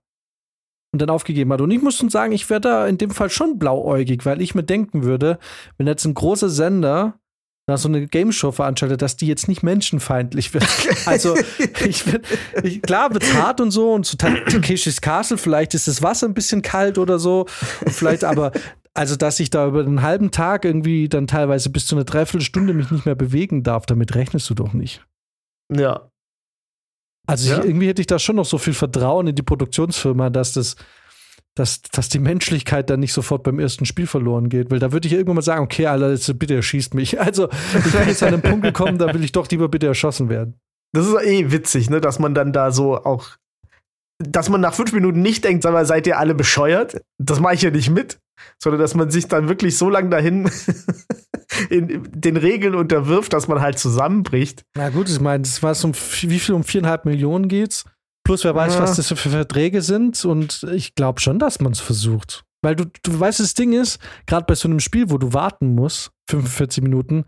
und 0.92 1.00
dann 1.00 1.10
aufgegeben 1.10 1.52
hat. 1.52 1.60
Und 1.60 1.70
ich 1.70 1.82
muss 1.82 1.96
schon 1.96 2.10
sagen, 2.10 2.32
ich 2.32 2.48
wäre 2.48 2.60
da 2.60 2.86
in 2.86 2.98
dem 2.98 3.10
Fall 3.10 3.28
schon 3.28 3.58
blauäugig, 3.58 4.24
weil 4.24 4.40
ich 4.40 4.54
mir 4.54 4.62
denken 4.62 5.02
würde, 5.02 5.38
wenn 5.76 5.86
jetzt 5.86 6.04
ein 6.04 6.14
großer 6.14 6.50
Sender 6.50 7.18
da 7.66 7.78
so 7.78 7.88
eine 7.88 8.06
Game 8.06 8.30
Show 8.30 8.52
veranstaltet, 8.52 9.00
dass 9.00 9.16
die 9.16 9.26
jetzt 9.26 9.48
nicht 9.48 9.62
menschenfeindlich 9.62 10.52
wird. 10.52 10.66
Also, 11.06 11.36
ich 11.84 12.04
bin, 12.04 12.20
ich, 12.62 12.82
klar, 12.82 13.12
wird's 13.12 13.34
hart 13.34 13.60
und 13.60 13.70
so 13.70 13.92
und 13.92 14.04
zu 14.04 14.16
Takeshis 14.16 15.00
Castle, 15.00 15.36
vielleicht 15.36 15.74
ist 15.74 15.88
das 15.88 16.02
Wasser 16.02 16.26
ein 16.26 16.34
bisschen 16.34 16.62
kalt 16.62 16.98
oder 16.98 17.18
so. 17.18 17.46
Vielleicht 17.48 18.24
aber, 18.24 18.52
also, 18.94 19.16
dass 19.16 19.40
ich 19.40 19.50
da 19.50 19.66
über 19.66 19.80
einen 19.80 20.02
halben 20.02 20.30
Tag 20.30 20.64
irgendwie 20.64 21.08
dann 21.08 21.26
teilweise 21.26 21.70
bis 21.70 21.86
zu 21.86 21.94
einer 21.94 22.04
Dreiviertelstunde 22.04 22.72
mich 22.72 22.90
nicht 22.90 23.06
mehr 23.06 23.14
bewegen 23.14 23.62
darf, 23.62 23.86
damit 23.86 24.14
rechnest 24.14 24.48
du 24.50 24.54
doch 24.54 24.72
nicht. 24.72 25.04
Ja. 25.70 26.10
Also, 27.26 27.50
ja. 27.50 27.58
Ich, 27.58 27.64
irgendwie 27.64 27.88
hätte 27.88 28.02
ich 28.02 28.06
da 28.06 28.18
schon 28.18 28.36
noch 28.36 28.46
so 28.46 28.58
viel 28.58 28.74
Vertrauen 28.74 29.26
in 29.26 29.34
die 29.34 29.42
Produktionsfirma, 29.42 30.30
dass 30.30 30.52
das 30.52 30.76
dass, 31.54 31.82
dass 31.82 32.08
die 32.08 32.18
Menschlichkeit 32.18 32.90
dann 32.90 33.00
nicht 33.00 33.12
sofort 33.12 33.44
beim 33.44 33.58
ersten 33.58 33.86
Spiel 33.86 34.06
verloren 34.06 34.48
geht. 34.48 34.70
Weil 34.70 34.80
da 34.80 34.92
würde 34.92 35.06
ich 35.06 35.14
irgendwann 35.14 35.36
mal 35.36 35.42
sagen, 35.42 35.62
okay, 35.62 35.86
Alter, 35.86 36.34
bitte 36.34 36.54
erschießt 36.54 36.94
mich. 36.94 37.18
Also 37.24 37.48
ich 37.48 37.92
bin 37.92 38.06
jetzt 38.06 38.22
an 38.22 38.34
einen 38.34 38.42
Punkt 38.42 38.64
gekommen, 38.64 38.98
da 38.98 39.12
will 39.14 39.24
ich 39.24 39.32
doch 39.32 39.48
lieber 39.48 39.68
bitte 39.68 39.86
erschossen 39.86 40.28
werden. 40.28 40.58
Das 40.92 41.06
ist 41.06 41.14
eh 41.22 41.50
witzig, 41.50 41.90
ne, 41.90 42.00
dass 42.00 42.18
man 42.18 42.34
dann 42.34 42.52
da 42.52 42.70
so 42.70 42.96
auch, 42.96 43.30
dass 44.18 44.48
man 44.48 44.60
nach 44.60 44.74
fünf 44.74 44.92
Minuten 44.92 45.22
nicht 45.22 45.42
denkt, 45.44 45.62
sag 45.62 45.72
mal, 45.72 45.86
seid 45.86 46.06
ihr 46.06 46.18
alle 46.18 46.34
bescheuert? 46.34 47.00
Das 47.18 47.40
mache 47.40 47.54
ich 47.54 47.62
ja 47.62 47.70
nicht 47.70 47.90
mit. 47.90 48.18
Sondern 48.62 48.80
dass 48.80 48.94
man 48.94 49.10
sich 49.10 49.26
dann 49.26 49.48
wirklich 49.48 49.78
so 49.78 49.88
lange 49.88 50.10
dahin 50.10 50.50
in 51.70 52.08
den 52.12 52.36
Regeln 52.36 52.74
unterwirft, 52.74 53.32
dass 53.32 53.48
man 53.48 53.60
halt 53.60 53.78
zusammenbricht. 53.78 54.64
Na 54.76 54.90
gut, 54.90 55.08
ich 55.08 55.20
meine, 55.20 55.42
das 55.42 55.62
war 55.62 55.74
so 55.74 55.88
um 55.88 55.94
wie 55.94 56.38
viel 56.38 56.54
um 56.54 56.64
viereinhalb 56.64 57.04
Millionen 57.04 57.48
geht's? 57.48 57.84
Plus, 58.24 58.42
wer 58.44 58.54
weiß, 58.54 58.74
ja. 58.74 58.80
was 58.80 58.96
das 58.96 59.08
für 59.08 59.16
Verträge 59.16 59.82
sind. 59.82 60.24
Und 60.24 60.66
ich 60.72 60.94
glaube 60.94 61.20
schon, 61.20 61.38
dass 61.38 61.60
man 61.60 61.72
es 61.72 61.80
versucht. 61.80 62.44
Weil 62.62 62.74
du, 62.74 62.86
du 63.02 63.20
weißt, 63.20 63.40
das 63.40 63.52
Ding 63.52 63.74
ist, 63.74 63.98
gerade 64.26 64.46
bei 64.46 64.54
so 64.54 64.66
einem 64.68 64.80
Spiel, 64.80 65.10
wo 65.10 65.18
du 65.18 65.34
warten 65.34 65.74
musst, 65.74 66.10
45 66.30 66.82
Minuten, 66.82 67.26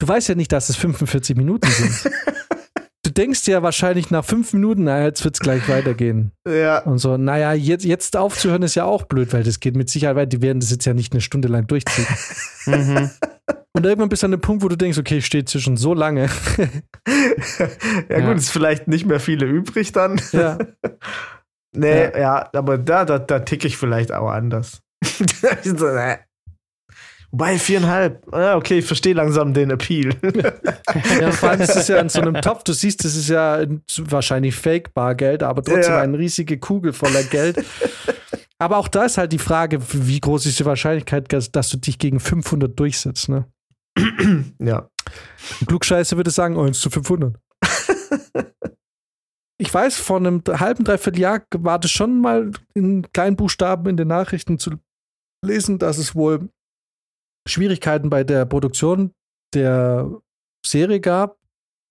du 0.00 0.08
weißt 0.08 0.30
ja 0.30 0.34
nicht, 0.34 0.50
dass 0.52 0.70
es 0.70 0.76
45 0.76 1.36
Minuten 1.36 1.68
sind. 1.68 2.10
du 3.04 3.10
denkst 3.10 3.46
ja 3.46 3.62
wahrscheinlich 3.62 4.10
nach 4.10 4.24
fünf 4.24 4.54
Minuten, 4.54 4.84
naja, 4.84 5.04
jetzt 5.04 5.22
wird 5.22 5.34
es 5.34 5.40
gleich 5.40 5.68
weitergehen. 5.68 6.32
Ja. 6.48 6.78
Und 6.78 6.96
so, 6.96 7.18
naja, 7.18 7.52
jetzt, 7.52 7.84
jetzt 7.84 8.16
aufzuhören 8.16 8.62
ist 8.62 8.74
ja 8.74 8.84
auch 8.84 9.04
blöd, 9.04 9.34
weil 9.34 9.42
das 9.42 9.60
geht 9.60 9.76
mit 9.76 9.90
Sicherheit 9.90 10.16
weiter. 10.16 10.26
Die 10.26 10.40
werden 10.40 10.60
das 10.60 10.70
jetzt 10.70 10.86
ja 10.86 10.94
nicht 10.94 11.12
eine 11.12 11.20
Stunde 11.20 11.48
lang 11.48 11.66
durchziehen. 11.66 12.06
mhm. 12.66 13.10
Und 13.76 13.84
irgendwann 13.84 14.08
bist 14.08 14.22
du 14.22 14.26
an 14.26 14.30
dem 14.30 14.40
Punkt, 14.40 14.62
wo 14.62 14.68
du 14.68 14.76
denkst, 14.76 14.98
okay, 14.98 15.18
ich 15.18 15.26
stehe 15.26 15.44
schon 15.46 15.76
so 15.76 15.94
lange. 15.94 16.28
ja, 18.08 18.20
gut, 18.20 18.36
ist 18.36 18.50
vielleicht 18.50 18.86
nicht 18.86 19.04
mehr 19.04 19.18
viele 19.18 19.46
übrig 19.46 19.90
dann. 19.90 20.20
Ja. 20.32 20.58
nee, 21.76 22.04
ja. 22.04 22.18
ja, 22.18 22.50
aber 22.52 22.78
da, 22.78 23.04
da, 23.04 23.18
da 23.18 23.40
ticke 23.40 23.66
ich 23.66 23.76
vielleicht 23.76 24.12
auch 24.12 24.30
anders. 24.30 24.80
so, 25.62 25.88
äh. 25.88 26.18
Wobei 27.32 27.58
viereinhalb. 27.58 28.32
Ah, 28.32 28.54
okay, 28.54 28.78
ich 28.78 28.86
verstehe 28.86 29.12
langsam 29.12 29.52
den 29.52 29.72
Appeal. 29.72 30.14
ja, 31.20 31.32
vor 31.32 31.50
allem 31.50 31.62
ist 31.62 31.74
es 31.74 31.88
ja 31.88 31.98
in 31.98 32.08
so 32.08 32.20
einem 32.20 32.40
Topf. 32.40 32.62
Du 32.62 32.72
siehst, 32.72 33.04
das 33.04 33.16
ist 33.16 33.28
ja 33.28 33.64
wahrscheinlich 33.98 34.54
Fake-Bargeld, 34.54 35.42
aber 35.42 35.64
trotzdem 35.64 35.94
ja. 35.94 36.00
eine 36.00 36.16
riesige 36.16 36.58
Kugel 36.58 36.92
voller 36.92 37.24
Geld. 37.24 37.64
Aber 38.64 38.78
auch 38.78 38.88
da 38.88 39.04
ist 39.04 39.18
halt 39.18 39.30
die 39.30 39.38
Frage, 39.38 39.78
wie 39.92 40.18
groß 40.18 40.46
ist 40.46 40.58
die 40.58 40.64
Wahrscheinlichkeit, 40.64 41.30
dass 41.30 41.68
du 41.68 41.76
dich 41.76 41.98
gegen 41.98 42.18
500 42.18 42.80
durchsetzt, 42.80 43.28
ne? 43.28 43.46
ja. 44.58 44.88
Klugscheiße 45.66 46.16
würde 46.16 46.30
sagen, 46.30 46.58
1 46.58 46.80
zu 46.80 46.88
500. 46.88 47.38
ich 49.58 49.74
weiß, 49.74 49.98
vor 49.98 50.16
einem 50.16 50.42
halben, 50.48 50.82
dreiviertel 50.82 51.20
Jahr 51.20 51.42
war 51.58 51.78
das 51.78 51.90
schon 51.90 52.22
mal 52.22 52.52
in 52.72 53.12
kleinen 53.12 53.36
Buchstaben 53.36 53.86
in 53.86 53.98
den 53.98 54.08
Nachrichten 54.08 54.58
zu 54.58 54.70
lesen, 55.44 55.78
dass 55.78 55.98
es 55.98 56.14
wohl 56.14 56.48
Schwierigkeiten 57.46 58.08
bei 58.08 58.24
der 58.24 58.46
Produktion 58.46 59.12
der 59.52 60.10
Serie 60.66 61.00
gab, 61.00 61.36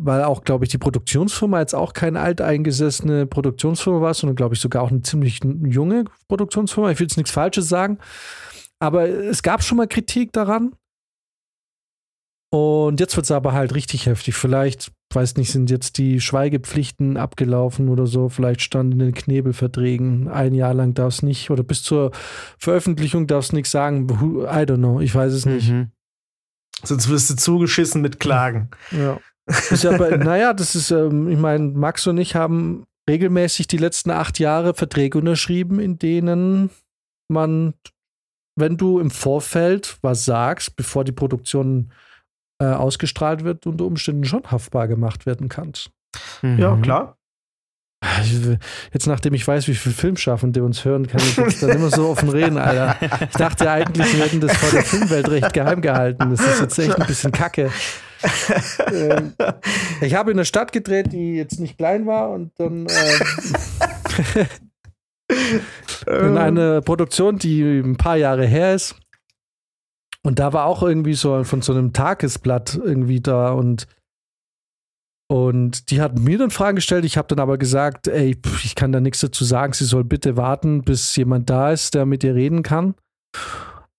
weil 0.03 0.23
auch, 0.23 0.43
glaube 0.43 0.65
ich, 0.65 0.71
die 0.71 0.77
Produktionsfirma 0.77 1.59
jetzt 1.59 1.73
auch 1.73 1.93
keine 1.93 2.19
alteingesessene 2.19 3.25
Produktionsfirma 3.25 4.01
war, 4.01 4.13
sondern, 4.13 4.35
glaube 4.35 4.55
ich, 4.55 4.61
sogar 4.61 4.83
auch 4.83 4.91
eine 4.91 5.01
ziemlich 5.01 5.39
junge 5.43 6.05
Produktionsfirma. 6.27 6.91
Ich 6.91 6.99
will 6.99 7.07
jetzt 7.07 7.17
nichts 7.17 7.31
Falsches 7.31 7.69
sagen. 7.69 7.97
Aber 8.79 9.07
es 9.07 9.43
gab 9.43 9.63
schon 9.63 9.77
mal 9.77 9.87
Kritik 9.87 10.33
daran. 10.33 10.73
Und 12.51 12.99
jetzt 12.99 13.15
wird 13.15 13.23
es 13.23 13.31
aber 13.31 13.53
halt 13.53 13.73
richtig 13.73 14.05
heftig. 14.05 14.35
Vielleicht, 14.35 14.91
weiß 15.13 15.37
nicht, 15.37 15.51
sind 15.51 15.71
jetzt 15.71 15.97
die 15.97 16.19
Schweigepflichten 16.19 17.17
abgelaufen 17.17 17.87
oder 17.89 18.05
so. 18.05 18.29
Vielleicht 18.29 18.61
stand 18.61 18.93
in 18.93 18.99
den 18.99 19.13
Knebelverträgen, 19.13 20.27
ein 20.27 20.53
Jahr 20.53 20.73
lang 20.73 20.93
darf 20.93 21.13
es 21.13 21.23
nicht 21.23 21.49
oder 21.49 21.63
bis 21.63 21.81
zur 21.81 22.11
Veröffentlichung 22.59 23.25
darf 23.25 23.45
es 23.45 23.53
nichts 23.53 23.71
sagen. 23.71 24.07
I 24.09 24.65
don't 24.65 24.77
know, 24.77 24.99
ich 24.99 25.15
weiß 25.15 25.33
es 25.33 25.45
nicht. 25.45 25.71
Mhm. 25.71 25.91
Sonst 26.83 27.09
wirst 27.09 27.29
du 27.29 27.35
zugeschissen 27.35 28.01
mit 28.01 28.19
Klagen. 28.19 28.69
Ja. 28.91 29.19
Ist 29.45 29.83
ja 29.83 29.97
bei, 29.97 30.17
naja, 30.17 30.53
das 30.53 30.75
ist, 30.75 30.91
ähm, 30.91 31.29
ich 31.29 31.37
meine, 31.37 31.69
Max 31.69 32.07
und 32.07 32.17
ich 32.17 32.35
haben 32.35 32.85
regelmäßig 33.09 33.67
die 33.67 33.77
letzten 33.77 34.11
acht 34.11 34.39
Jahre 34.39 34.73
Verträge 34.73 35.17
unterschrieben, 35.17 35.79
in 35.79 35.99
denen 35.99 36.69
man, 37.29 37.73
wenn 38.55 38.77
du 38.77 38.99
im 38.99 39.11
Vorfeld 39.11 39.97
was 40.01 40.25
sagst, 40.25 40.75
bevor 40.75 41.03
die 41.03 41.11
Produktion 41.11 41.91
äh, 42.61 42.65
ausgestrahlt 42.65 43.43
wird, 43.43 43.65
unter 43.67 43.85
Umständen 43.85 44.23
schon 44.25 44.43
haftbar 44.49 44.87
gemacht 44.87 45.25
werden 45.25 45.49
kannst. 45.49 45.91
Mhm. 46.41 46.59
Ja, 46.59 46.77
klar. 46.77 47.17
Jetzt, 48.91 49.07
nachdem 49.07 49.33
ich 49.33 49.47
weiß, 49.47 49.67
wie 49.69 49.75
viele 49.75 49.95
Filmschaffende 49.95 50.61
uns 50.63 50.83
hören, 50.83 51.07
kann 51.07 51.21
ich 51.21 51.37
jetzt 51.37 51.63
dann 51.63 51.69
immer 51.69 51.89
so 51.89 52.09
offen 52.09 52.27
reden, 52.29 52.57
Alter. 52.57 52.97
Ich 53.21 53.37
dachte 53.37 53.71
eigentlich, 53.71 54.13
wir 54.13 54.25
hätten 54.25 54.41
das 54.41 54.57
vor 54.57 54.71
der 54.71 54.83
Filmwelt 54.83 55.29
recht 55.29 55.53
geheim 55.53 55.81
gehalten. 55.81 56.29
Das 56.29 56.41
ist 56.41 56.59
jetzt 56.59 56.79
echt 56.79 56.99
ein 56.99 57.07
bisschen 57.07 57.31
kacke. 57.31 57.71
Ähm, 58.91 59.33
ich 60.01 60.15
habe 60.15 60.31
in 60.31 60.37
einer 60.37 60.45
Stadt 60.45 60.71
gedreht, 60.71 61.11
die 61.11 61.35
jetzt 61.35 61.59
nicht 61.59 61.77
klein 61.77 62.05
war 62.05 62.29
und 62.31 62.51
dann 62.57 62.87
ähm, 66.07 66.25
in 66.27 66.37
eine 66.37 66.81
Produktion, 66.81 67.37
die 67.37 67.61
ein 67.61 67.97
paar 67.97 68.17
Jahre 68.17 68.45
her 68.45 68.73
ist. 68.73 68.95
Und 70.25 70.39
da 70.39 70.53
war 70.53 70.65
auch 70.65 70.83
irgendwie 70.83 71.15
so 71.15 71.43
von 71.43 71.61
so 71.61 71.73
einem 71.73 71.91
Tagesblatt 71.91 72.79
irgendwie 72.81 73.19
da 73.19 73.51
und 73.51 73.87
und 75.29 75.89
die 75.89 75.99
hat 75.99 76.19
mir 76.19 76.37
dann 76.37 76.51
Fragen 76.51 76.75
gestellt. 76.75 77.05
Ich 77.05 77.17
habe 77.17 77.27
dann 77.27 77.39
aber 77.39 77.57
gesagt, 77.57 78.07
ey, 78.07 78.37
ich 78.63 78.75
kann 78.75 78.91
da 78.91 78.99
nichts 78.99 79.21
dazu 79.21 79.43
sagen. 79.43 79.73
Sie 79.73 79.85
soll 79.85 80.03
bitte 80.03 80.37
warten, 80.37 80.83
bis 80.83 81.15
jemand 81.15 81.49
da 81.49 81.71
ist, 81.71 81.95
der 81.95 82.05
mit 82.05 82.23
ihr 82.23 82.35
reden 82.35 82.61
kann. 82.61 82.93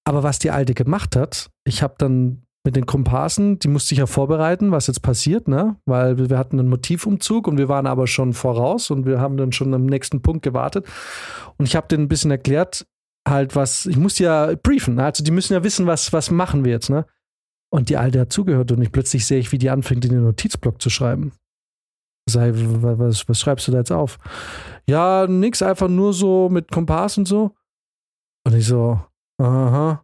Aber 0.04 0.22
was 0.22 0.38
die 0.38 0.52
Alte 0.52 0.74
gemacht 0.74 1.16
hat, 1.16 1.50
ich 1.64 1.82
habe 1.82 1.94
dann 1.98 2.43
mit 2.64 2.76
den 2.76 2.86
Komparsen, 2.86 3.58
die 3.58 3.68
musste 3.68 3.94
ich 3.94 3.98
ja 3.98 4.06
vorbereiten, 4.06 4.72
was 4.72 4.86
jetzt 4.86 5.02
passiert, 5.02 5.48
ne? 5.48 5.76
Weil 5.84 6.30
wir 6.30 6.38
hatten 6.38 6.58
einen 6.58 6.68
Motivumzug 6.68 7.46
und 7.46 7.58
wir 7.58 7.68
waren 7.68 7.86
aber 7.86 8.06
schon 8.06 8.32
voraus 8.32 8.90
und 8.90 9.04
wir 9.04 9.20
haben 9.20 9.36
dann 9.36 9.52
schon 9.52 9.74
am 9.74 9.84
nächsten 9.84 10.22
Punkt 10.22 10.42
gewartet. 10.42 10.86
Und 11.58 11.66
ich 11.66 11.76
habe 11.76 11.88
denen 11.88 12.04
ein 12.04 12.08
bisschen 12.08 12.30
erklärt, 12.30 12.86
halt, 13.28 13.54
was, 13.54 13.84
ich 13.86 13.98
muss 13.98 14.18
ja 14.18 14.54
briefen, 14.62 14.96
ne? 14.96 15.04
also 15.04 15.22
die 15.22 15.30
müssen 15.30 15.52
ja 15.52 15.62
wissen, 15.62 15.86
was, 15.86 16.12
was 16.12 16.30
machen 16.30 16.64
wir 16.64 16.72
jetzt, 16.72 16.90
ne? 16.90 17.06
Und 17.70 17.88
die 17.88 17.96
Alte 17.96 18.20
hat 18.20 18.32
zugehört 18.32 18.70
und 18.72 18.80
ich 18.82 18.92
plötzlich 18.92 19.26
sehe 19.26 19.40
ich, 19.40 19.50
wie 19.52 19.58
die 19.58 19.70
anfängt, 19.70 20.04
in 20.04 20.12
den 20.12 20.22
Notizblock 20.22 20.80
zu 20.80 20.90
schreiben. 20.90 21.32
Sei, 22.30 22.52
was, 22.54 23.28
was 23.28 23.40
schreibst 23.40 23.68
du 23.68 23.72
da 23.72 23.78
jetzt 23.78 23.92
auf? 23.92 24.18
Ja, 24.88 25.26
nix, 25.26 25.60
einfach 25.60 25.88
nur 25.88 26.14
so 26.14 26.48
mit 26.48 26.70
Kompass 26.70 27.18
und 27.18 27.26
so. 27.26 27.54
Und 28.46 28.54
ich 28.54 28.66
so, 28.66 29.00
aha. 29.38 30.03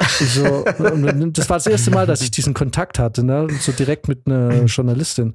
So, 0.00 0.64
das 0.64 1.48
war 1.48 1.56
das 1.56 1.66
erste 1.66 1.90
Mal, 1.90 2.06
dass 2.06 2.20
ich 2.20 2.30
diesen 2.30 2.54
Kontakt 2.54 2.98
hatte, 2.98 3.24
ne? 3.24 3.48
So 3.60 3.72
direkt 3.72 4.08
mit 4.08 4.26
einer 4.26 4.64
Journalistin. 4.64 5.34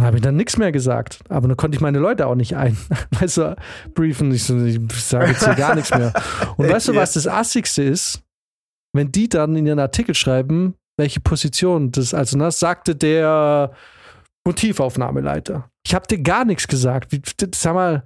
Habe 0.00 0.18
ich 0.18 0.22
dann 0.22 0.36
nichts 0.36 0.56
mehr 0.56 0.70
gesagt. 0.70 1.20
Aber 1.28 1.48
dann 1.48 1.56
konnte 1.56 1.76
ich 1.76 1.80
meine 1.80 1.98
Leute 1.98 2.26
auch 2.26 2.36
nicht 2.36 2.56
ein. 2.56 2.76
Weißt 3.18 3.38
du, 3.38 3.56
briefen. 3.94 4.32
Ich, 4.32 4.44
so, 4.44 4.56
ich 4.64 4.80
sage 4.94 5.32
jetzt 5.32 5.44
hier 5.44 5.54
gar 5.54 5.74
nichts 5.74 5.90
mehr. 5.90 6.12
Und 6.56 6.68
weißt 6.68 6.88
du, 6.88 6.94
was 6.94 7.14
das 7.14 7.26
Assigste 7.26 7.82
ist? 7.82 8.22
Wenn 8.94 9.10
die 9.10 9.28
dann 9.28 9.56
in 9.56 9.66
ihren 9.66 9.80
Artikel 9.80 10.14
schreiben, 10.14 10.74
welche 10.96 11.20
Position 11.20 11.90
das, 11.90 12.14
also 12.14 12.38
das 12.38 12.60
sagte 12.60 12.94
der 12.94 13.72
Motivaufnahmeleiter. 14.46 15.70
Ich 15.84 15.94
habe 15.94 16.06
dir 16.06 16.22
gar 16.22 16.44
nichts 16.44 16.68
gesagt. 16.68 17.10
Sag 17.54 17.74
mal, 17.74 18.04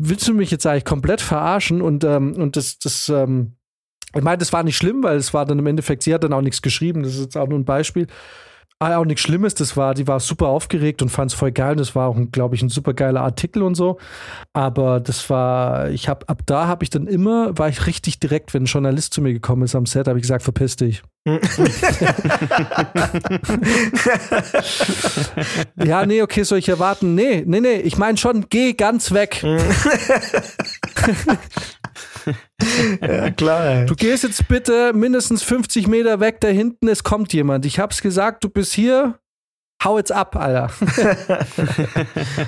willst 0.00 0.28
du 0.28 0.34
mich 0.34 0.50
jetzt 0.50 0.66
eigentlich 0.66 0.84
komplett 0.84 1.20
verarschen? 1.20 1.82
Und, 1.82 2.04
ähm, 2.04 2.34
und 2.34 2.56
das, 2.56 2.78
das, 2.78 3.08
ähm, 3.08 3.57
ich 4.14 4.22
meine, 4.22 4.38
das 4.38 4.52
war 4.52 4.62
nicht 4.62 4.76
schlimm, 4.76 5.02
weil 5.02 5.16
es 5.16 5.34
war 5.34 5.44
dann 5.44 5.58
im 5.58 5.66
Endeffekt, 5.66 6.02
sie 6.02 6.14
hat 6.14 6.24
dann 6.24 6.32
auch 6.32 6.40
nichts 6.40 6.62
geschrieben. 6.62 7.02
Das 7.02 7.14
ist 7.14 7.20
jetzt 7.20 7.36
auch 7.36 7.48
nur 7.48 7.58
ein 7.58 7.64
Beispiel. 7.64 8.06
Aber 8.80 8.98
auch 8.98 9.04
nichts 9.04 9.22
Schlimmes, 9.22 9.54
das 9.54 9.76
war, 9.76 9.92
die 9.92 10.06
war 10.06 10.20
super 10.20 10.46
aufgeregt 10.46 11.02
und 11.02 11.08
fand 11.08 11.32
es 11.32 11.36
voll 11.36 11.50
geil. 11.50 11.74
Das 11.74 11.96
war 11.96 12.06
auch, 12.06 12.16
glaube 12.30 12.54
ich, 12.54 12.62
ein 12.62 12.68
super 12.68 12.94
geiler 12.94 13.22
Artikel 13.22 13.64
und 13.64 13.74
so. 13.74 13.98
Aber 14.52 15.00
das 15.00 15.28
war, 15.30 15.90
ich 15.90 16.08
habe, 16.08 16.28
ab 16.28 16.42
da 16.46 16.68
habe 16.68 16.84
ich 16.84 16.90
dann 16.90 17.08
immer, 17.08 17.58
war 17.58 17.68
ich 17.68 17.88
richtig 17.88 18.20
direkt, 18.20 18.54
wenn 18.54 18.62
ein 18.62 18.66
Journalist 18.66 19.14
zu 19.14 19.20
mir 19.20 19.32
gekommen 19.32 19.62
ist 19.62 19.74
am 19.74 19.84
Set, 19.84 20.06
habe 20.06 20.20
ich 20.20 20.22
gesagt, 20.22 20.44
verpiss 20.44 20.76
dich. 20.76 21.02
ja, 25.84 26.06
nee, 26.06 26.22
okay, 26.22 26.44
soll 26.44 26.58
ich 26.58 26.68
erwarten? 26.68 27.16
Nee, 27.16 27.42
nee, 27.44 27.60
nee, 27.60 27.80
ich 27.80 27.98
meine 27.98 28.16
schon, 28.16 28.46
geh 28.48 28.74
ganz 28.74 29.12
weg. 29.12 29.42
ja, 33.00 33.30
klar. 33.30 33.64
Ey. 33.66 33.86
Du 33.86 33.94
gehst 33.94 34.24
jetzt 34.24 34.48
bitte 34.48 34.92
mindestens 34.92 35.42
50 35.42 35.86
Meter 35.86 36.20
weg 36.20 36.40
da 36.40 36.48
hinten, 36.48 36.88
es 36.88 37.02
kommt 37.04 37.32
jemand. 37.32 37.66
Ich 37.66 37.78
hab's 37.78 38.02
gesagt, 38.02 38.44
du 38.44 38.48
bist 38.48 38.72
hier. 38.72 39.18
Hau 39.82 39.96
jetzt 39.96 40.10
ab, 40.10 40.34
Alter. 40.34 40.72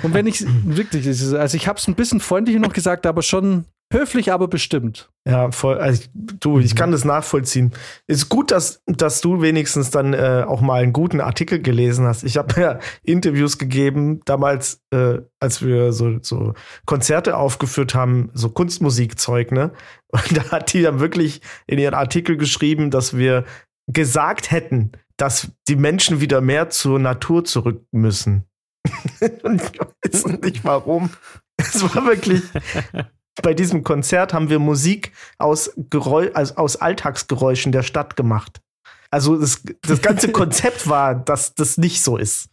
Und 0.03 0.13
wenn 0.13 0.27
ich 0.27 0.43
wirklich, 0.65 1.07
also 1.07 1.55
ich 1.55 1.65
hab's 1.65 1.87
ein 1.87 1.95
bisschen 1.95 2.19
freundlicher 2.19 2.59
noch 2.59 2.73
gesagt, 2.73 3.05
aber 3.05 3.21
schon 3.21 3.65
Höflich, 3.91 4.31
aber 4.31 4.47
bestimmt. 4.47 5.11
Ja, 5.27 5.51
voll. 5.51 5.77
Also, 5.77 6.03
du, 6.13 6.59
ich 6.59 6.75
kann 6.75 6.91
das 6.91 7.03
nachvollziehen. 7.03 7.71
Ist 8.07 8.29
gut, 8.29 8.49
dass, 8.49 8.81
dass 8.87 9.19
du 9.19 9.41
wenigstens 9.41 9.91
dann 9.91 10.13
äh, 10.13 10.45
auch 10.47 10.61
mal 10.61 10.81
einen 10.81 10.93
guten 10.93 11.19
Artikel 11.19 11.61
gelesen 11.61 12.05
hast. 12.05 12.23
Ich 12.23 12.37
habe 12.37 12.59
ja 12.61 12.79
Interviews 13.03 13.57
gegeben, 13.57 14.21
damals, 14.23 14.81
äh, 14.91 15.19
als 15.41 15.61
wir 15.61 15.91
so, 15.91 16.19
so 16.21 16.53
Konzerte 16.85 17.35
aufgeführt 17.35 17.93
haben, 17.93 18.31
so 18.33 18.49
Kunstmusikzeug, 18.49 19.51
ne? 19.51 19.71
Und 20.07 20.37
da 20.37 20.51
hat 20.51 20.73
die 20.73 20.81
dann 20.81 20.99
wirklich 20.99 21.41
in 21.67 21.77
ihren 21.77 21.93
Artikel 21.93 22.37
geschrieben, 22.37 22.91
dass 22.91 23.17
wir 23.17 23.43
gesagt 23.87 24.51
hätten, 24.51 24.93
dass 25.17 25.51
die 25.67 25.75
Menschen 25.75 26.21
wieder 26.21 26.39
mehr 26.39 26.69
zur 26.69 26.97
Natur 26.97 27.43
zurück 27.43 27.85
müssen. 27.91 28.45
Und 29.43 29.61
ich 29.61 29.79
weiß 29.79 30.27
nicht 30.41 30.63
warum. 30.63 31.09
Es 31.57 31.83
war 31.83 32.05
wirklich 32.05 32.41
bei 33.41 33.53
diesem 33.53 33.83
Konzert 33.83 34.33
haben 34.33 34.49
wir 34.49 34.59
Musik 34.59 35.13
aus, 35.37 35.71
Geräusch, 35.89 36.31
also 36.33 36.55
aus 36.55 36.75
Alltagsgeräuschen 36.77 37.71
der 37.71 37.83
Stadt 37.83 38.15
gemacht. 38.15 38.61
Also 39.09 39.37
das, 39.37 39.63
das 39.81 40.01
ganze 40.01 40.31
Konzept 40.31 40.87
war, 40.87 41.15
dass 41.15 41.55
das 41.55 41.77
nicht 41.77 42.03
so 42.03 42.17
ist. 42.17 42.49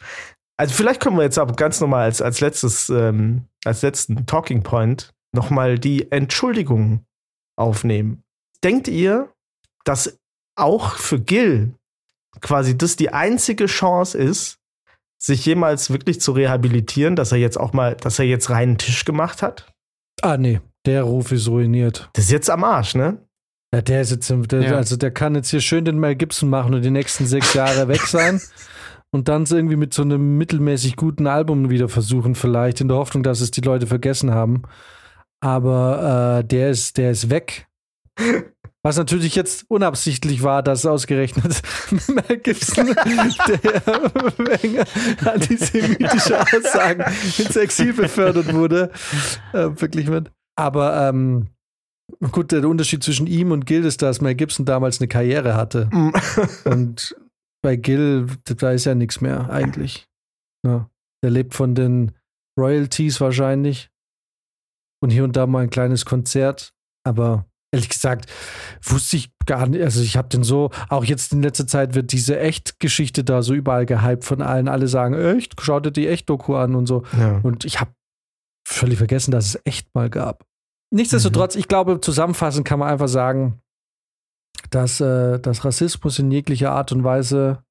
Also 0.57 0.75
vielleicht 0.75 1.01
können 1.01 1.17
wir 1.17 1.23
jetzt 1.23 1.39
aber 1.39 1.55
ganz 1.55 1.81
normal 1.81 2.05
als, 2.05 2.21
als 2.21 2.41
letztes, 2.41 2.89
ähm, 2.89 3.45
als 3.65 3.83
letzten 3.83 4.27
Talking 4.27 4.63
Point 4.63 5.15
nochmal 5.33 5.79
die 5.79 6.11
Entschuldigung 6.11 7.05
aufnehmen. 7.57 8.23
Denkt 8.65 8.89
ihr, 8.89 9.33
dass 9.85 10.19
auch 10.57 10.97
für 10.97 11.21
Gil 11.21 11.75
quasi 12.41 12.77
das 12.77 12.97
die 12.97 13.11
einzige 13.11 13.67
Chance 13.67 14.19
ist, 14.19 14.59
sich 15.21 15.45
jemals 15.47 15.91
wirklich 15.91 16.21
zu 16.21 16.33
rehabilitieren, 16.33 17.17
dass 17.17 17.33
er 17.33 17.39
jetzt 17.39 17.59
auch 17.59 17.73
mal, 17.73 17.97
dass 17.97 18.19
er 18.19 18.25
jetzt 18.25 18.51
reinen 18.51 18.79
Tisch 18.79 19.05
gemacht 19.05 19.43
hat? 19.43 19.73
Ah, 20.23 20.37
nee. 20.37 20.61
Der 20.87 21.03
Ruf 21.03 21.33
ist 21.33 21.49
ruiniert. 21.49 22.09
Das 22.15 22.25
ist 22.27 22.31
jetzt 22.31 22.51
am 22.51 22.65
Arsch, 22.65 22.95
ne? 22.95 23.19
Ja, 23.75 23.83
der 23.83 24.01
ist 24.01 24.11
jetzt, 24.11 24.31
der, 24.31 24.63
ja. 24.63 24.77
also 24.77 24.97
der 24.97 25.11
kann 25.11 25.35
jetzt 25.35 25.51
hier 25.51 25.61
schön 25.61 25.85
den 25.85 25.99
Mel 25.99 26.17
Gibson 26.17 26.49
machen 26.49 26.73
und 26.73 26.83
die 26.83 26.91
nächsten 26.91 27.27
sechs 27.27 27.53
Jahre 27.55 27.89
weg 27.89 28.01
sein. 28.01 28.41
Und 29.11 29.29
dann 29.29 29.47
irgendwie 29.47 29.77
mit 29.77 29.95
so 29.95 30.03
einem 30.03 30.37
mittelmäßig 30.37 30.97
guten 30.97 31.27
Album 31.27 31.71
wieder 31.71 31.89
versuchen, 31.89 32.35
vielleicht, 32.35 32.83
in 32.83 32.89
der 32.89 32.99
Hoffnung, 32.99 33.23
dass 33.23 33.41
es 33.41 33.51
die 33.51 33.63
Leute 33.63 33.87
vergessen 33.87 34.33
haben. 34.33 34.65
Aber 35.41 36.41
äh, 36.41 36.45
der 36.45 36.69
ist, 36.69 36.99
der 36.99 37.13
ist 37.13 37.31
weg. 37.31 37.69
Was 38.85 38.97
natürlich 38.97 39.35
jetzt 39.35 39.65
unabsichtlich 39.69 40.43
war, 40.43 40.63
dass 40.63 40.87
ausgerechnet 40.87 41.63
Mel 42.09 42.39
Gibson, 42.39 42.87
der 43.65 44.87
antisemitische 45.25 46.41
Aussagen 46.41 47.05
ins 47.39 47.57
Exil 47.57 47.93
befördert 47.93 48.55
wurde, 48.55 48.91
äh, 49.53 49.69
wirklich 49.81 50.09
mit. 50.09 50.31
Aber 50.57 51.09
ähm, 51.09 51.49
gut, 52.31 52.53
der 52.53 52.69
Unterschied 52.69 53.03
zwischen 53.03 53.27
ihm 53.27 53.51
und 53.51 53.67
Gil 53.67 53.85
ist, 53.85 54.01
dass 54.03 54.21
Mel 54.21 54.37
Gibson 54.37 54.65
damals 54.65 55.01
eine 55.01 55.09
Karriere 55.09 55.55
hatte. 55.55 55.91
Mm. 55.93 56.13
und 56.65 57.17
bei 57.63 57.75
Gil, 57.75 58.27
da 58.45 58.71
ist 58.71 58.85
ja 58.85 58.95
nichts 58.95 59.21
mehr 59.21 59.51
eigentlich. 59.51 60.07
Ja. 60.65 60.89
Der 61.23 61.31
lebt 61.31 61.55
von 61.55 61.75
den 61.75 62.13
Royalties 62.59 63.21
wahrscheinlich. 63.21 63.91
Und 65.01 65.11
hier 65.11 65.25
und 65.25 65.37
da 65.37 65.47
mal 65.47 65.65
ein 65.65 65.71
kleines 65.71 66.05
Konzert. 66.05 66.75
Aber 67.05 67.48
ehrlich 67.73 67.89
gesagt, 67.89 68.31
wusste 68.83 69.17
ich 69.17 69.31
gar 69.47 69.67
nicht. 69.67 69.83
Also 69.83 70.01
ich 70.03 70.17
habe 70.17 70.29
den 70.29 70.43
so, 70.43 70.71
auch 70.89 71.05
jetzt 71.05 71.33
in 71.33 71.43
letzter 71.43 71.67
Zeit 71.67 71.95
wird 71.95 72.13
diese 72.13 72.39
Echt-Geschichte 72.39 73.25
da 73.25 73.43
so 73.43 73.55
überall 73.55 73.87
gehypt 73.87 74.25
von 74.25 74.43
allen. 74.43 74.69
Alle 74.69 74.89
sagen, 74.89 75.15
echt, 75.15 75.61
schaut 75.61 75.87
dir 75.87 75.93
die 75.93 76.09
Echt-Doku 76.09 76.55
an 76.55 76.75
und 76.75 76.87
so. 76.87 77.05
Ja. 77.19 77.41
Und 77.43 77.65
ich 77.65 77.81
habe 77.81 77.93
völlig 78.67 78.99
vergessen, 78.99 79.31
dass 79.31 79.47
es 79.47 79.61
echt 79.65 79.95
mal 79.95 80.11
gab. 80.11 80.45
Nichtsdestotrotz, 80.91 81.55
mhm. 81.55 81.61
ich 81.61 81.69
glaube, 81.69 82.01
zusammenfassend 82.01 82.67
kann 82.67 82.79
man 82.79 82.89
einfach 82.89 83.09
sagen, 83.09 83.61
dass, 84.71 85.01
äh, 85.01 85.39
dass 85.39 85.65
Rassismus 85.65 86.19
in 86.19 86.31
jeglicher 86.31 86.73
Art 86.73 86.93
und 86.93 87.05
Weise 87.05 87.63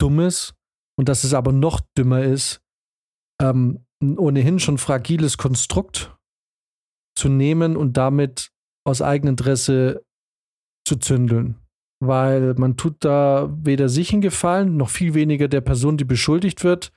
dumm 0.00 0.20
ist 0.20 0.54
und 0.98 1.08
dass 1.08 1.24
es 1.24 1.34
aber 1.34 1.52
noch 1.52 1.80
dümmer 1.96 2.22
ist, 2.22 2.60
ähm, 3.40 3.84
ein 4.02 4.18
ohnehin 4.18 4.58
schon 4.58 4.78
fragiles 4.78 5.38
Konstrukt 5.38 6.16
zu 7.16 7.28
nehmen 7.28 7.76
und 7.76 7.96
damit 7.96 8.50
aus 8.86 9.02
Eigeninteresse 9.02 10.04
zu 10.86 10.96
zündeln. 10.96 11.56
Weil 12.00 12.54
man 12.54 12.76
tut 12.76 12.96
da 13.00 13.50
weder 13.62 13.88
sich 13.88 14.12
einen 14.12 14.20
Gefallen, 14.20 14.76
noch 14.76 14.90
viel 14.90 15.14
weniger 15.14 15.48
der 15.48 15.62
Person, 15.62 15.96
die 15.96 16.04
beschuldigt 16.04 16.64
wird 16.64 16.92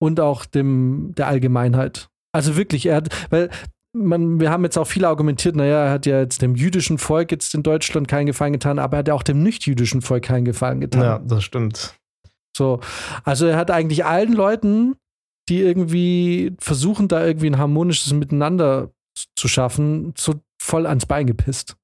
und 0.00 0.20
auch 0.20 0.44
dem, 0.44 1.14
der 1.16 1.28
Allgemeinheit. 1.28 2.08
Also 2.34 2.56
wirklich, 2.56 2.86
er 2.86 2.96
hat, 2.96 3.30
weil 3.30 3.50
man, 3.94 4.40
wir 4.40 4.50
haben 4.50 4.64
jetzt 4.64 4.78
auch 4.78 4.86
viele 4.86 5.08
argumentiert, 5.08 5.54
naja, 5.54 5.84
er 5.84 5.90
hat 5.90 6.06
ja 6.06 6.18
jetzt 6.20 6.42
dem 6.42 6.54
jüdischen 6.54 6.98
Volk 6.98 7.30
jetzt 7.30 7.54
in 7.54 7.62
Deutschland 7.62 8.08
keinen 8.08 8.26
Gefallen 8.26 8.52
getan, 8.52 8.78
aber 8.78 8.96
er 8.96 8.98
hat 9.00 9.08
ja 9.08 9.14
auch 9.14 9.22
dem 9.22 9.42
nicht-jüdischen 9.42 10.02
Volk 10.02 10.24
keinen 10.24 10.44
Gefallen 10.44 10.80
getan. 10.80 11.02
Ja, 11.02 11.18
das 11.18 11.44
stimmt. 11.44 11.94
So, 12.56 12.80
also 13.24 13.46
er 13.46 13.56
hat 13.56 13.70
eigentlich 13.70 14.04
allen 14.04 14.32
Leuten, 14.32 14.96
die 15.48 15.60
irgendwie 15.60 16.54
versuchen, 16.58 17.08
da 17.08 17.24
irgendwie 17.24 17.48
ein 17.48 17.58
harmonisches 17.58 18.12
Miteinander 18.12 18.90
zu 19.36 19.48
schaffen, 19.48 20.14
so 20.16 20.40
voll 20.62 20.86
ans 20.86 21.06
Bein 21.06 21.26
gepisst. 21.26 21.76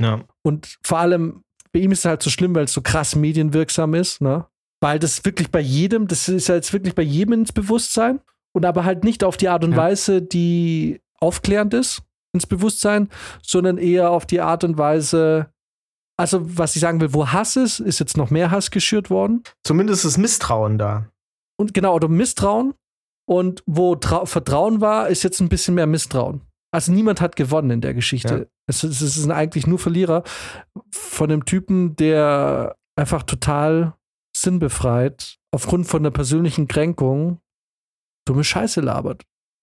Ja. 0.00 0.24
Und 0.42 0.78
vor 0.82 0.98
allem, 0.98 1.42
bei 1.72 1.80
ihm 1.80 1.92
ist 1.92 2.00
es 2.00 2.04
halt 2.06 2.22
so 2.22 2.30
schlimm, 2.30 2.54
weil 2.54 2.64
es 2.64 2.72
so 2.72 2.80
krass 2.80 3.14
medienwirksam 3.14 3.94
ist, 3.94 4.20
ne? 4.20 4.46
Weil 4.80 4.98
das 4.98 5.24
wirklich 5.24 5.50
bei 5.50 5.60
jedem, 5.60 6.08
das 6.08 6.28
ist 6.28 6.48
ja 6.48 6.56
jetzt 6.56 6.72
wirklich 6.72 6.94
bei 6.94 7.02
jedem 7.02 7.34
ins 7.34 7.52
Bewusstsein 7.52 8.20
und 8.54 8.64
aber 8.64 8.84
halt 8.84 9.04
nicht 9.04 9.24
auf 9.24 9.36
die 9.36 9.48
Art 9.48 9.64
und 9.64 9.72
ja. 9.72 9.76
Weise, 9.76 10.20
die 10.20 11.00
aufklärend 11.20 11.74
ist 11.74 12.02
ins 12.34 12.46
Bewusstsein, 12.46 13.08
sondern 13.42 13.78
eher 13.78 14.10
auf 14.10 14.26
die 14.26 14.40
Art 14.40 14.64
und 14.64 14.76
Weise, 14.76 15.50
also 16.18 16.40
was 16.58 16.74
ich 16.76 16.80
sagen 16.80 17.00
will, 17.00 17.14
wo 17.14 17.28
Hass 17.28 17.56
ist, 17.56 17.78
ist 17.80 18.00
jetzt 18.00 18.16
noch 18.16 18.30
mehr 18.30 18.50
Hass 18.50 18.70
geschürt 18.70 19.10
worden. 19.10 19.42
Zumindest 19.62 20.04
ist 20.04 20.18
Misstrauen 20.18 20.78
da. 20.78 21.08
Und 21.56 21.72
genau, 21.72 21.94
oder 21.94 22.08
Misstrauen. 22.08 22.74
Und 23.26 23.62
wo 23.64 23.94
Trau 23.94 24.26
Vertrauen 24.26 24.80
war, 24.80 25.08
ist 25.08 25.22
jetzt 25.22 25.40
ein 25.40 25.48
bisschen 25.48 25.74
mehr 25.74 25.86
Misstrauen. 25.86 26.42
Also 26.74 26.90
niemand 26.90 27.20
hat 27.20 27.36
gewonnen 27.36 27.70
in 27.70 27.80
der 27.80 27.94
Geschichte. 27.94 28.36
Ja. 28.36 28.46
Es, 28.66 28.82
es, 28.82 28.98
sind 28.98 29.30
eigentlich 29.30 29.68
nur 29.68 29.78
Verlierer 29.78 30.24
von 30.90 31.28
dem 31.28 31.44
Typen, 31.44 31.94
der 31.94 32.76
einfach 32.96 33.22
total 33.22 33.94
sinnbefreit 34.36 35.38
aufgrund 35.52 35.86
von 35.86 36.02
einer 36.02 36.10
persönlichen 36.10 36.66
Kränkung 36.66 37.38
dumme 38.26 38.42
Scheiße 38.42 38.80
labert. 38.80 39.22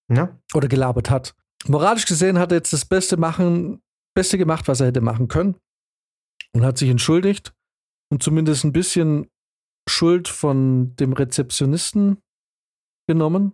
Ja. 0.10 0.40
Oder 0.54 0.70
gelabert 0.70 1.10
hat. 1.10 1.36
Moralisch 1.68 2.06
gesehen 2.06 2.40
hat 2.40 2.54
er 2.54 2.60
jetzt 2.60 2.72
das 2.72 2.86
Beste 2.86 3.18
machen, 3.18 3.82
Beste 4.16 4.38
gemacht, 4.38 4.70
was 4.70 4.80
er 4.80 4.88
hätte 4.88 5.02
machen 5.02 5.28
können. 5.28 5.58
Und 6.54 6.64
hat 6.64 6.78
sich 6.78 6.90
entschuldigt 6.90 7.54
und 8.10 8.24
zumindest 8.24 8.64
ein 8.64 8.72
bisschen 8.72 9.30
Schuld 9.86 10.30
von 10.30 10.96
dem 10.96 11.12
Rezeptionisten 11.12 12.22
genommen. 13.06 13.52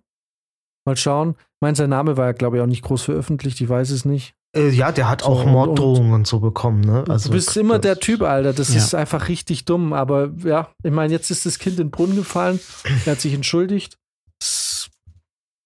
Mal 0.88 0.97
schauen. 0.97 1.35
Ich 1.38 1.61
meine, 1.61 1.75
sein 1.75 1.89
Name 1.89 2.17
war 2.17 2.25
ja, 2.27 2.31
glaube 2.31 2.57
ich, 2.57 2.63
auch 2.63 2.67
nicht 2.67 2.81
groß 2.83 3.03
veröffentlicht, 3.03 3.59
ich 3.61 3.69
weiß 3.69 3.91
es 3.91 4.05
nicht. 4.05 4.33
Äh, 4.55 4.69
ja, 4.69 4.91
der 4.93 5.09
hat 5.09 5.21
So, 5.21 5.27
auch 5.27 5.43
und- 5.45 5.51
Morddrohungen 5.51 6.13
und 6.13 6.25
so 6.27 6.39
bekommen, 6.39 6.79
ne? 6.81 7.03
du 7.05 7.29
bist 7.29 7.55
immer 7.57 7.77
der 7.77 7.99
Typ, 7.99 8.21
Alter. 8.21 8.53
Das 8.53 8.69
Ja. 8.73 8.77
ist 8.77 8.95
einfach 8.95 9.27
richtig 9.27 9.65
dumm. 9.65 9.91
Aber 9.93 10.31
ja, 10.43 10.69
ich 10.83 10.91
meine, 10.91 11.11
jetzt 11.13 11.29
ist 11.29 11.45
das 11.45 11.59
Kind 11.59 11.77
in 11.79 11.88
den 11.88 11.91
Brunnen 11.91 12.15
gefallen. 12.15 12.59
Er 13.05 13.11
hat 13.11 13.21
sich 13.21 13.33
entschuldigt. 13.33 13.97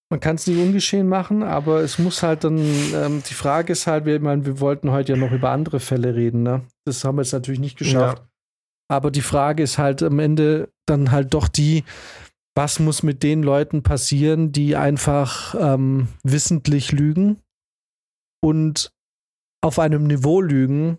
Man 0.10 0.20
kann 0.20 0.36
es 0.36 0.46
nicht 0.48 0.60
ungeschehen 0.60 1.08
machen, 1.08 1.42
aber 1.42 1.80
es 1.82 1.98
muss 1.98 2.22
halt 2.22 2.44
dann, 2.44 2.58
ähm, 2.58 3.24
die 3.30 3.34
Frage 3.34 3.72
ist 3.72 3.88
halt, 3.88 4.06
wir, 4.06 4.16
ich 4.18 4.22
meine, 4.22 4.46
wir 4.46 4.60
wollten 4.60 4.92
heute 4.92 5.14
ja 5.14 5.18
noch 5.18 5.32
über 5.32 5.52
andere 5.52 5.80
Fälle 5.80 6.16
reden, 6.16 6.44
ne? 6.44 6.64
Das 6.86 7.06
haben 7.06 7.16
wir 7.18 7.22
jetzt 7.22 7.32
natürlich 7.32 7.62
nicht 7.62 7.78
geschafft. 7.78 8.18
Ja. 8.18 8.26
Aber 8.90 9.10
die 9.10 9.22
Frage 9.22 9.64
ist 9.64 9.78
halt 9.78 10.04
am 10.04 10.20
Ende 10.20 10.68
dann 10.86 11.12
halt 11.12 11.34
doch 11.34 11.48
die, 11.48 11.86
was 12.56 12.80
muss 12.80 13.04
mit 13.04 13.24
den 13.24 13.44
Leuten 13.44 13.84
passieren, 13.84 14.52
die 14.52 14.76
einfach 14.76 15.56
ähm, 15.58 16.10
wissentlich 16.24 16.92
lügen 16.92 17.42
und 18.44 18.92
auf 19.64 19.80
einem 19.80 20.08
Niveau 20.08 20.42
lügen, 20.42 20.98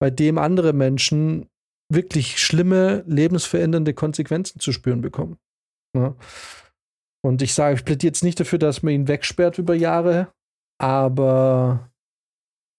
bei 0.00 0.10
dem 0.10 0.38
andere 0.38 0.72
Menschen 0.72 1.48
wirklich 1.92 2.38
schlimme, 2.38 3.04
lebensverändernde 3.06 3.94
Konsequenzen 3.94 4.60
zu 4.60 4.72
spüren 4.72 5.00
bekommen. 5.00 5.38
Ja. 5.96 6.14
Und 7.22 7.42
ich 7.42 7.54
sage, 7.54 7.76
ich 7.76 7.84
plädiere 7.84 8.10
jetzt 8.10 8.24
nicht 8.24 8.40
dafür, 8.40 8.58
dass 8.58 8.82
man 8.82 8.94
ihn 8.94 9.08
wegsperrt 9.08 9.58
über 9.58 9.74
Jahre, 9.74 10.32
aber 10.80 11.90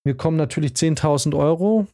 mir 0.06 0.16
kommen 0.16 0.38
natürlich 0.38 0.74
10.000 0.74 1.38
Euro 1.38 1.88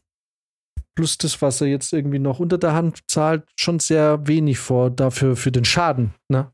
plus 0.98 1.16
das, 1.16 1.40
was 1.40 1.60
er 1.60 1.68
jetzt 1.68 1.92
irgendwie 1.92 2.18
noch 2.18 2.40
unter 2.40 2.58
der 2.58 2.72
Hand 2.72 2.98
zahlt, 3.06 3.44
schon 3.54 3.78
sehr 3.78 4.26
wenig 4.26 4.58
vor 4.58 4.90
dafür 4.90 5.36
für 5.36 5.52
den 5.52 5.64
Schaden, 5.64 6.12
ne? 6.28 6.50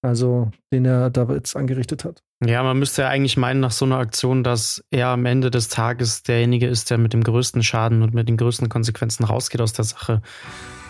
Also, 0.00 0.52
den 0.72 0.84
er 0.84 1.10
da 1.10 1.24
jetzt 1.32 1.56
angerichtet 1.56 2.04
hat. 2.04 2.22
Ja, 2.46 2.62
man 2.62 2.78
müsste 2.78 3.02
ja 3.02 3.08
eigentlich 3.08 3.36
meinen 3.36 3.58
nach 3.58 3.72
so 3.72 3.84
einer 3.84 3.98
Aktion, 3.98 4.44
dass 4.44 4.84
er 4.92 5.08
am 5.08 5.26
Ende 5.26 5.50
des 5.50 5.70
Tages 5.70 6.22
derjenige 6.22 6.68
ist, 6.68 6.88
der 6.90 6.98
mit 6.98 7.14
dem 7.14 7.24
größten 7.24 7.64
Schaden 7.64 8.02
und 8.02 8.14
mit 8.14 8.28
den 8.28 8.36
größten 8.36 8.68
Konsequenzen 8.68 9.24
rausgeht 9.24 9.60
aus 9.60 9.72
der 9.72 9.86
Sache. 9.86 10.22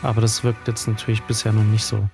Aber 0.02 0.20
das 0.20 0.44
wirkt 0.44 0.68
jetzt 0.68 0.86
natürlich 0.86 1.22
bisher 1.22 1.54
noch 1.54 1.64
nicht 1.64 1.84
so. 1.84 2.06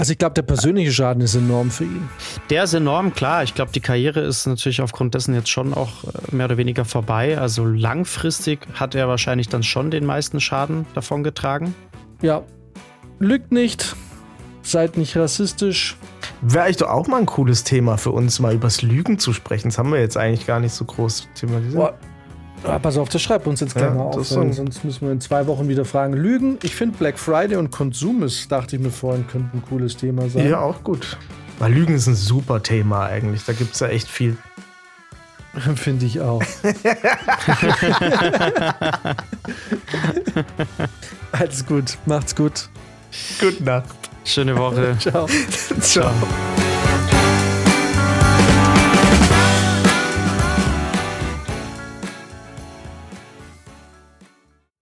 Also 0.00 0.12
ich 0.12 0.18
glaube, 0.18 0.32
der 0.32 0.40
persönliche 0.40 0.92
Schaden 0.92 1.22
ist 1.22 1.34
enorm 1.34 1.70
für 1.70 1.84
ihn. 1.84 2.08
Der 2.48 2.64
ist 2.64 2.72
enorm, 2.72 3.12
klar. 3.12 3.42
Ich 3.42 3.54
glaube, 3.54 3.70
die 3.70 3.80
Karriere 3.80 4.20
ist 4.20 4.46
natürlich 4.46 4.80
aufgrund 4.80 5.14
dessen 5.14 5.34
jetzt 5.34 5.50
schon 5.50 5.74
auch 5.74 6.04
äh, 6.04 6.34
mehr 6.34 6.46
oder 6.46 6.56
weniger 6.56 6.86
vorbei. 6.86 7.36
Also 7.36 7.66
langfristig 7.66 8.60
hat 8.72 8.94
er 8.94 9.08
wahrscheinlich 9.08 9.50
dann 9.50 9.62
schon 9.62 9.90
den 9.90 10.06
meisten 10.06 10.40
Schaden 10.40 10.86
davon 10.94 11.22
getragen. 11.22 11.74
Ja, 12.22 12.40
lügt 13.18 13.52
nicht, 13.52 13.94
seid 14.62 14.96
nicht 14.96 15.18
rassistisch. 15.18 15.98
Wäre 16.40 16.64
eigentlich 16.64 16.78
doch 16.78 16.88
auch 16.88 17.06
mal 17.06 17.18
ein 17.18 17.26
cooles 17.26 17.64
Thema 17.64 17.98
für 17.98 18.12
uns, 18.12 18.40
mal 18.40 18.54
übers 18.54 18.80
Lügen 18.80 19.18
zu 19.18 19.34
sprechen. 19.34 19.68
Das 19.68 19.76
haben 19.76 19.92
wir 19.92 20.00
jetzt 20.00 20.16
eigentlich 20.16 20.46
gar 20.46 20.60
nicht 20.60 20.72
so 20.72 20.86
groß 20.86 21.28
thematisiert. 21.34 21.74
Boah, 21.74 21.98
ah, 22.64 22.78
pass 22.78 22.96
auf, 22.96 23.08
das 23.08 23.22
schreibt 23.22 23.46
uns 23.46 23.60
jetzt 23.60 23.74
gleich 23.74 23.86
Ja, 23.86 23.94
mal 23.94 24.04
auf, 24.04 24.26
sonst 24.26 24.84
müssen 24.84 25.00
wir 25.02 25.12
in 25.12 25.20
zwei 25.20 25.46
Wochen 25.46 25.68
wieder 25.68 25.84
fragen. 25.84 26.14
Lügen, 26.14 26.58
ich 26.62 26.74
finde 26.74 26.96
Black 26.98 27.18
Friday 27.18 27.56
und 27.56 27.70
Konsum 27.70 28.22
ist, 28.22 28.50
dachte 28.50 28.76
ich 28.76 28.82
mir 28.82 28.90
vorhin, 28.90 29.26
könnte 29.26 29.56
ein 29.56 29.62
cooles 29.68 29.96
Thema 29.96 30.28
sein. 30.28 30.48
Ja, 30.48 30.60
auch 30.60 30.82
gut. 30.82 31.18
Weil 31.58 31.72
Lügen 31.72 31.94
ist 31.94 32.06
ein 32.06 32.14
super 32.14 32.62
Thema 32.62 33.06
eigentlich. 33.06 33.44
Da 33.44 33.52
gibt 33.52 33.74
es 33.74 33.80
ja 33.80 33.88
echt 33.88 34.08
viel. 34.08 34.36
finde 35.74 36.06
ich 36.06 36.20
auch. 36.20 36.42
Alles 41.32 41.66
gut, 41.66 41.98
macht's 42.06 42.34
gut. 42.36 42.68
Gute 43.40 43.64
Nacht. 43.64 43.94
Schöne 44.24 44.56
Woche. 44.56 44.96
Ciao. 45.00 45.26
Ciao. 45.80 46.12